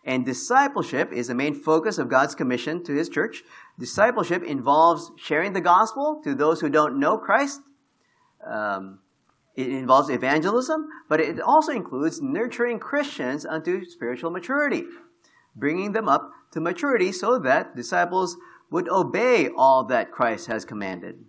And 0.04 0.24
discipleship 0.24 1.12
is 1.12 1.26
the 1.26 1.34
main 1.34 1.54
focus 1.54 1.98
of 1.98 2.08
God's 2.08 2.34
commission 2.34 2.82
to 2.84 2.94
His 2.94 3.08
church. 3.08 3.42
Discipleship 3.78 4.42
involves 4.42 5.10
sharing 5.18 5.52
the 5.52 5.60
gospel 5.60 6.22
to 6.24 6.34
those 6.34 6.60
who 6.60 6.70
don't 6.70 6.98
know 6.98 7.18
Christ. 7.18 7.60
Um, 8.46 9.00
it 9.54 9.68
involves 9.68 10.08
evangelism, 10.08 10.88
but 11.08 11.20
it 11.20 11.40
also 11.40 11.72
includes 11.72 12.22
nurturing 12.22 12.78
Christians 12.78 13.44
unto 13.44 13.84
spiritual 13.84 14.30
maturity, 14.30 14.84
bringing 15.56 15.92
them 15.92 16.08
up 16.08 16.30
to 16.52 16.60
maturity 16.60 17.12
so 17.12 17.38
that 17.38 17.76
disciples 17.76 18.36
would 18.70 18.88
obey 18.88 19.48
all 19.48 19.84
that 19.84 20.12
Christ 20.12 20.46
has 20.46 20.64
commanded. 20.64 21.24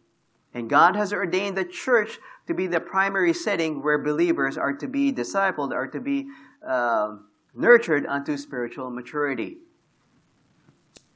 And 0.53 0.69
God 0.69 0.95
has 0.95 1.13
ordained 1.13 1.58
the 1.58 1.65
church 1.65 2.19
to 2.47 2.53
be 2.53 2.67
the 2.67 2.79
primary 2.79 3.34
setting 3.34 3.84
where 3.84 3.97
believers 3.97 4.58
are 4.58 4.73
to 4.73 4.88
be 4.88 5.12
discipled, 5.12 5.71
are 5.71 5.88
to 5.88 5.99
be 5.99 6.27
uh, 6.67 7.17
nurtured 7.53 8.05
unto 8.05 8.38
spiritual 8.38 8.89
maturity. 8.89 9.58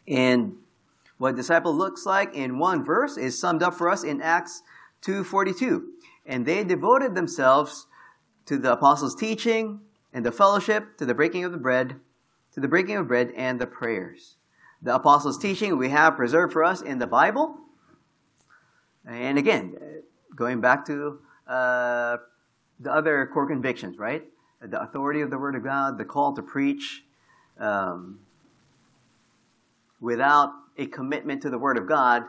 And 0.08 0.58
what 1.18 1.36
disciple 1.36 1.74
looks 1.74 2.06
like 2.06 2.36
in 2.36 2.60
one 2.60 2.84
verse 2.84 3.18
is 3.18 3.40
summed 3.40 3.64
up 3.64 3.74
for 3.74 3.90
us 3.90 4.04
in 4.04 4.22
Acts 4.22 4.62
2:42. 5.02 5.84
And 6.26 6.46
they 6.46 6.64
devoted 6.64 7.16
themselves 7.16 7.88
to 8.46 8.58
the 8.58 8.74
apostles' 8.74 9.16
teaching 9.16 9.82
and 10.14 10.26
the 10.26 10.32
fellowship, 10.32 10.98
to 10.98 11.06
the 11.06 11.16
breaking 11.16 11.44
of 11.44 11.52
the 11.52 11.58
bread, 11.58 12.00
to 12.54 12.60
the 12.60 12.68
breaking 12.68 12.98
of 12.98 13.08
bread 13.08 13.32
and 13.36 13.60
the 13.60 13.68
prayers. 13.68 14.36
The 14.82 14.96
apostles' 14.96 15.38
teaching 15.38 15.78
we 15.78 15.90
have 15.90 16.16
preserved 16.16 16.54
for 16.54 16.64
us 16.64 16.82
in 16.82 17.00
the 17.00 17.08
Bible. 17.08 17.58
And 19.06 19.38
again, 19.38 19.76
going 20.36 20.62
back 20.62 20.86
to 20.88 21.20
uh, 21.48 22.18
the 22.80 22.92
other 22.92 23.30
core 23.34 23.48
convictions, 23.48 23.98
right? 23.98 24.24
The 24.62 24.82
authority 24.82 25.22
of 25.22 25.30
the 25.30 25.38
Word 25.38 25.56
of 25.56 25.64
God, 25.64 25.98
the 25.98 26.06
call 26.06 26.34
to 26.36 26.42
preach. 26.42 27.04
Um, 27.58 28.20
without 30.00 30.52
a 30.78 30.86
commitment 30.86 31.42
to 31.44 31.50
the 31.50 31.58
Word 31.58 31.78
of 31.78 31.88
God, 31.88 32.24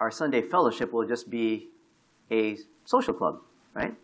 our 0.00 0.10
Sunday 0.10 0.42
fellowship 0.42 0.92
will 0.92 1.06
just 1.06 1.30
be 1.30 1.68
a 2.30 2.58
social 2.84 3.14
club, 3.14 3.40
right? 3.74 3.94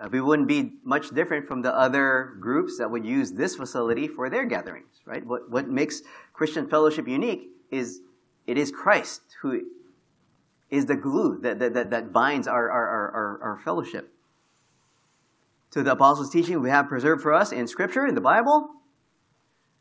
Uh, 0.00 0.08
we 0.10 0.20
wouldn't 0.20 0.48
be 0.48 0.72
much 0.82 1.10
different 1.10 1.46
from 1.46 1.62
the 1.62 1.74
other 1.76 2.36
groups 2.40 2.78
that 2.78 2.90
would 2.90 3.04
use 3.04 3.32
this 3.32 3.56
facility 3.56 4.08
for 4.08 4.30
their 4.30 4.46
gatherings, 4.46 5.00
right? 5.04 5.24
What, 5.26 5.50
what 5.50 5.68
makes 5.68 6.00
Christian 6.32 6.68
fellowship 6.68 7.06
unique 7.06 7.50
is 7.70 8.00
it 8.46 8.56
is 8.56 8.70
Christ 8.70 9.20
who 9.42 9.62
is 10.70 10.86
the 10.86 10.96
glue 10.96 11.38
that, 11.42 11.58
that, 11.58 11.90
that, 11.90 12.12
binds 12.12 12.48
our, 12.48 12.70
our, 12.70 12.88
our, 12.88 13.40
our 13.42 13.60
fellowship. 13.62 14.12
To 15.72 15.82
the 15.82 15.92
apostles' 15.92 16.30
teaching 16.30 16.62
we 16.62 16.70
have 16.70 16.88
preserved 16.88 17.22
for 17.22 17.34
us 17.34 17.52
in 17.52 17.66
Scripture, 17.66 18.06
in 18.06 18.14
the 18.14 18.20
Bible. 18.20 18.70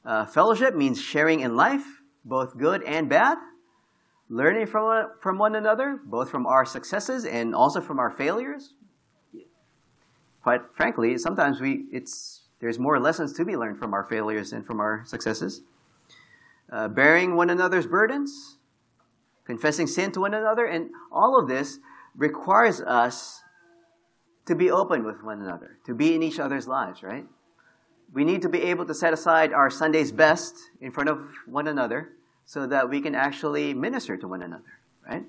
Uh, 0.03 0.25
fellowship 0.25 0.75
means 0.75 1.01
sharing 1.01 1.39
in 1.39 1.55
life, 1.55 1.85
both 2.25 2.57
good 2.57 2.83
and 2.83 3.07
bad. 3.07 3.37
Learning 4.29 4.67
from, 4.67 5.09
from 5.21 5.37
one 5.37 5.55
another, 5.55 5.99
both 6.05 6.29
from 6.29 6.45
our 6.45 6.65
successes 6.65 7.25
and 7.25 7.55
also 7.55 7.81
from 7.81 7.97
our 7.97 8.11
failures 8.11 8.73
quite 10.49 10.61
frankly, 10.75 11.15
sometimes 11.19 11.61
we, 11.61 11.85
it's, 11.91 12.41
there's 12.59 12.79
more 12.79 12.99
lessons 12.99 13.33
to 13.33 13.45
be 13.45 13.55
learned 13.55 13.77
from 13.77 13.93
our 13.93 14.03
failures 14.05 14.51
and 14.51 14.65
from 14.65 14.79
our 14.79 15.03
successes. 15.05 15.61
Uh, 16.71 16.87
bearing 16.87 17.35
one 17.35 17.51
another's 17.51 17.85
burdens, 17.85 18.57
confessing 19.45 19.85
sin 19.85 20.11
to 20.11 20.21
one 20.21 20.33
another, 20.33 20.65
and 20.65 20.89
all 21.11 21.39
of 21.39 21.47
this 21.47 21.77
requires 22.15 22.81
us 22.81 23.43
to 24.47 24.55
be 24.55 24.71
open 24.71 25.05
with 25.05 25.21
one 25.21 25.39
another, 25.39 25.77
to 25.85 25.93
be 25.93 26.15
in 26.15 26.23
each 26.23 26.39
other's 26.39 26.67
lives, 26.67 27.03
right? 27.03 27.27
We 28.11 28.23
need 28.23 28.41
to 28.41 28.49
be 28.49 28.63
able 28.63 28.87
to 28.87 28.95
set 28.95 29.13
aside 29.13 29.53
our 29.53 29.69
Sunday's 29.69 30.11
best 30.11 30.55
in 30.81 30.91
front 30.91 31.09
of 31.09 31.19
one 31.45 31.67
another 31.67 32.09
so 32.47 32.65
that 32.65 32.89
we 32.89 33.01
can 33.01 33.13
actually 33.13 33.75
minister 33.75 34.17
to 34.17 34.27
one 34.27 34.41
another, 34.41 34.79
right? 35.07 35.25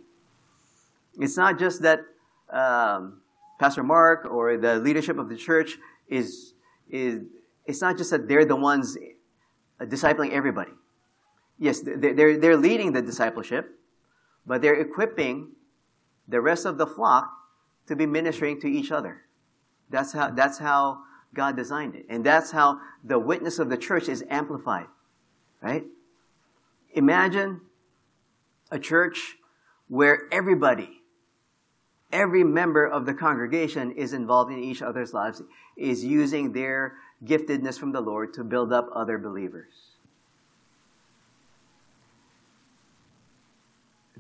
It's 1.19 1.37
not 1.37 1.59
just 1.59 1.83
that 1.83 2.01
um, 2.49 3.21
Pastor 3.61 3.83
Mark 3.83 4.25
or 4.25 4.57
the 4.57 4.77
leadership 4.77 5.19
of 5.19 5.29
the 5.29 5.37
church 5.37 5.77
is, 6.09 6.55
is, 6.89 7.21
it's 7.67 7.83
not 7.83 7.99
just 7.99 8.11
that 8.11 8.27
they're 8.27 8.47
the 8.47 8.57
ones 8.57 8.97
uh, 9.79 9.85
discipling 9.85 10.33
everybody. 10.33 10.73
Yes, 11.59 11.83
they're, 11.85 12.39
they're 12.39 12.57
leading 12.57 12.95
the 12.95 13.03
discipleship, 13.03 13.79
but 14.47 14.63
they're 14.63 14.81
equipping 14.81 15.51
the 16.27 16.41
rest 16.41 16.65
of 16.65 16.79
the 16.79 16.87
flock 16.87 17.31
to 17.87 17.95
be 17.95 18.07
ministering 18.07 18.59
to 18.63 18.67
each 18.67 18.91
other. 18.91 19.25
That's 19.91 20.15
how, 20.15 20.31
that's 20.31 20.57
how 20.57 21.01
God 21.35 21.55
designed 21.55 21.97
it. 21.97 22.07
And 22.09 22.25
that's 22.25 22.53
how 22.53 22.79
the 23.05 23.19
witness 23.19 23.59
of 23.59 23.69
the 23.69 23.77
church 23.77 24.09
is 24.09 24.25
amplified. 24.31 24.87
Right? 25.61 25.85
Imagine 26.95 27.61
a 28.71 28.79
church 28.79 29.37
where 29.89 30.23
everybody, 30.33 31.00
every 32.13 32.45
member 32.45 32.87
of 32.87 33.07
the 33.07 33.15
congregation 33.15 33.93
is 33.93 34.13
involved 34.13 34.53
in 34.53 34.59
each 34.59 34.83
other's 34.83 35.13
lives, 35.13 35.43
is 35.77 36.05
using 36.05 36.53
their 36.53 36.97
giftedness 37.25 37.79
from 37.79 37.93
the 37.93 38.01
Lord 38.01 38.35
to 38.35 38.45
build 38.45 38.73
up 38.73 38.89
other 38.95 39.19
believers. 39.19 39.91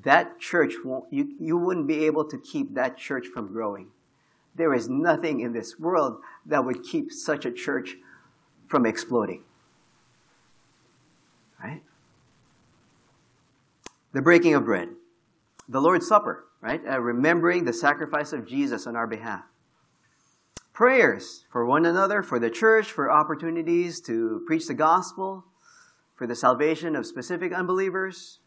that 0.03 0.39
church 0.39 0.75
won't, 0.85 1.05
you, 1.11 1.35
you 1.39 1.57
wouldn't 1.57 1.87
be 1.87 2.07
able 2.07 2.25
to 2.25 2.39
keep 2.39 2.75
that 2.75 2.97
church 2.97 3.27
from 3.27 3.53
growing. 3.53 3.89
There 4.55 4.75
is 4.75 4.89
nothing 4.89 5.41
in 5.41 5.53
this 5.53 5.79
world 5.79 6.21
that 6.47 6.65
would 6.65 6.83
keep 6.83 7.13
such 7.13 7.45
a 7.45 7.51
church 7.51 7.97
from 8.67 8.87
exploding. 8.87 9.43
Right? 11.63 11.83
The 14.13 14.23
breaking 14.23 14.55
of 14.55 14.65
bread. 14.65 14.89
The 15.69 15.81
Lord's 15.81 16.09
Supper, 16.09 16.47
right? 16.61 16.81
Uh, 16.87 17.01
remembering 17.01 17.65
the 17.65 17.73
sacrifice 17.73 18.33
of 18.33 18.47
Jesus 18.47 18.87
on 18.87 18.97
our 18.97 19.07
behalf. 19.07 19.45
Prayers 20.73 21.45
for 21.51 21.67
one 21.67 21.85
another, 21.85 22.23
for 22.23 22.39
the 22.39 22.51
church, 22.51 22.91
for 22.91 23.11
opportunities 23.11 24.01
to 24.03 24.43
preach 24.47 24.67
the 24.67 24.75
gospel, 24.75 25.45
for 26.15 26.27
the 26.27 26.35
salvation 26.35 26.97
of 26.97 27.07
specific 27.07 27.53
unbelievers, 27.53 28.41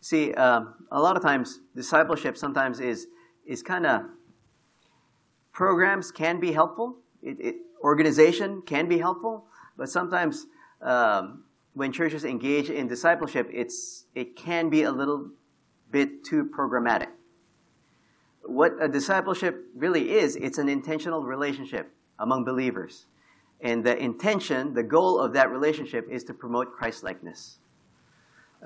See, 0.00 0.32
um, 0.34 0.74
a 0.90 1.00
lot 1.00 1.16
of 1.16 1.22
times 1.22 1.60
discipleship 1.74 2.36
sometimes 2.36 2.80
is 2.80 3.08
is 3.46 3.62
kind 3.62 3.84
of 3.84 4.02
programs 5.52 6.10
can 6.10 6.38
be 6.40 6.52
helpful. 6.52 6.96
It, 7.22 7.36
it, 7.40 7.56
organization 7.82 8.62
can 8.62 8.88
be 8.88 8.98
helpful, 8.98 9.44
but 9.76 9.88
sometimes 9.88 10.46
um, 10.80 11.44
when 11.78 11.92
churches 11.92 12.24
engage 12.24 12.70
in 12.70 12.88
discipleship, 12.88 13.48
it's 13.52 14.06
it 14.12 14.34
can 14.34 14.68
be 14.68 14.82
a 14.82 14.90
little 14.90 15.30
bit 15.92 16.24
too 16.24 16.44
programmatic. 16.46 17.06
What 18.42 18.72
a 18.80 18.88
discipleship 18.88 19.64
really 19.76 20.10
is, 20.10 20.34
it's 20.34 20.58
an 20.58 20.68
intentional 20.68 21.22
relationship 21.22 21.92
among 22.18 22.44
believers. 22.44 23.06
And 23.60 23.84
the 23.84 23.96
intention, 23.96 24.74
the 24.74 24.82
goal 24.82 25.20
of 25.20 25.32
that 25.34 25.52
relationship 25.52 26.08
is 26.10 26.24
to 26.24 26.34
promote 26.34 26.72
Christ 26.72 27.04
likeness. 27.04 27.58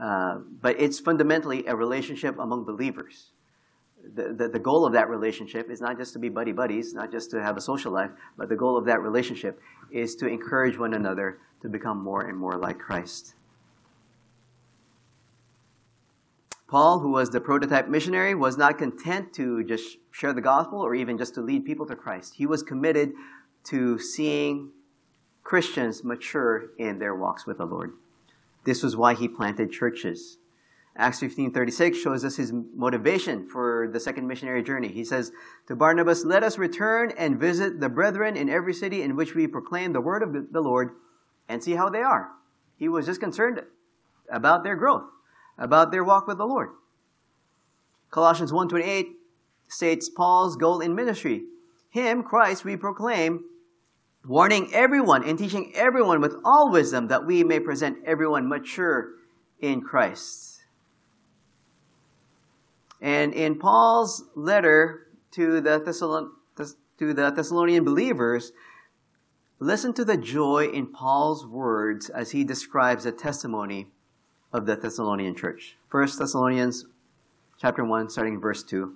Uh, 0.00 0.38
but 0.62 0.80
it's 0.80 0.98
fundamentally 0.98 1.66
a 1.66 1.76
relationship 1.76 2.38
among 2.38 2.64
believers. 2.64 3.32
The, 4.14 4.34
the, 4.34 4.48
the, 4.48 4.58
goal 4.58 4.84
of 4.84 4.92
that 4.94 5.08
relationship 5.08 5.70
is 5.70 5.80
not 5.80 5.96
just 5.96 6.12
to 6.14 6.18
be 6.18 6.28
buddy 6.28 6.52
buddies, 6.52 6.92
not 6.92 7.12
just 7.12 7.30
to 7.30 7.42
have 7.42 7.56
a 7.56 7.60
social 7.60 7.92
life, 7.92 8.10
but 8.36 8.48
the 8.48 8.56
goal 8.56 8.76
of 8.76 8.84
that 8.86 9.00
relationship 9.00 9.60
is 9.90 10.16
to 10.16 10.26
encourage 10.26 10.76
one 10.76 10.94
another 10.94 11.38
to 11.62 11.68
become 11.68 12.02
more 12.02 12.22
and 12.22 12.36
more 12.36 12.56
like 12.56 12.78
Christ. 12.78 13.34
Paul, 16.72 17.00
who 17.00 17.10
was 17.10 17.30
the 17.30 17.40
prototype 17.40 17.88
missionary, 17.88 18.34
was 18.34 18.56
not 18.56 18.78
content 18.78 19.34
to 19.34 19.62
just 19.62 19.98
share 20.10 20.32
the 20.32 20.40
gospel 20.40 20.80
or 20.80 20.94
even 20.94 21.18
just 21.18 21.34
to 21.34 21.42
lead 21.42 21.64
people 21.64 21.86
to 21.86 21.94
Christ. 21.94 22.34
He 22.36 22.46
was 22.46 22.62
committed 22.62 23.12
to 23.64 23.98
seeing 23.98 24.70
Christians 25.44 26.02
mature 26.02 26.70
in 26.78 26.98
their 26.98 27.14
walks 27.14 27.46
with 27.46 27.58
the 27.58 27.66
Lord. 27.66 27.92
This 28.64 28.82
was 28.82 28.96
why 28.96 29.14
he 29.14 29.28
planted 29.28 29.70
churches. 29.70 30.38
Acts 30.94 31.20
15:36 31.20 31.96
shows 31.96 32.24
us 32.24 32.36
his 32.36 32.52
motivation 32.52 33.48
for 33.48 33.88
the 33.90 34.00
second 34.00 34.26
missionary 34.26 34.62
journey. 34.62 34.88
He 34.88 35.04
says 35.04 35.32
to 35.66 35.74
Barnabas, 35.74 36.24
"Let 36.24 36.42
us 36.42 36.58
return 36.58 37.12
and 37.16 37.40
visit 37.40 37.80
the 37.80 37.88
brethren 37.88 38.36
in 38.36 38.50
every 38.50 38.74
city 38.74 39.00
in 39.00 39.16
which 39.16 39.34
we 39.34 39.46
proclaim 39.46 39.92
the 39.92 40.02
word 40.02 40.22
of 40.22 40.52
the 40.52 40.60
Lord 40.60 40.94
and 41.48 41.62
see 41.62 41.72
how 41.72 41.88
they 41.88 42.02
are." 42.02 42.32
He 42.76 42.88
was 42.88 43.06
just 43.06 43.20
concerned 43.20 43.62
about 44.28 44.64
their 44.64 44.76
growth, 44.76 45.10
about 45.56 45.92
their 45.92 46.04
walk 46.04 46.26
with 46.26 46.36
the 46.36 46.46
Lord. 46.46 46.70
Colossians 48.10 48.52
1:28 48.52 49.18
states 49.68 50.10
Paul's 50.10 50.56
goal 50.56 50.80
in 50.80 50.94
ministry. 50.94 51.46
Him, 51.88 52.22
Christ, 52.22 52.66
we 52.66 52.76
proclaim 52.76 53.44
warning 54.26 54.72
everyone 54.74 55.24
and 55.24 55.38
teaching 55.38 55.72
everyone 55.74 56.20
with 56.20 56.36
all 56.44 56.70
wisdom 56.70 57.08
that 57.08 57.24
we 57.24 57.42
may 57.42 57.58
present 57.58 57.98
everyone 58.04 58.46
mature 58.46 59.14
in 59.58 59.80
Christ. 59.80 60.51
And 63.02 63.34
in 63.34 63.58
Paul's 63.58 64.24
letter 64.36 65.08
to 65.32 65.60
the, 65.60 65.80
Thessalon- 65.80 66.30
to 66.98 67.12
the 67.12 67.30
Thessalonian 67.30 67.84
believers, 67.84 68.52
listen 69.58 69.92
to 69.94 70.04
the 70.04 70.16
joy 70.16 70.68
in 70.72 70.86
Paul's 70.86 71.44
words 71.44 72.08
as 72.08 72.30
he 72.30 72.44
describes 72.44 73.02
the 73.02 73.10
testimony 73.10 73.88
of 74.52 74.66
the 74.66 74.76
Thessalonian 74.76 75.34
church. 75.34 75.76
First 75.88 76.20
Thessalonians 76.20 76.86
chapter 77.60 77.84
1, 77.84 78.08
starting 78.08 78.40
verse 78.40 78.62
2. 78.62 78.94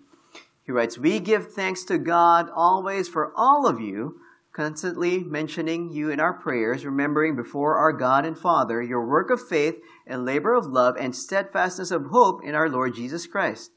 He 0.64 0.70
writes, 0.70 0.96
We 0.96 1.18
give 1.18 1.52
thanks 1.52 1.82
to 1.84 1.98
God 1.98 2.48
always 2.54 3.08
for 3.08 3.32
all 3.36 3.66
of 3.66 3.80
you 3.80 4.20
constantly 4.52 5.18
mentioning 5.18 5.90
you 5.90 6.10
in 6.10 6.20
our 6.20 6.32
prayers, 6.32 6.86
remembering 6.86 7.36
before 7.36 7.76
our 7.76 7.92
God 7.92 8.24
and 8.24 8.38
Father 8.38 8.80
your 8.80 9.06
work 9.06 9.30
of 9.30 9.46
faith 9.46 9.76
and 10.06 10.24
labor 10.24 10.54
of 10.54 10.64
love 10.64 10.96
and 10.96 11.14
steadfastness 11.14 11.90
of 11.90 12.06
hope 12.06 12.42
in 12.44 12.54
our 12.54 12.68
Lord 12.68 12.94
Jesus 12.94 13.26
Christ. 13.26 13.72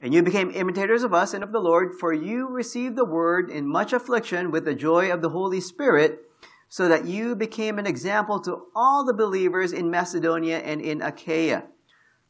And 0.00 0.12
you 0.12 0.22
became 0.22 0.50
imitators 0.50 1.02
of 1.02 1.14
us 1.14 1.32
and 1.32 1.42
of 1.42 1.52
the 1.52 1.60
Lord, 1.60 1.94
for 1.98 2.12
you 2.12 2.48
received 2.48 2.96
the 2.96 3.04
word 3.04 3.50
in 3.50 3.66
much 3.66 3.92
affliction 3.92 4.50
with 4.50 4.64
the 4.64 4.74
joy 4.74 5.10
of 5.10 5.22
the 5.22 5.30
Holy 5.30 5.60
Spirit, 5.60 6.20
so 6.68 6.88
that 6.88 7.06
you 7.06 7.34
became 7.34 7.78
an 7.78 7.86
example 7.86 8.40
to 8.40 8.66
all 8.74 9.04
the 9.04 9.14
believers 9.14 9.72
in 9.72 9.90
Macedonia 9.90 10.58
and 10.58 10.80
in 10.80 11.00
Achaia. 11.00 11.64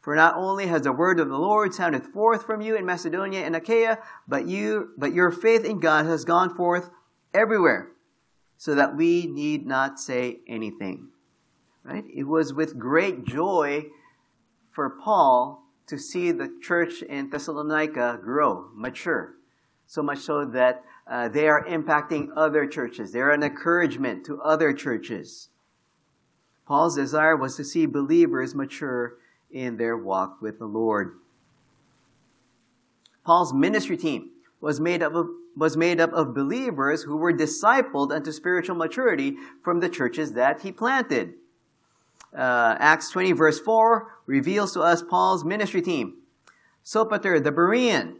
For 0.00 0.14
not 0.14 0.36
only 0.36 0.68
has 0.68 0.82
the 0.82 0.92
word 0.92 1.18
of 1.18 1.28
the 1.28 1.38
Lord 1.38 1.74
sounded 1.74 2.04
forth 2.04 2.46
from 2.46 2.60
you 2.60 2.76
in 2.76 2.86
Macedonia 2.86 3.44
and 3.44 3.56
Achaia, 3.56 3.98
but 4.28 4.46
you, 4.46 4.90
but 4.96 5.12
your 5.12 5.32
faith 5.32 5.64
in 5.64 5.80
God 5.80 6.06
has 6.06 6.24
gone 6.24 6.54
forth 6.54 6.90
everywhere, 7.34 7.88
so 8.56 8.76
that 8.76 8.94
we 8.96 9.26
need 9.26 9.66
not 9.66 9.98
say 9.98 10.38
anything. 10.46 11.08
Right? 11.82 12.04
It 12.14 12.24
was 12.24 12.54
with 12.54 12.78
great 12.78 13.24
joy 13.24 13.86
for 14.70 14.90
Paul 14.90 15.65
to 15.86 15.98
see 15.98 16.32
the 16.32 16.52
church 16.60 17.02
in 17.02 17.30
Thessalonica 17.30 18.18
grow, 18.22 18.68
mature, 18.74 19.34
so 19.86 20.02
much 20.02 20.18
so 20.18 20.44
that 20.44 20.82
uh, 21.06 21.28
they 21.28 21.46
are 21.48 21.64
impacting 21.64 22.28
other 22.36 22.66
churches. 22.66 23.12
They're 23.12 23.30
an 23.30 23.42
encouragement 23.42 24.26
to 24.26 24.40
other 24.40 24.72
churches. 24.72 25.48
Paul's 26.66 26.96
desire 26.96 27.36
was 27.36 27.56
to 27.56 27.64
see 27.64 27.86
believers 27.86 28.54
mature 28.54 29.14
in 29.50 29.76
their 29.76 29.96
walk 29.96 30.42
with 30.42 30.58
the 30.58 30.66
Lord. 30.66 31.18
Paul's 33.24 33.54
ministry 33.54 33.96
team 33.96 34.30
was 34.60 34.80
made 34.80 35.02
up 35.02 35.14
of 35.14 35.28
was 35.56 35.76
made 35.76 36.00
up 36.00 36.12
of 36.12 36.34
believers 36.34 37.04
who 37.04 37.16
were 37.16 37.32
discipled 37.32 38.12
unto 38.12 38.30
spiritual 38.30 38.76
maturity 38.76 39.36
from 39.64 39.80
the 39.80 39.88
churches 39.88 40.34
that 40.34 40.60
he 40.60 40.70
planted. 40.70 41.32
Uh, 42.36 42.76
Acts 42.78 43.10
20 43.10 43.32
verse 43.32 43.58
4 43.58 44.12
reveals 44.26 44.72
to 44.74 44.82
us 44.82 45.02
Paul's 45.02 45.44
ministry 45.44 45.80
team. 45.80 46.18
Sopater 46.84 47.42
the 47.42 47.50
Berean, 47.50 48.16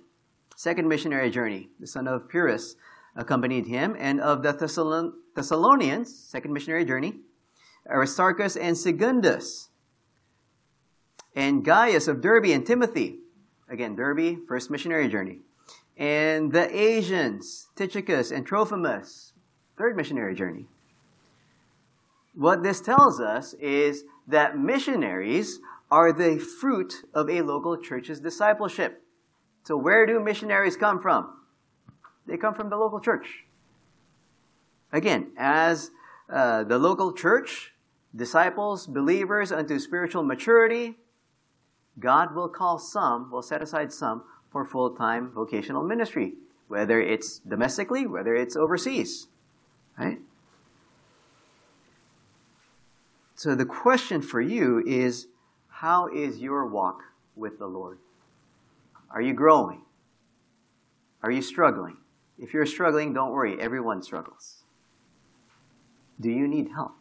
second 0.57 0.89
missionary 0.89 1.31
journey, 1.31 1.69
the 1.79 1.87
son 1.87 2.09
of 2.09 2.29
Pyrrhus, 2.29 2.77
accompanied 3.15 3.67
him, 3.67 3.95
and 3.99 4.21
of 4.21 4.43
the 4.43 4.53
Thessalon- 4.53 5.13
Thessalonians, 5.35 6.15
second 6.15 6.53
missionary 6.53 6.85
journey, 6.85 7.21
Aristarchus 7.89 8.57
and 8.57 8.77
Secundus, 8.77 9.69
and 11.35 11.65
Gaius 11.65 12.09
of 12.09 12.21
Derbe 12.21 12.47
and 12.47 12.67
Timothy, 12.67 13.21
again, 13.69 13.95
Derbe, 13.95 14.39
first 14.49 14.71
missionary 14.71 15.09
journey, 15.09 15.41
and 15.97 16.53
the 16.53 16.75
Asians, 16.75 17.69
Tychicus 17.77 18.31
and 18.31 18.47
Trophimus, 18.47 19.33
third 19.77 19.97
missionary 19.97 20.35
journey. 20.35 20.67
What 22.37 22.63
this 22.63 22.83
tells 22.83 23.19
us 23.19 23.55
is 23.55 24.05
that 24.29 24.59
missionaries 24.59 25.59
are 25.91 26.13
the 26.13 26.39
fruit 26.39 27.03
of 27.15 27.31
a 27.31 27.41
local 27.41 27.79
church's 27.79 28.21
discipleship. 28.21 29.03
So, 29.65 29.77
where 29.77 30.05
do 30.05 30.21
missionaries 30.21 30.77
come 30.77 31.01
from? 31.01 31.33
They 32.27 32.37
come 32.37 32.55
from 32.55 32.69
the 32.69 32.77
local 32.77 33.01
church. 33.01 33.45
Again, 34.93 35.33
as 35.39 35.91
uh, 36.31 36.65
the 36.65 36.79
local 36.79 37.13
church 37.13 37.73
disciples 38.15 38.87
believers 38.87 39.51
unto 39.51 39.79
spiritual 39.79 40.23
maturity, 40.23 40.99
God 41.99 42.35
will 42.35 42.49
call 42.49 42.79
some, 42.79 43.31
will 43.31 43.43
set 43.43 43.63
aside 43.63 43.93
some 43.93 44.25
for 44.51 44.67
full 44.67 44.91
time 44.91 45.31
vocational 45.31 45.83
ministry, 45.83 46.35
whether 46.69 47.01
it's 47.01 47.39
domestically, 47.39 48.07
whether 48.07 48.35
it's 48.35 48.57
overseas. 48.57 49.29
Right? 49.99 50.19
So 53.37 53.55
the 53.55 53.67
question 53.67 54.23
for 54.23 54.41
you 54.41 54.83
is 54.87 55.29
how 55.69 56.09
is 56.09 56.39
your 56.39 56.67
walk 56.67 57.03
with 57.37 57.59
the 57.59 57.67
Lord? 57.67 57.99
Are 59.11 59.21
you 59.21 59.35
growing? 59.35 59.83
Are 61.23 61.31
you 61.31 61.43
struggling? 61.43 61.99
If 62.39 62.55
you're 62.55 62.67
struggling, 62.67 63.13
don't 63.13 63.33
worry, 63.33 63.61
everyone 63.61 64.03
struggles. 64.03 64.65
Do 66.19 66.31
you 66.31 66.49
need 66.49 66.71
help? 66.75 66.95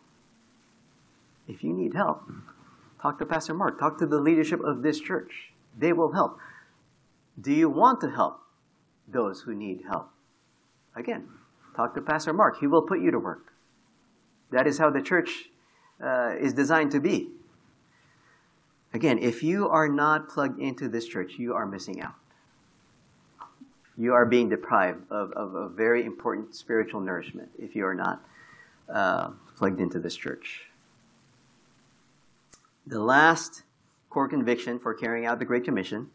If 1.47 1.63
you 1.63 1.71
need 1.71 1.93
help, 1.93 2.23
talk 3.01 3.17
to 3.19 3.25
Pastor 3.25 3.53
Mark, 3.53 3.79
talk 3.79 3.97
to 3.99 4.05
the 4.05 4.19
leadership 4.19 4.59
of 4.61 4.83
this 4.83 4.99
church. 4.99 5.53
They 5.77 5.93
will 5.93 6.11
help. 6.11 6.37
Do 7.39 7.53
you 7.53 7.69
want 7.69 8.01
to 8.01 8.09
help 8.09 8.41
those 9.07 9.41
who 9.41 9.55
need 9.55 9.83
help? 9.87 10.09
Again, 10.95 11.29
talk 11.77 11.93
to 11.95 12.01
Pastor 12.01 12.33
Mark. 12.33 12.59
He 12.59 12.67
will 12.67 12.81
put 12.81 12.99
you 12.99 13.11
to 13.11 13.19
work. 13.19 13.53
That 14.51 14.67
is 14.67 14.79
how 14.79 14.89
the 14.89 15.01
church 15.01 15.49
uh, 16.03 16.35
is 16.39 16.53
designed 16.53 16.91
to 16.91 16.99
be. 16.99 17.29
Again, 18.93 19.19
if 19.19 19.43
you 19.43 19.67
are 19.69 19.89
not 19.89 20.29
plugged 20.29 20.59
into 20.59 20.87
this 20.87 21.05
church, 21.05 21.33
you 21.37 21.53
are 21.53 21.65
missing 21.65 22.01
out. 22.01 22.15
You 23.97 24.13
are 24.13 24.25
being 24.25 24.49
deprived 24.49 25.09
of, 25.11 25.31
of 25.33 25.55
a 25.55 25.69
very 25.69 26.05
important 26.05 26.55
spiritual 26.55 27.01
nourishment 27.01 27.49
if 27.59 27.75
you 27.75 27.85
are 27.85 27.95
not 27.95 28.23
uh, 28.93 29.29
plugged 29.57 29.79
into 29.79 29.99
this 29.99 30.15
church. 30.15 30.63
The 32.87 32.99
last 32.99 33.63
core 34.09 34.27
conviction 34.27 34.79
for 34.79 34.93
carrying 34.93 35.25
out 35.25 35.39
the 35.39 35.45
Great 35.45 35.63
Commission 35.63 36.09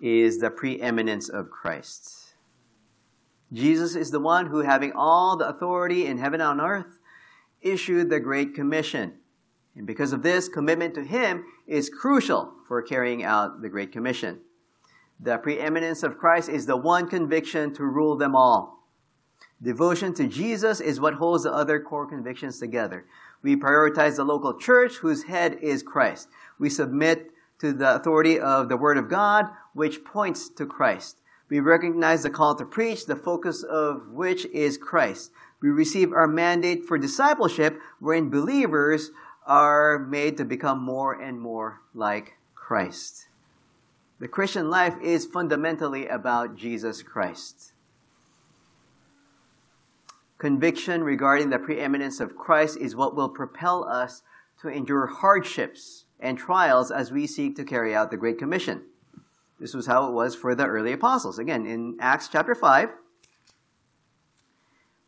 is 0.00 0.38
the 0.38 0.50
preeminence 0.50 1.28
of 1.28 1.50
Christ. 1.50 2.34
Jesus 3.52 3.94
is 3.94 4.10
the 4.10 4.20
one 4.20 4.46
who, 4.46 4.60
having 4.60 4.92
all 4.92 5.36
the 5.36 5.48
authority 5.48 6.06
in 6.06 6.18
heaven 6.18 6.40
and 6.40 6.60
on 6.60 6.66
earth, 6.66 6.98
issued 7.64 8.10
the 8.10 8.20
Great 8.20 8.54
Commission. 8.54 9.14
And 9.76 9.86
because 9.86 10.12
of 10.12 10.22
this, 10.22 10.48
commitment 10.48 10.94
to 10.94 11.04
Him 11.04 11.44
is 11.66 11.88
crucial 11.90 12.52
for 12.68 12.80
carrying 12.82 13.24
out 13.24 13.62
the 13.62 13.68
Great 13.68 13.90
Commission. 13.90 14.40
The 15.18 15.38
preeminence 15.38 16.02
of 16.02 16.18
Christ 16.18 16.48
is 16.48 16.66
the 16.66 16.76
one 16.76 17.08
conviction 17.08 17.74
to 17.74 17.84
rule 17.84 18.16
them 18.16 18.36
all. 18.36 18.84
Devotion 19.62 20.12
to 20.14 20.26
Jesus 20.26 20.80
is 20.80 21.00
what 21.00 21.14
holds 21.14 21.44
the 21.44 21.52
other 21.52 21.80
core 21.80 22.06
convictions 22.06 22.58
together. 22.58 23.06
We 23.42 23.56
prioritize 23.56 24.16
the 24.16 24.24
local 24.24 24.58
church 24.58 24.96
whose 24.96 25.24
head 25.24 25.58
is 25.62 25.82
Christ. 25.82 26.28
We 26.58 26.68
submit 26.68 27.30
to 27.60 27.72
the 27.72 27.94
authority 27.94 28.38
of 28.38 28.68
the 28.68 28.76
Word 28.76 28.98
of 28.98 29.08
God, 29.08 29.46
which 29.72 30.04
points 30.04 30.48
to 30.50 30.66
Christ. 30.66 31.18
We 31.48 31.60
recognize 31.60 32.22
the 32.22 32.30
call 32.30 32.54
to 32.56 32.64
preach, 32.64 33.06
the 33.06 33.16
focus 33.16 33.62
of 33.62 34.08
which 34.08 34.44
is 34.46 34.76
Christ. 34.76 35.30
We 35.64 35.70
receive 35.70 36.12
our 36.12 36.26
mandate 36.26 36.84
for 36.84 36.98
discipleship, 36.98 37.80
wherein 37.98 38.28
believers 38.28 39.12
are 39.46 39.98
made 39.98 40.36
to 40.36 40.44
become 40.44 40.82
more 40.82 41.14
and 41.14 41.40
more 41.40 41.80
like 41.94 42.34
Christ. 42.54 43.28
The 44.20 44.28
Christian 44.28 44.68
life 44.68 44.94
is 45.02 45.24
fundamentally 45.24 46.06
about 46.06 46.54
Jesus 46.54 47.02
Christ. 47.02 47.72
Conviction 50.36 51.02
regarding 51.02 51.48
the 51.48 51.58
preeminence 51.58 52.20
of 52.20 52.36
Christ 52.36 52.76
is 52.76 52.94
what 52.94 53.16
will 53.16 53.30
propel 53.30 53.84
us 53.84 54.20
to 54.60 54.68
endure 54.68 55.06
hardships 55.06 56.04
and 56.20 56.36
trials 56.36 56.90
as 56.90 57.10
we 57.10 57.26
seek 57.26 57.56
to 57.56 57.64
carry 57.64 57.94
out 57.94 58.10
the 58.10 58.18
Great 58.18 58.36
Commission. 58.36 58.82
This 59.58 59.72
was 59.72 59.86
how 59.86 60.08
it 60.08 60.12
was 60.12 60.34
for 60.34 60.54
the 60.54 60.66
early 60.66 60.92
apostles. 60.92 61.38
Again, 61.38 61.64
in 61.64 61.96
Acts 62.00 62.28
chapter 62.28 62.54
5, 62.54 62.90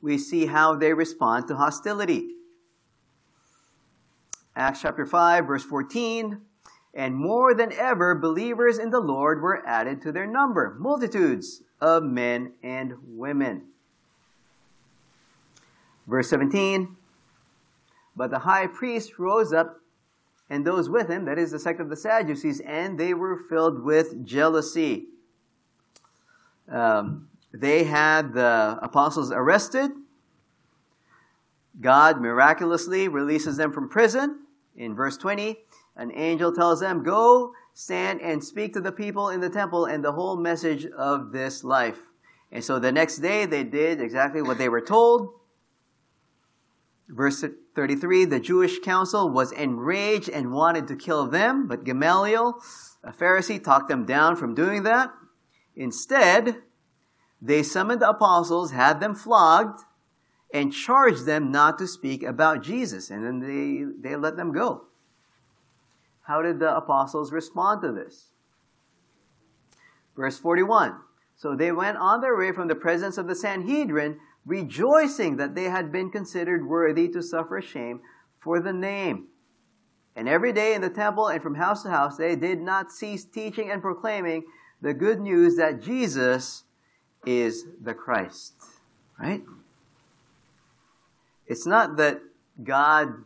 we 0.07 0.17
see 0.17 0.47
how 0.47 0.77
they 0.77 0.95
respond 0.95 1.49
to 1.49 1.57
hostility. 1.57 2.29
Acts 4.55 4.81
chapter 4.81 5.05
5, 5.05 5.47
verse 5.49 5.65
14. 5.65 6.41
And 6.95 7.17
more 7.17 7.55
than 7.55 7.73
ever, 7.73 8.15
believers 8.15 8.79
in 8.79 8.91
the 8.91 9.01
Lord 9.01 9.43
were 9.43 9.67
added 9.67 10.01
to 10.03 10.13
their 10.13 10.27
number, 10.27 10.77
multitudes 10.79 11.63
of 11.81 12.05
men 12.05 12.53
and 12.63 12.95
women. 13.03 13.65
Verse 16.07 16.31
17 16.31 16.97
But 18.15 18.31
the 18.31 18.39
high 18.39 18.69
priest 18.69 19.19
rose 19.19 19.53
up, 19.53 19.81
and 20.49 20.65
those 20.65 20.89
with 20.89 21.11
him, 21.11 21.25
that 21.25 21.37
is 21.37 21.51
the 21.51 21.59
sect 21.59 21.81
of 21.81 21.91
the 21.91 21.97
Sadducees, 21.97 22.61
and 22.61 22.97
they 22.97 23.13
were 23.13 23.37
filled 23.37 23.83
with 23.83 24.25
jealousy. 24.25 25.07
Um, 26.71 27.29
they 27.61 27.85
had 27.85 28.35
the 28.35 28.79
apostles 28.83 29.33
arrested. 29.33 29.91
God 31.81 32.21
miraculously 32.21 33.09
releases 33.09 33.57
them 33.57 33.73
from 33.73 33.89
prison. 33.89 34.41
In 34.77 34.95
verse 34.95 35.17
20, 35.17 35.57
an 35.97 36.13
angel 36.15 36.53
tells 36.53 36.81
them, 36.81 37.03
Go, 37.03 37.53
stand 37.75 38.21
and 38.21 38.43
speak 38.43 38.73
to 38.75 38.81
the 38.81 38.93
people 38.93 39.29
in 39.29 39.41
the 39.41 39.51
temple 39.51 39.85
and 39.85 40.05
the 40.05 40.13
whole 40.13 40.37
message 40.37 40.87
of 40.87 41.33
this 41.33 41.65
life. 41.65 41.99
And 42.53 42.65
so 42.65 42.79
the 42.79 42.93
next 42.93 43.19
day 43.19 43.47
they 43.47 43.65
did 43.65 44.01
exactly 44.01 44.43
what 44.43 44.59
they 44.59 44.69
were 44.69 44.81
told. 44.81 45.33
Verse 47.09 47.45
33 47.75 48.25
The 48.25 48.41
Jewish 48.41 48.79
council 48.81 49.31
was 49.31 49.53
enraged 49.53 50.29
and 50.29 50.53
wanted 50.53 50.89
to 50.89 50.97
kill 50.97 51.27
them, 51.27 51.69
but 51.69 51.85
Gamaliel, 51.85 52.61
a 53.05 53.13
Pharisee, 53.13 53.63
talked 53.63 53.89
them 53.89 54.05
down 54.05 54.37
from 54.37 54.55
doing 54.55 54.83
that. 54.85 55.11
Instead, 55.75 56.63
they 57.41 57.63
summoned 57.63 58.01
the 58.01 58.09
apostles, 58.09 58.71
had 58.73 59.01
them 59.01 59.15
flogged, 59.15 59.81
and 60.53 60.73
charged 60.73 61.27
them 61.27 61.51
not 61.51 61.79
to 61.79 61.87
speak 61.87 62.23
about 62.23 62.63
Jesus. 62.63 63.11
And 63.11 63.25
then 63.25 63.41
they, 63.41 64.09
they 64.09 64.17
let 64.17 64.37
them 64.37 64.53
go. 64.53 64.87
How 66.23 66.43
did 66.43 66.59
the 66.59 66.75
apostles 66.75 67.33
respond 67.33 67.83
to 67.83 67.93
this? 67.93 68.31
Verse 70.17 70.39
41. 70.39 70.97
So 71.37 71.55
they 71.55 71.71
went 71.71 71.99
on 71.99 72.21
their 72.21 72.37
way 72.37 72.53
from 72.53 72.69
the 72.69 72.75
presence 72.75 73.19
of 73.19 73.27
the 73.27 73.35
Sanhedrin, 73.35 74.19
rejoicing 74.47 75.37
that 75.37 75.55
they 75.55 75.65
had 75.65 75.93
been 75.93 76.11
considered 76.11 76.67
worthy 76.67 77.09
to 77.09 77.23
suffer 77.23 77.61
shame 77.61 78.01
for 78.41 78.61
the 78.61 78.73
name. 78.73 79.27
And 80.15 80.29
every 80.29 80.53
day 80.53 80.73
in 80.75 80.81
the 80.81 80.89
temple 80.89 81.29
and 81.29 81.43
from 81.43 81.57
house 81.57 81.83
to 81.83 81.91
house, 81.91 82.17
they 82.17 82.35
did 82.35 82.61
not 82.61 82.91
cease 82.91 83.25
teaching 83.25 83.71
and 83.71 83.83
proclaiming 83.83 84.45
the 84.81 84.95
good 84.95 85.21
news 85.21 85.57
that 85.57 85.83
Jesus 85.83 86.65
is 87.27 87.67
the 87.83 87.93
Christ. 87.93 88.55
Right? 89.19 89.43
It's 91.47 91.67
not 91.67 91.97
that 91.97 92.21
God 92.63 93.25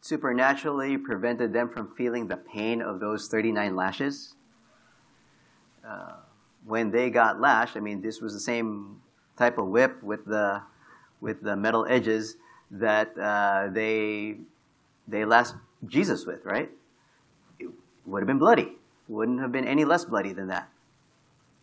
supernaturally 0.00 0.96
prevented 0.96 1.52
them 1.52 1.68
from 1.68 1.94
feeling 1.96 2.28
the 2.28 2.36
pain 2.36 2.80
of 2.80 3.00
those 3.00 3.28
39 3.28 3.76
lashes. 3.76 4.34
Uh, 5.86 6.12
when 6.64 6.90
they 6.90 7.10
got 7.10 7.40
lashed, 7.40 7.76
I 7.76 7.80
mean, 7.80 8.02
this 8.02 8.20
was 8.20 8.32
the 8.32 8.40
same 8.40 9.00
type 9.36 9.58
of 9.58 9.66
whip 9.68 10.02
with 10.02 10.24
the 10.26 10.62
with 11.20 11.42
the 11.42 11.54
metal 11.54 11.86
edges 11.88 12.36
that 12.70 13.16
uh, 13.18 13.68
they 13.72 14.36
they 15.08 15.24
lashed 15.24 15.54
Jesus 15.86 16.26
with, 16.26 16.44
right? 16.44 16.70
It 17.58 17.68
would 18.06 18.20
have 18.20 18.26
been 18.26 18.38
bloody. 18.38 18.76
Wouldn't 19.08 19.40
have 19.40 19.52
been 19.52 19.66
any 19.66 19.84
less 19.84 20.04
bloody 20.04 20.32
than 20.32 20.48
that. 20.48 20.68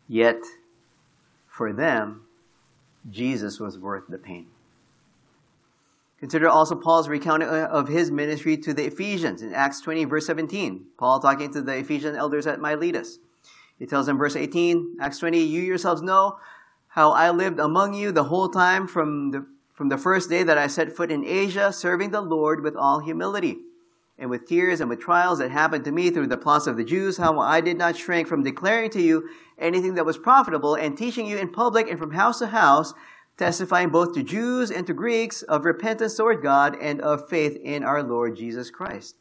Yet, 0.07 0.41
for 1.57 1.73
them, 1.73 2.21
Jesus 3.09 3.59
was 3.59 3.79
worth 3.79 4.03
the 4.07 4.19
pain. 4.19 4.45
Consider 6.19 6.47
also 6.47 6.75
Paul's 6.75 7.09
recounting 7.09 7.49
of 7.49 7.87
his 7.87 8.11
ministry 8.11 8.57
to 8.57 8.73
the 8.73 8.85
Ephesians 8.85 9.41
in 9.41 9.53
Acts 9.53 9.81
20, 9.81 10.05
verse 10.05 10.27
17. 10.27 10.85
Paul 10.97 11.19
talking 11.19 11.51
to 11.53 11.61
the 11.61 11.77
Ephesian 11.77 12.15
elders 12.15 12.45
at 12.45 12.59
Miletus. 12.59 13.17
He 13.79 13.85
tells 13.85 14.05
them, 14.05 14.17
verse 14.17 14.35
18, 14.35 14.97
Acts 15.01 15.19
20, 15.19 15.39
You 15.39 15.61
yourselves 15.61 16.01
know 16.01 16.39
how 16.89 17.11
I 17.11 17.31
lived 17.31 17.59
among 17.59 17.93
you 17.93 18.11
the 18.11 18.25
whole 18.25 18.49
time 18.49 18.87
from 18.87 19.31
the, 19.31 19.45
from 19.73 19.89
the 19.89 19.97
first 19.97 20.29
day 20.29 20.43
that 20.43 20.57
I 20.57 20.67
set 20.67 20.95
foot 20.95 21.11
in 21.11 21.25
Asia, 21.25 21.71
serving 21.71 22.11
the 22.11 22.21
Lord 22.21 22.63
with 22.63 22.75
all 22.75 22.99
humility 22.99 23.57
and 24.19 24.29
with 24.29 24.47
tears 24.47 24.81
and 24.81 24.89
with 24.89 24.99
trials 24.99 25.39
that 25.39 25.51
happened 25.51 25.85
to 25.85 25.91
me 25.91 26.09
through 26.09 26.27
the 26.27 26.37
plots 26.37 26.67
of 26.67 26.77
the 26.77 26.83
Jews, 26.83 27.17
how 27.17 27.39
I 27.39 27.61
did 27.61 27.77
not 27.77 27.97
shrink 27.97 28.27
from 28.27 28.43
declaring 28.43 28.89
to 28.91 29.01
you 29.01 29.29
anything 29.59 29.95
that 29.95 30.05
was 30.05 30.17
profitable 30.17 30.75
and 30.75 30.97
teaching 30.97 31.27
you 31.27 31.37
in 31.37 31.51
public 31.51 31.89
and 31.89 31.99
from 31.99 32.11
house 32.11 32.39
to 32.39 32.47
house, 32.47 32.93
testifying 33.37 33.89
both 33.89 34.13
to 34.13 34.23
Jews 34.23 34.71
and 34.71 34.87
to 34.87 34.93
Greeks 34.93 35.43
of 35.43 35.65
repentance 35.65 36.15
toward 36.15 36.41
God 36.41 36.75
and 36.81 36.99
of 37.01 37.29
faith 37.29 37.57
in 37.63 37.83
our 37.83 38.01
Lord 38.01 38.35
Jesus 38.35 38.71
Christ. 38.71 39.15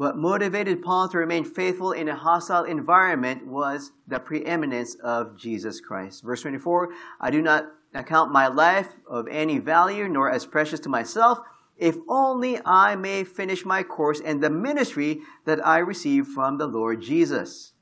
What 0.00 0.16
motivated 0.16 0.82
Paul 0.82 1.08
to 1.10 1.18
remain 1.18 1.44
faithful 1.44 1.92
in 1.92 2.08
a 2.08 2.16
hostile 2.16 2.64
environment 2.64 3.46
was 3.46 3.92
the 4.08 4.18
preeminence 4.18 4.94
of 4.94 5.36
Jesus 5.36 5.78
Christ. 5.78 6.24
Verse 6.24 6.40
24, 6.40 6.88
I 7.20 7.30
do 7.30 7.42
not 7.42 7.66
account 7.92 8.32
my 8.32 8.46
life 8.46 8.94
of 9.06 9.28
any 9.28 9.58
value 9.58 10.08
nor 10.08 10.30
as 10.30 10.46
precious 10.46 10.80
to 10.80 10.88
myself, 10.88 11.40
if 11.80 11.96
only 12.08 12.60
I 12.64 12.94
may 12.94 13.24
finish 13.24 13.64
my 13.64 13.82
course 13.82 14.20
and 14.24 14.42
the 14.42 14.50
ministry 14.50 15.20
that 15.46 15.66
I 15.66 15.78
received 15.78 16.28
from 16.28 16.58
the 16.58 16.66
Lord 16.66 17.00
Jesus. 17.00 17.72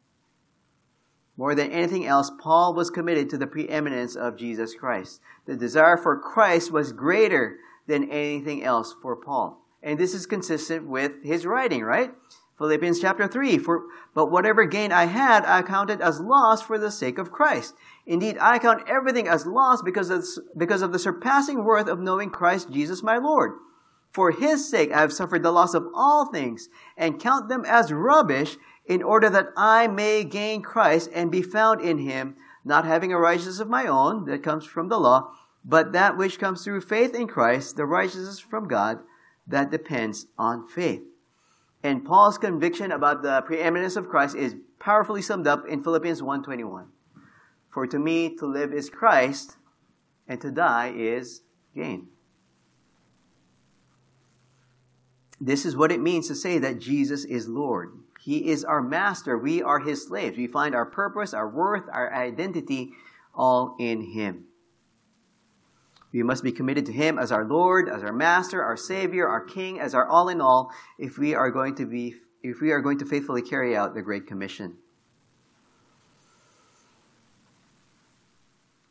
More 1.36 1.54
than 1.54 1.70
anything 1.70 2.06
else, 2.06 2.30
Paul 2.40 2.74
was 2.74 2.90
committed 2.90 3.28
to 3.30 3.38
the 3.38 3.46
preeminence 3.46 4.16
of 4.16 4.36
Jesus 4.36 4.74
Christ. 4.74 5.20
The 5.46 5.56
desire 5.56 5.96
for 5.96 6.18
Christ 6.18 6.72
was 6.72 6.92
greater 6.92 7.58
than 7.86 8.10
anything 8.10 8.64
else 8.64 8.94
for 9.00 9.16
Paul. 9.16 9.64
And 9.82 9.98
this 9.98 10.14
is 10.14 10.26
consistent 10.26 10.88
with 10.88 11.12
his 11.22 11.46
writing, 11.46 11.82
right? 11.82 12.12
Philippians 12.58 13.00
chapter 13.00 13.28
3, 13.28 13.58
for, 13.58 13.84
but 14.14 14.32
whatever 14.32 14.64
gain 14.64 14.90
I 14.90 15.04
had, 15.04 15.44
I 15.44 15.62
counted 15.62 16.00
as 16.00 16.20
loss 16.20 16.60
for 16.60 16.76
the 16.76 16.90
sake 16.90 17.18
of 17.18 17.30
Christ. 17.30 17.74
Indeed, 18.04 18.36
I 18.40 18.58
count 18.58 18.88
everything 18.88 19.28
as 19.28 19.46
loss 19.46 19.80
because 19.80 20.10
of, 20.10 20.24
because 20.56 20.82
of 20.82 20.92
the 20.92 20.98
surpassing 20.98 21.64
worth 21.64 21.86
of 21.86 22.00
knowing 22.00 22.30
Christ 22.30 22.70
Jesus 22.72 23.00
my 23.00 23.16
Lord. 23.16 23.52
For 24.10 24.30
his 24.30 24.68
sake 24.68 24.92
I 24.92 25.00
have 25.00 25.12
suffered 25.12 25.42
the 25.42 25.52
loss 25.52 25.74
of 25.74 25.86
all 25.94 26.26
things 26.26 26.68
and 26.96 27.20
count 27.20 27.48
them 27.48 27.64
as 27.66 27.92
rubbish 27.92 28.56
in 28.86 29.02
order 29.02 29.28
that 29.30 29.50
I 29.56 29.86
may 29.86 30.24
gain 30.24 30.62
Christ 30.62 31.10
and 31.14 31.30
be 31.30 31.42
found 31.42 31.82
in 31.82 31.98
him, 31.98 32.36
not 32.64 32.84
having 32.84 33.12
a 33.12 33.18
righteousness 33.18 33.60
of 33.60 33.68
my 33.68 33.86
own 33.86 34.24
that 34.24 34.42
comes 34.42 34.64
from 34.64 34.88
the 34.88 34.98
law, 34.98 35.30
but 35.64 35.92
that 35.92 36.16
which 36.16 36.38
comes 36.38 36.64
through 36.64 36.80
faith 36.80 37.14
in 37.14 37.28
Christ, 37.28 37.76
the 37.76 37.84
righteousness 37.84 38.38
from 38.38 38.66
God 38.66 39.00
that 39.46 39.70
depends 39.70 40.26
on 40.38 40.66
faith. 40.66 41.02
And 41.82 42.04
Paul's 42.04 42.38
conviction 42.38 42.90
about 42.90 43.22
the 43.22 43.42
preeminence 43.42 43.96
of 43.96 44.08
Christ 44.08 44.34
is 44.34 44.56
powerfully 44.78 45.22
summed 45.22 45.46
up 45.46 45.66
in 45.66 45.82
Philippians 45.82 46.22
1:21. 46.22 46.86
For 47.70 47.86
to 47.86 47.98
me 47.98 48.34
to 48.36 48.46
live 48.46 48.72
is 48.72 48.90
Christ 48.90 49.58
and 50.26 50.40
to 50.40 50.50
die 50.50 50.92
is 50.96 51.42
gain. 51.74 52.08
This 55.40 55.64
is 55.64 55.76
what 55.76 55.92
it 55.92 56.00
means 56.00 56.28
to 56.28 56.34
say 56.34 56.58
that 56.58 56.80
Jesus 56.80 57.24
is 57.24 57.48
Lord. 57.48 57.92
He 58.20 58.50
is 58.50 58.64
our 58.64 58.82
master. 58.82 59.38
We 59.38 59.62
are 59.62 59.78
his 59.78 60.06
slaves. 60.06 60.36
We 60.36 60.48
find 60.48 60.74
our 60.74 60.86
purpose, 60.86 61.32
our 61.32 61.48
worth, 61.48 61.84
our 61.92 62.12
identity 62.12 62.90
all 63.34 63.76
in 63.78 64.12
him. 64.12 64.44
We 66.12 66.22
must 66.22 66.42
be 66.42 66.52
committed 66.52 66.86
to 66.86 66.92
him 66.92 67.18
as 67.18 67.30
our 67.30 67.44
Lord, 67.44 67.88
as 67.88 68.02
our 68.02 68.12
master, 68.12 68.62
our 68.62 68.76
savior, 68.76 69.28
our 69.28 69.44
king, 69.44 69.78
as 69.78 69.94
our 69.94 70.08
all 70.08 70.28
in 70.28 70.40
all 70.40 70.72
if 70.98 71.18
we 71.18 71.34
are 71.34 71.50
going 71.50 71.74
to 71.76 71.86
be 71.86 72.16
if 72.42 72.60
we 72.60 72.70
are 72.70 72.80
going 72.80 72.98
to 72.98 73.04
faithfully 73.04 73.42
carry 73.42 73.76
out 73.76 73.94
the 73.94 74.02
great 74.02 74.26
commission. 74.26 74.76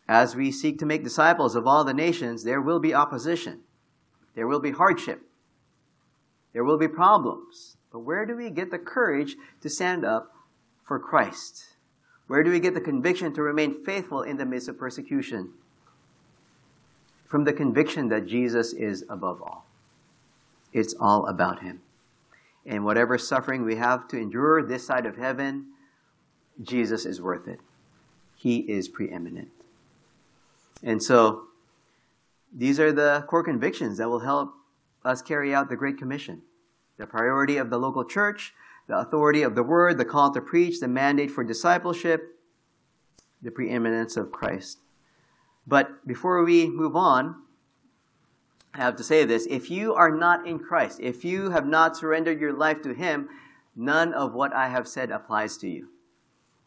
As 0.07 0.35
we 0.35 0.51
seek 0.51 0.79
to 0.79 0.85
make 0.85 1.03
disciples 1.03 1.55
of 1.55 1.67
all 1.67 1.83
the 1.83 1.93
nations, 1.93 2.43
there 2.43 2.61
will 2.61 2.79
be 2.79 2.93
opposition. 2.93 3.61
There 4.35 4.47
will 4.47 4.59
be 4.59 4.71
hardship. 4.71 5.26
There 6.57 6.63
will 6.63 6.79
be 6.79 6.87
problems. 6.87 7.77
But 7.91 7.99
where 7.99 8.25
do 8.25 8.35
we 8.35 8.49
get 8.49 8.71
the 8.71 8.79
courage 8.79 9.35
to 9.61 9.69
stand 9.69 10.03
up 10.03 10.33
for 10.83 10.97
Christ? 10.97 11.63
Where 12.25 12.41
do 12.41 12.49
we 12.49 12.59
get 12.59 12.73
the 12.73 12.81
conviction 12.81 13.31
to 13.35 13.43
remain 13.43 13.85
faithful 13.85 14.23
in 14.23 14.37
the 14.37 14.45
midst 14.47 14.67
of 14.67 14.79
persecution? 14.79 15.51
From 17.27 17.43
the 17.43 17.53
conviction 17.53 18.09
that 18.09 18.25
Jesus 18.25 18.73
is 18.73 19.05
above 19.07 19.39
all. 19.39 19.67
It's 20.73 20.95
all 20.99 21.27
about 21.27 21.61
Him. 21.61 21.81
And 22.65 22.83
whatever 22.83 23.19
suffering 23.19 23.63
we 23.63 23.75
have 23.75 24.07
to 24.07 24.17
endure 24.17 24.63
this 24.63 24.83
side 24.83 25.05
of 25.05 25.15
heaven, 25.15 25.67
Jesus 26.63 27.05
is 27.05 27.21
worth 27.21 27.47
it. 27.47 27.59
He 28.35 28.61
is 28.61 28.87
preeminent. 28.87 29.49
And 30.81 31.03
so, 31.03 31.49
these 32.51 32.79
are 32.79 32.91
the 32.91 33.25
core 33.27 33.43
convictions 33.43 33.99
that 33.99 34.09
will 34.09 34.21
help 34.21 34.55
us 35.07 35.21
carry 35.21 35.55
out 35.55 35.69
the 35.69 35.75
Great 35.75 35.97
Commission. 35.97 36.41
The 36.97 37.07
priority 37.07 37.57
of 37.57 37.69
the 37.69 37.77
local 37.77 38.03
church, 38.03 38.53
the 38.87 38.97
authority 38.97 39.41
of 39.41 39.55
the 39.55 39.63
word, 39.63 39.97
the 39.97 40.05
call 40.05 40.33
to 40.33 40.41
preach, 40.41 40.79
the 40.79 40.87
mandate 40.87 41.31
for 41.31 41.43
discipleship, 41.43 42.39
the 43.41 43.51
preeminence 43.51 44.17
of 44.17 44.31
Christ. 44.31 44.79
But 45.65 46.05
before 46.07 46.43
we 46.43 46.67
move 46.67 46.95
on, 46.95 47.43
I 48.73 48.79
have 48.79 48.95
to 48.97 49.03
say 49.03 49.25
this. 49.25 49.47
If 49.47 49.71
you 49.71 49.93
are 49.93 50.11
not 50.11 50.47
in 50.47 50.59
Christ, 50.59 50.99
if 51.01 51.25
you 51.25 51.49
have 51.51 51.65
not 51.65 51.97
surrendered 51.97 52.39
your 52.39 52.53
life 52.53 52.81
to 52.83 52.93
Him, 52.93 53.29
none 53.75 54.13
of 54.13 54.33
what 54.33 54.53
I 54.53 54.69
have 54.69 54.87
said 54.87 55.11
applies 55.11 55.57
to 55.57 55.69
you. 55.69 55.89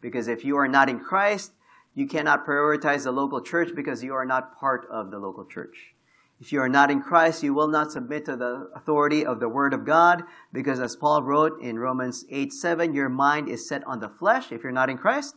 Because 0.01 0.29
if 0.29 0.45
you 0.45 0.57
are 0.57 0.69
not 0.69 0.89
in 0.89 1.01
Christ, 1.01 1.53
you 1.95 2.07
cannot 2.07 2.47
prioritize 2.47 3.05
the 3.05 3.13
local 3.13 3.41
church 3.41 3.75
because 3.75 4.03
you 4.03 4.15
are 4.15 4.25
not 4.25 4.59
part 4.59 4.87
of 4.91 5.11
the 5.11 5.19
local 5.19 5.45
church. 5.45 5.95
If 6.41 6.53
you 6.53 6.61
are 6.63 6.71
not 6.71 6.91
in 6.91 7.03
Christ, 7.03 7.43
you 7.43 7.53
will 7.53 7.69
not 7.69 7.93
submit 7.93 8.25
to 8.25 8.35
the 8.35 8.71
authority 8.75 9.27
of 9.27 9.41
the 9.41 9.49
Word 9.49 9.75
of 9.75 9.85
God, 9.85 10.23
because 10.55 10.81
as 10.81 10.97
Paul 10.97 11.23
wrote 11.23 11.61
in 11.61 11.79
Romans 11.79 12.25
8 12.31 12.51
7, 12.51 12.95
your 12.95 13.11
mind 13.11 13.47
is 13.51 13.69
set 13.69 13.87
on 13.87 14.01
the 14.01 14.09
flesh 14.09 14.51
if 14.51 14.63
you're 14.63 14.73
not 14.73 14.89
in 14.89 14.97
Christ, 14.97 15.37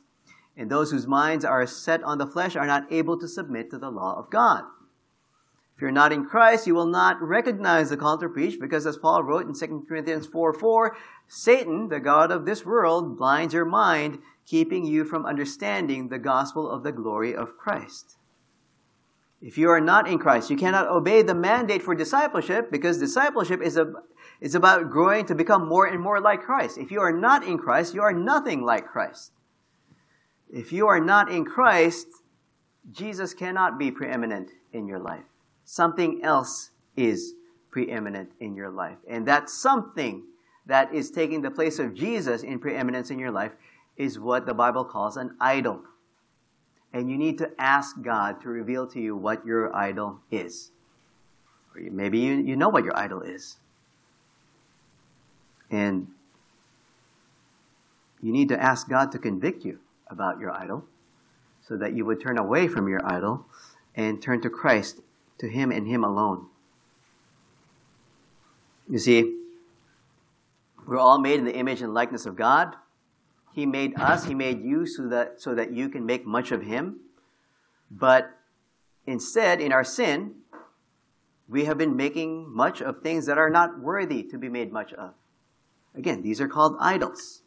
and 0.55 0.71
those 0.71 0.91
whose 0.91 1.05
minds 1.05 1.43
are 1.43 1.67
set 1.67 2.01
on 2.03 2.19
the 2.19 2.27
flesh 2.27 2.55
are 2.55 2.65
not 2.65 2.89
able 2.89 3.19
to 3.19 3.27
submit 3.27 3.69
to 3.71 3.77
the 3.77 3.91
law 3.91 4.17
of 4.17 4.29
God. 4.29 4.63
If 5.75 5.81
you're 5.81 5.91
not 5.91 6.13
in 6.13 6.25
Christ, 6.25 6.67
you 6.67 6.75
will 6.75 6.85
not 6.85 7.21
recognize 7.21 7.89
the 7.89 7.97
call 7.97 8.17
to 8.19 8.29
preach, 8.29 8.57
because 8.57 8.85
as 8.85 8.95
Paul 8.95 9.23
wrote 9.23 9.45
in 9.45 9.53
2 9.53 9.85
Corinthians 9.89 10.25
4 10.25 10.53
4, 10.53 10.95
Satan, 11.27 11.89
the 11.89 11.99
God 11.99 12.31
of 12.31 12.45
this 12.45 12.65
world, 12.65 13.17
blinds 13.17 13.53
your 13.53 13.65
mind, 13.65 14.19
keeping 14.45 14.85
you 14.85 15.03
from 15.03 15.25
understanding 15.25 16.07
the 16.07 16.19
gospel 16.19 16.69
of 16.69 16.83
the 16.83 16.93
glory 16.93 17.35
of 17.35 17.57
Christ. 17.57 18.15
If 19.43 19.57
you 19.57 19.69
are 19.71 19.81
not 19.81 20.07
in 20.07 20.19
Christ, 20.19 20.49
you 20.49 20.55
cannot 20.55 20.87
obey 20.87 21.21
the 21.21 21.35
mandate 21.35 21.81
for 21.81 21.93
discipleship 21.93 22.71
because 22.71 22.97
discipleship 22.97 23.61
is, 23.61 23.75
a, 23.75 23.91
is 24.39 24.55
about 24.55 24.89
growing 24.89 25.25
to 25.25 25.35
become 25.35 25.67
more 25.67 25.85
and 25.85 25.99
more 25.99 26.21
like 26.21 26.43
Christ. 26.43 26.77
If 26.77 26.91
you 26.91 27.01
are 27.01 27.11
not 27.11 27.43
in 27.43 27.57
Christ, 27.57 27.93
you 27.93 28.01
are 28.01 28.13
nothing 28.13 28.63
like 28.63 28.87
Christ. 28.87 29.33
If 30.49 30.71
you 30.71 30.87
are 30.87 31.01
not 31.01 31.29
in 31.29 31.43
Christ, 31.43 32.07
Jesus 32.89 33.33
cannot 33.33 33.77
be 33.77 33.91
preeminent 33.91 34.51
in 34.71 34.87
your 34.87 34.99
life. 34.99 35.25
Something 35.65 36.23
else 36.23 36.69
is 36.95 37.33
preeminent 37.69 38.29
in 38.39 38.55
your 38.55 38.69
life. 38.69 38.97
And 39.09 39.27
that 39.27 39.49
something 39.49 40.23
that 40.67 40.93
is 40.93 41.11
taking 41.11 41.41
the 41.41 41.51
place 41.51 41.79
of 41.79 41.93
Jesus 41.93 42.43
in 42.43 42.59
preeminence 42.59 43.11
in 43.11 43.19
your 43.19 43.31
life 43.31 43.51
is 43.97 44.17
what 44.17 44.45
the 44.45 44.53
Bible 44.53 44.85
calls 44.85 45.17
an 45.17 45.35
idol 45.41 45.81
and 46.93 47.09
you 47.09 47.17
need 47.17 47.39
to 47.39 47.49
ask 47.57 48.01
God 48.01 48.39
to 48.41 48.49
reveal 48.49 48.85
to 48.87 49.01
you 49.01 49.15
what 49.15 49.45
your 49.45 49.75
idol 49.75 50.19
is. 50.29 50.71
Or 51.75 51.81
maybe 51.81 52.19
you, 52.19 52.35
you 52.35 52.55
know 52.55 52.69
what 52.69 52.83
your 52.83 52.95
idol 52.95 53.21
is. 53.21 53.57
And 55.71 56.07
you 58.21 58.31
need 58.31 58.49
to 58.49 58.61
ask 58.61 58.87
God 58.87 59.11
to 59.13 59.19
convict 59.19 59.65
you 59.65 59.79
about 60.07 60.39
your 60.39 60.51
idol 60.51 60.85
so 61.67 61.75
that 61.77 61.93
you 61.93 62.05
would 62.05 62.21
turn 62.21 62.37
away 62.37 62.67
from 62.67 62.87
your 62.87 63.01
idol 63.11 63.47
and 63.95 64.21
turn 64.21 64.41
to 64.41 64.49
Christ, 64.49 65.01
to 65.39 65.49
Him 65.49 65.71
and 65.71 65.87
Him 65.87 66.03
alone. 66.03 66.45
You 68.87 68.99
see, 68.99 69.39
we're 70.85 70.99
all 70.99 71.19
made 71.19 71.39
in 71.39 71.45
the 71.45 71.55
image 71.55 71.81
and 71.81 71.93
likeness 71.93 72.25
of 72.27 72.35
God. 72.35 72.75
He 73.53 73.65
made 73.65 73.93
us, 73.99 74.25
He 74.25 74.33
made 74.33 74.63
you 74.63 74.85
so 74.85 75.07
that, 75.07 75.39
so 75.39 75.53
that 75.53 75.71
you 75.71 75.87
can 75.87 76.05
make 76.05 76.25
much 76.25 76.51
of 76.51 76.63
Him. 76.63 76.99
But 77.91 78.31
instead, 79.05 79.61
in 79.61 79.71
our 79.71 79.83
sin, 79.83 80.35
we 81.47 81.65
have 81.65 81.77
been 81.77 81.95
making 81.95 82.51
much 82.53 82.81
of 82.81 83.01
things 83.01 83.27
that 83.27 83.37
are 83.37 83.49
not 83.49 83.79
worthy 83.79 84.23
to 84.23 84.37
be 84.37 84.49
made 84.49 84.71
much 84.71 84.91
of. 84.93 85.13
Again, 85.95 86.23
these 86.23 86.41
are 86.41 86.47
called 86.47 86.75
idols. 86.79 87.43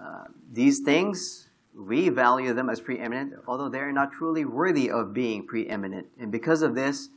Uh, 0.00 0.24
these 0.52 0.80
things, 0.80 1.48
we 1.74 2.08
value 2.08 2.54
them 2.54 2.70
as 2.70 2.80
preeminent, 2.80 3.34
although 3.48 3.68
they 3.68 3.80
are 3.80 3.92
not 3.92 4.12
truly 4.12 4.44
worthy 4.44 4.88
of 4.88 5.12
being 5.12 5.44
preeminent. 5.44 6.06
And 6.20 6.30
because 6.30 6.62
of 6.62 6.76
this, 6.76 7.08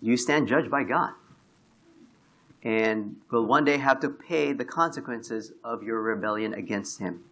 you 0.00 0.16
stand 0.16 0.48
judged 0.48 0.70
by 0.70 0.84
God 0.84 1.12
and 2.62 3.16
will 3.30 3.46
one 3.46 3.64
day 3.64 3.78
have 3.78 4.00
to 4.00 4.08
pay 4.10 4.52
the 4.52 4.64
consequences 4.64 5.52
of 5.64 5.82
your 5.82 6.00
rebellion 6.02 6.52
against 6.52 6.98
him. 6.98 7.24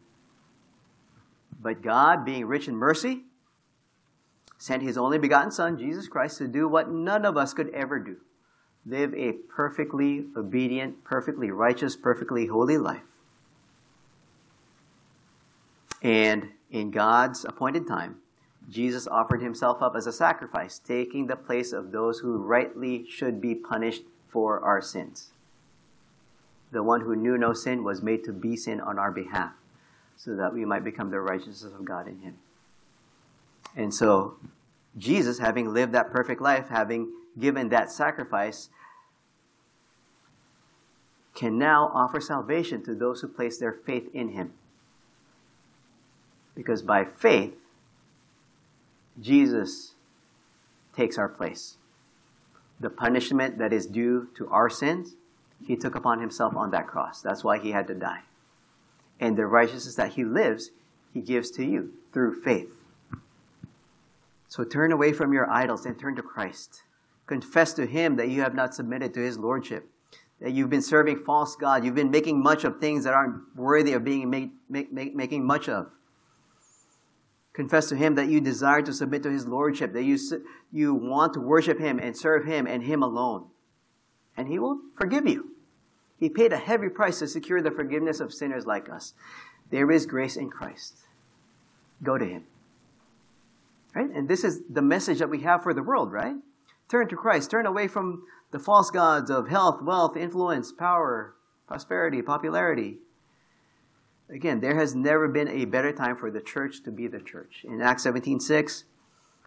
But 1.61 1.83
God, 1.83 2.24
being 2.24 2.47
rich 2.47 2.68
in 2.68 2.76
mercy, 2.76 3.22
sent 4.57 4.83
his 4.83 4.97
only 4.97 5.18
begotten 5.18 5.51
Son, 5.51 5.79
Jesus 5.79 6.09
Christ, 6.09 6.39
to 6.39 6.49
do 6.49 6.66
what 6.68 6.91
none 6.91 7.24
of 7.24 7.37
us 7.37 7.53
could 7.53 7.68
ever 7.70 7.99
do. 7.99 8.16
live 8.89 9.14
a 9.14 9.33
perfectly 9.33 10.24
obedient, 10.37 11.05
perfectly 11.05 11.51
righteous, 11.51 11.97
perfectly 11.97 12.47
holy 12.47 12.79
life. 12.79 13.03
And 16.03 16.51
in 16.70 16.91
God's 16.91 17.45
appointed 17.45 17.87
time, 17.87 18.16
Jesus 18.68 19.07
offered 19.07 19.43
himself 19.43 19.83
up 19.83 19.95
as 19.97 20.07
a 20.07 20.12
sacrifice, 20.12 20.79
taking 20.79 21.26
the 21.26 21.37
place 21.37 21.72
of 21.72 21.91
those 21.91 22.20
who 22.20 22.39
rightly 22.39 23.07
should 23.09 23.41
be 23.41 23.55
punished 23.55 24.03
for 24.29 24.61
our 24.61 24.81
sins. 24.81 25.31
The 26.70 26.83
one 26.83 27.01
who 27.01 27.16
knew 27.16 27.39
no 27.39 27.53
sin 27.53 27.83
was 27.83 28.03
made 28.03 28.24
to 28.24 28.33
be 28.33 28.57
sin 28.57 28.81
on 28.81 28.99
our 28.99 29.11
behalf, 29.11 29.53
so 30.16 30.37
that 30.37 30.53
we 30.53 30.64
might 30.64 30.85
become 30.85 31.11
the 31.11 31.20
righteousness 31.20 31.72
of 31.72 31.85
God 31.85 32.07
in 32.07 32.20
him. 32.20 32.37
And 33.74 33.95
so, 33.95 34.37
Jesus, 34.97 35.39
having 35.39 35.72
lived 35.72 35.93
that 35.93 36.11
perfect 36.11 36.41
life, 36.41 36.68
having 36.68 37.12
given 37.39 37.68
that 37.70 37.91
sacrifice, 37.91 38.68
can 41.35 41.57
now 41.57 41.91
offer 41.95 42.20
salvation 42.20 42.83
to 42.83 42.95
those 42.95 43.20
who 43.20 43.29
place 43.29 43.59
their 43.59 43.72
faith 43.72 44.09
in 44.12 44.31
him. 44.31 44.53
Because 46.55 46.83
by 46.83 47.05
faith, 47.05 47.55
Jesus 49.20 49.95
takes 50.97 51.16
our 51.16 51.29
place. 51.29 51.76
The 52.81 52.91
punishment 52.91 53.59
that 53.59 53.72
is 53.72 53.87
due 53.87 54.29
to 54.37 54.49
our 54.49 54.70
sins, 54.70 55.16
he 55.64 55.76
took 55.76 55.95
upon 55.95 56.20
himself 56.20 56.55
on 56.57 56.70
that 56.70 56.87
cross. 56.87 57.20
That's 57.20 57.43
why 57.43 57.59
he 57.59 57.72
had 57.72 57.87
to 57.89 57.95
die. 57.95 58.20
And 59.18 59.37
the 59.37 59.47
righteousness 59.47 59.97
that 59.97 60.12
he 60.12 60.24
lives, 60.24 60.70
he 61.12 61.20
gives 61.20 61.51
to 61.53 61.64
you 61.64 61.93
through 62.12 62.41
faith. 62.43 62.76
So 64.49 64.64
turn 64.64 64.93
away 64.93 65.12
from 65.12 65.33
your 65.33 65.51
idols 65.51 65.85
and 65.85 65.99
turn 65.99 66.16
to 66.16 66.22
Christ. 66.22 66.83
Confess 67.26 67.72
to 67.74 67.87
him 67.87 68.16
that 68.16 68.29
you 68.29 68.41
have 68.43 68.55
not 68.55 68.74
submitted 68.74 69.12
to 69.14 69.20
his 69.20 69.37
lordship 69.37 69.91
that 70.41 70.53
you've 70.53 70.70
been 70.70 70.83
serving 70.83 71.18
false 71.24 71.57
God. 71.57 71.85
You've 71.85 71.95
been 71.95 72.11
making 72.11 72.43
much 72.43 72.64
of 72.64 72.81
things 72.81 73.05
that 73.05 73.14
aren't 73.14 73.43
worthy 73.57 73.93
of 73.93 74.05
being 74.05 74.31
made, 74.31 74.51
make, 74.68 74.93
make, 74.93 75.14
making 75.14 75.45
much 75.45 75.68
of. 75.68 75.91
Confess 77.59 77.89
to 77.89 77.97
Him 77.97 78.15
that 78.15 78.29
you 78.29 78.41
desire 78.41 78.83
to 78.83 78.93
submit 78.93 79.25
to 79.25 79.33
His 79.33 79.49
Lordship, 79.49 79.93
that 79.93 80.05
you, 80.05 80.17
you 80.71 80.95
want 80.95 81.35
to 81.35 81.41
worship 81.41 81.81
Him 81.81 81.99
and 81.99 82.17
serve 82.17 82.45
Him 82.45 82.69
and 82.69 82.85
Him 82.85 83.03
alone. 83.03 83.47
And 84.37 84.47
He 84.47 84.61
will 84.61 84.79
forgive 84.97 85.27
you. 85.27 85.57
He 86.21 86.29
paid 86.29 86.53
a 86.53 86.57
heavy 86.57 86.89
price 86.89 87.19
to 87.19 87.27
secure 87.27 87.61
the 87.61 87.73
forgiveness 87.73 88.21
of 88.21 88.33
sinners 88.33 88.65
like 88.65 88.89
us. 88.89 89.13
There 89.73 89.91
is 89.91 90.07
grace 90.07 90.37
in 90.37 90.51
Christ. 90.51 90.99
Go 92.01 92.17
to 92.17 92.25
Him. 92.25 92.45
Right? 93.93 94.09
And 94.09 94.29
this 94.29 94.45
is 94.45 94.61
the 94.71 94.81
message 94.81 95.19
that 95.19 95.29
we 95.29 95.41
have 95.41 95.65
for 95.65 95.75
the 95.75 95.83
world, 95.83 96.13
right? 96.13 96.37
Turn 96.89 97.09
to 97.09 97.17
Christ. 97.17 97.51
Turn 97.51 97.67
away 97.67 97.89
from 97.89 98.23
the 98.53 98.61
false 98.61 98.93
gods 98.93 99.33
of 99.33 99.49
health, 99.49 99.83
wealth, 99.83 100.17
influence, 100.17 100.71
power, 100.71 101.35
prosperity, 101.67 102.23
popularity. 102.23 102.99
Again, 104.31 104.61
there 104.61 104.76
has 104.76 104.95
never 104.95 105.26
been 105.26 105.49
a 105.49 105.64
better 105.64 105.93
time 105.93 106.16
for 106.16 106.31
the 106.31 106.41
church 106.41 106.83
to 106.83 106.91
be 106.91 107.07
the 107.07 107.20
church. 107.20 107.64
In 107.64 107.81
Acts 107.81 108.05
17:6, 108.05 108.85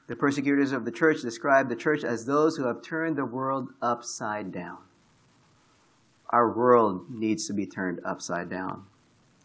the 0.08 0.16
persecutors 0.16 0.72
of 0.72 0.86
the 0.86 0.92
church 0.92 1.22
describe 1.22 1.70
the 1.70 1.76
church 1.76 2.04
as 2.04 2.26
those 2.26 2.58
who 2.58 2.66
have 2.66 2.82
turned 2.82 3.16
the 3.16 3.26
world 3.26 3.70
upside 3.82 4.52
down. 4.52 4.80
Our 6.30 6.52
world 6.52 7.12
needs 7.12 7.46
to 7.48 7.54
be 7.54 7.68
turned 7.68 8.00
upside 8.04 8.50
down. 8.50 8.86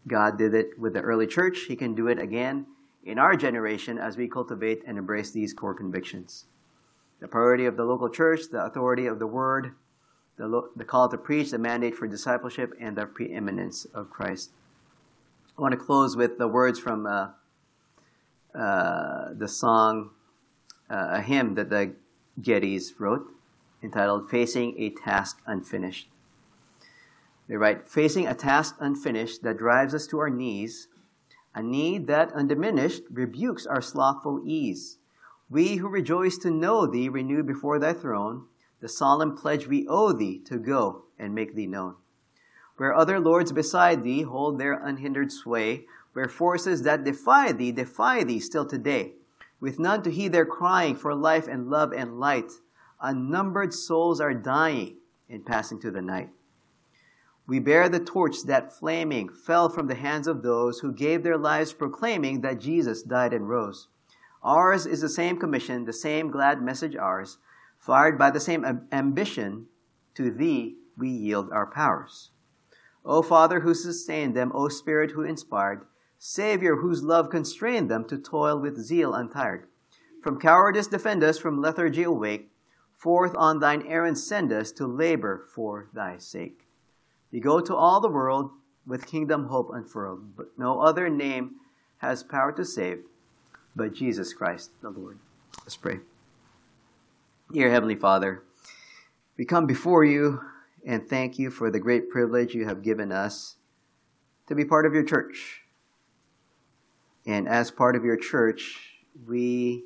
God 0.06 0.38
did 0.38 0.54
it 0.54 0.78
with 0.78 0.94
the 0.94 1.02
early 1.02 1.26
church. 1.26 1.64
He 1.68 1.76
can 1.76 1.94
do 1.94 2.08
it 2.08 2.18
again 2.18 2.66
in 3.04 3.18
our 3.18 3.36
generation 3.36 3.98
as 3.98 4.16
we 4.16 4.28
cultivate 4.28 4.82
and 4.86 4.96
embrace 4.98 5.30
these 5.30 5.52
core 5.52 5.74
convictions 5.74 6.46
the 7.20 7.28
priority 7.28 7.64
of 7.64 7.76
the 7.76 7.84
local 7.84 8.10
church, 8.10 8.50
the 8.50 8.62
authority 8.62 9.06
of 9.06 9.18
the 9.18 9.26
word, 9.26 9.72
the, 10.36 10.46
lo- 10.46 10.68
the 10.76 10.84
call 10.84 11.08
to 11.08 11.16
preach, 11.16 11.50
the 11.50 11.58
mandate 11.58 11.94
for 11.94 12.06
discipleship, 12.06 12.74
and 12.78 12.96
the 12.96 13.06
preeminence 13.06 13.86
of 13.86 14.10
Christ. 14.10 14.50
I 15.56 15.62
want 15.62 15.72
to 15.72 15.78
close 15.78 16.16
with 16.16 16.36
the 16.36 16.48
words 16.48 16.78
from 16.78 17.06
uh, 17.06 17.28
uh, 18.54 19.32
the 19.32 19.48
song, 19.48 20.10
uh, 20.90 21.08
a 21.12 21.22
hymn 21.22 21.54
that 21.54 21.70
the 21.70 21.94
Gettys 22.38 22.92
wrote, 22.98 23.26
entitled 23.82 24.28
Facing 24.28 24.74
a 24.78 24.90
Task 24.90 25.40
Unfinished. 25.46 26.10
They 27.48 27.56
write, 27.56 27.88
Facing 27.88 28.26
a 28.26 28.34
task 28.34 28.76
unfinished 28.80 29.42
that 29.44 29.56
drives 29.56 29.94
us 29.94 30.06
to 30.08 30.18
our 30.18 30.28
knees, 30.28 30.88
a 31.54 31.62
need 31.62 32.06
that 32.08 32.32
undiminished 32.34 33.04
rebukes 33.10 33.64
our 33.64 33.80
slothful 33.80 34.42
ease. 34.44 34.98
We 35.48 35.76
who 35.76 35.88
rejoice 35.88 36.36
to 36.38 36.50
know 36.50 36.86
thee 36.86 37.08
renew 37.08 37.42
before 37.42 37.78
thy 37.78 37.94
throne 37.94 38.44
the 38.80 38.88
solemn 38.88 39.34
pledge 39.34 39.66
we 39.66 39.88
owe 39.88 40.12
thee 40.12 40.38
to 40.40 40.58
go 40.58 41.04
and 41.18 41.34
make 41.34 41.54
thee 41.54 41.66
known. 41.66 41.94
Where 42.76 42.94
other 42.94 43.18
lords 43.18 43.52
beside 43.52 44.02
thee 44.02 44.22
hold 44.22 44.58
their 44.58 44.74
unhindered 44.74 45.32
sway, 45.32 45.86
where 46.12 46.28
forces 46.28 46.82
that 46.82 47.04
defy 47.04 47.52
thee 47.52 47.72
defy 47.72 48.24
thee 48.24 48.40
still 48.40 48.66
today, 48.66 49.14
with 49.60 49.78
none 49.78 50.02
to 50.02 50.10
heed 50.10 50.32
their 50.32 50.46
crying 50.46 50.96
for 50.96 51.14
life 51.14 51.48
and 51.48 51.70
love 51.70 51.92
and 51.92 52.18
light, 52.20 52.52
unnumbered 53.00 53.72
souls 53.72 54.20
are 54.20 54.34
dying 54.34 54.96
in 55.28 55.42
passing 55.42 55.80
to 55.80 55.90
the 55.90 56.02
night. 56.02 56.30
We 57.46 57.60
bear 57.60 57.88
the 57.88 58.00
torch 58.00 58.42
that 58.46 58.72
flaming 58.72 59.28
fell 59.28 59.68
from 59.68 59.86
the 59.86 59.94
hands 59.94 60.26
of 60.26 60.42
those 60.42 60.80
who 60.80 60.92
gave 60.92 61.22
their 61.22 61.38
lives 61.38 61.72
proclaiming 61.72 62.40
that 62.40 62.60
Jesus 62.60 63.02
died 63.02 63.32
and 63.32 63.48
rose. 63.48 63.88
Ours 64.42 64.84
is 64.84 65.00
the 65.00 65.08
same 65.08 65.38
commission, 65.38 65.84
the 65.84 65.92
same 65.92 66.30
glad 66.30 66.60
message 66.60 66.96
ours, 66.96 67.38
fired 67.78 68.18
by 68.18 68.30
the 68.30 68.40
same 68.40 68.86
ambition. 68.92 69.66
To 70.14 70.30
thee 70.30 70.76
we 70.96 71.08
yield 71.08 71.52
our 71.52 71.66
powers. 71.66 72.30
O 73.06 73.22
Father 73.22 73.60
who 73.60 73.72
sustained 73.72 74.34
them, 74.36 74.52
O 74.54 74.68
Spirit 74.68 75.12
who 75.12 75.22
inspired, 75.22 75.86
Savior 76.18 76.76
whose 76.76 77.02
love 77.02 77.30
constrained 77.30 77.90
them 77.90 78.04
to 78.08 78.18
toil 78.18 78.58
with 78.58 78.82
zeal 78.82 79.14
untired. 79.14 79.68
From 80.22 80.40
cowardice 80.40 80.88
defend 80.88 81.22
us, 81.22 81.38
from 81.38 81.62
lethargy 81.62 82.02
awake, 82.02 82.50
forth 82.96 83.34
on 83.36 83.60
thine 83.60 83.82
errand 83.86 84.18
send 84.18 84.52
us 84.52 84.72
to 84.72 84.86
labor 84.86 85.46
for 85.54 85.88
thy 85.94 86.18
sake. 86.18 86.66
We 87.30 87.40
go 87.40 87.60
to 87.60 87.74
all 87.74 88.00
the 88.00 88.08
world 88.08 88.50
with 88.86 89.06
kingdom 89.06 89.46
hope 89.46 89.70
unfurled, 89.72 90.36
but 90.36 90.58
no 90.58 90.80
other 90.80 91.08
name 91.08 91.56
has 91.98 92.22
power 92.22 92.52
to 92.52 92.64
save 92.64 93.04
but 93.76 93.92
Jesus 93.92 94.32
Christ 94.32 94.70
the 94.80 94.88
Lord. 94.88 95.18
Let's 95.60 95.76
pray. 95.76 96.00
Dear 97.52 97.70
Heavenly 97.70 97.94
Father, 97.94 98.42
we 99.36 99.44
come 99.44 99.66
before 99.66 100.04
you 100.04 100.40
and 100.86 101.06
thank 101.06 101.38
you 101.38 101.50
for 101.50 101.70
the 101.70 101.80
great 101.80 102.08
privilege 102.08 102.54
you 102.54 102.64
have 102.64 102.82
given 102.82 103.10
us 103.10 103.56
to 104.46 104.54
be 104.54 104.64
part 104.64 104.86
of 104.86 104.94
your 104.94 105.02
church. 105.02 105.62
And 107.26 107.48
as 107.48 107.72
part 107.72 107.96
of 107.96 108.04
your 108.04 108.16
church, 108.16 108.78
we 109.26 109.82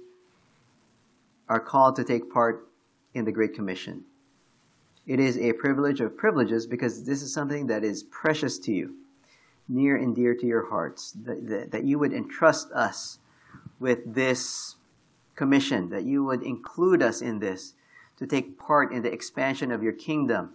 are 1.49 1.59
called 1.59 1.97
to 1.97 2.05
take 2.05 2.31
part 2.31 2.69
in 3.15 3.25
the 3.25 3.33
Great 3.33 3.55
Commission. 3.55 4.05
It 5.07 5.19
is 5.19 5.39
a 5.39 5.55
privilege 5.55 6.03
of 6.03 6.19
privileges 6.19 6.67
because 6.67 7.05
this 7.05 7.23
is 7.23 7.33
something 7.33 7.67
that 7.69 7.83
is 7.83 8.03
precious 8.03 8.59
to 8.61 8.73
you, 8.73 8.95
near 9.69 9.97
and 9.97 10.15
dear 10.15 10.35
to 10.35 10.47
your 10.47 10.69
hearts, 10.69 11.13
that, 11.25 11.49
that, 11.49 11.71
that 11.73 11.85
you 11.85 11.99
would 11.99 12.13
entrust 12.13 12.71
us 12.73 13.19
with 13.81 14.01
this 14.15 14.77
commission, 15.35 15.89
that 15.89 16.05
you 16.05 16.23
would 16.25 16.43
include 16.43 17.03
us 17.03 17.23
in 17.23 17.39
this 17.39 17.73
to 18.19 18.27
take 18.27 18.59
part 18.59 18.93
in 18.93 19.03
the 19.03 19.11
expansion 19.11 19.73
of 19.73 19.83
your 19.83 19.95
kingdom. 19.95 20.51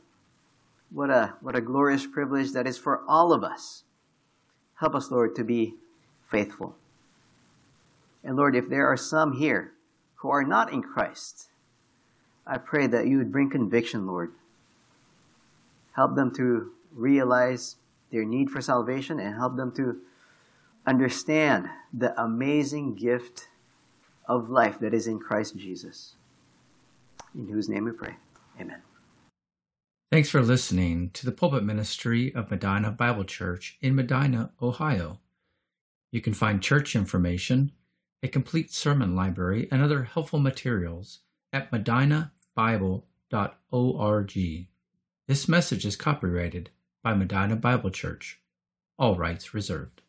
What 0.96 1.10
a, 1.10 1.34
what 1.42 1.58
a 1.58 1.62
glorious 1.62 2.08
privilege 2.08 2.54
that 2.54 2.66
is 2.66 2.78
for 2.78 3.02
all 3.06 3.34
of 3.34 3.44
us. 3.44 3.84
Help 4.76 4.96
us, 4.96 5.12
Lord, 5.12 5.36
to 5.36 5.44
be 5.44 5.74
faithful. 6.32 6.78
And 8.24 8.38
Lord, 8.38 8.56
if 8.56 8.70
there 8.70 8.88
are 8.88 8.96
some 8.96 9.34
here 9.34 9.74
who 10.16 10.30
are 10.30 10.46
not 10.46 10.72
in 10.72 10.82
Christ, 10.82 11.50
I 12.48 12.60
pray 12.60 12.88
that 12.88 13.08
you 13.08 13.18
would 13.18 13.30
bring 13.30 13.50
conviction, 13.50 14.08
Lord. 14.08 14.32
Help 15.98 16.16
them 16.16 16.34
to 16.36 16.72
realize 16.94 17.76
their 18.10 18.24
need 18.24 18.50
for 18.50 18.62
salvation 18.62 19.20
and 19.20 19.36
help 19.36 19.58
them 19.58 19.74
to 19.74 20.00
understand 20.88 21.68
the 21.94 22.18
amazing 22.22 22.96
gift 22.96 23.50
of 24.30 24.50
life 24.50 24.80
that 24.80 24.94
is 24.94 25.08
in 25.08 25.20
Christ 25.20 25.58
Jesus. 25.58 26.16
In 27.36 27.50
whose 27.50 27.68
name 27.68 27.84
we 27.84 27.92
pray. 27.92 28.16
Amen. 28.62 28.82
Thanks 30.12 30.30
for 30.30 30.44
listening 30.44 31.10
to 31.14 31.26
the 31.26 31.32
pulpit 31.32 31.64
ministry 31.64 32.34
of 32.36 32.52
Medina 32.52 32.92
Bible 32.92 33.24
Church 33.24 33.78
in 33.82 33.96
Medina, 33.96 34.52
Ohio. 34.62 35.20
You 36.12 36.22
can 36.22 36.36
find 36.36 36.62
church 36.62 36.96
information, 36.96 37.72
a 38.22 38.28
complete 38.28 38.72
sermon 38.72 39.16
library, 39.16 39.68
and 39.72 39.82
other 39.82 40.04
helpful 40.04 40.38
materials 40.38 41.22
at 41.52 41.72
medinabible.org. 41.72 42.30
This 45.28 45.50
message 45.50 45.86
is 45.88 45.96
copyrighted 45.96 46.70
by 47.02 47.16
Medina 47.16 47.56
Bible 47.56 47.90
Church. 47.90 48.40
All 49.00 49.16
rights 49.18 49.56
reserved. 49.56 50.04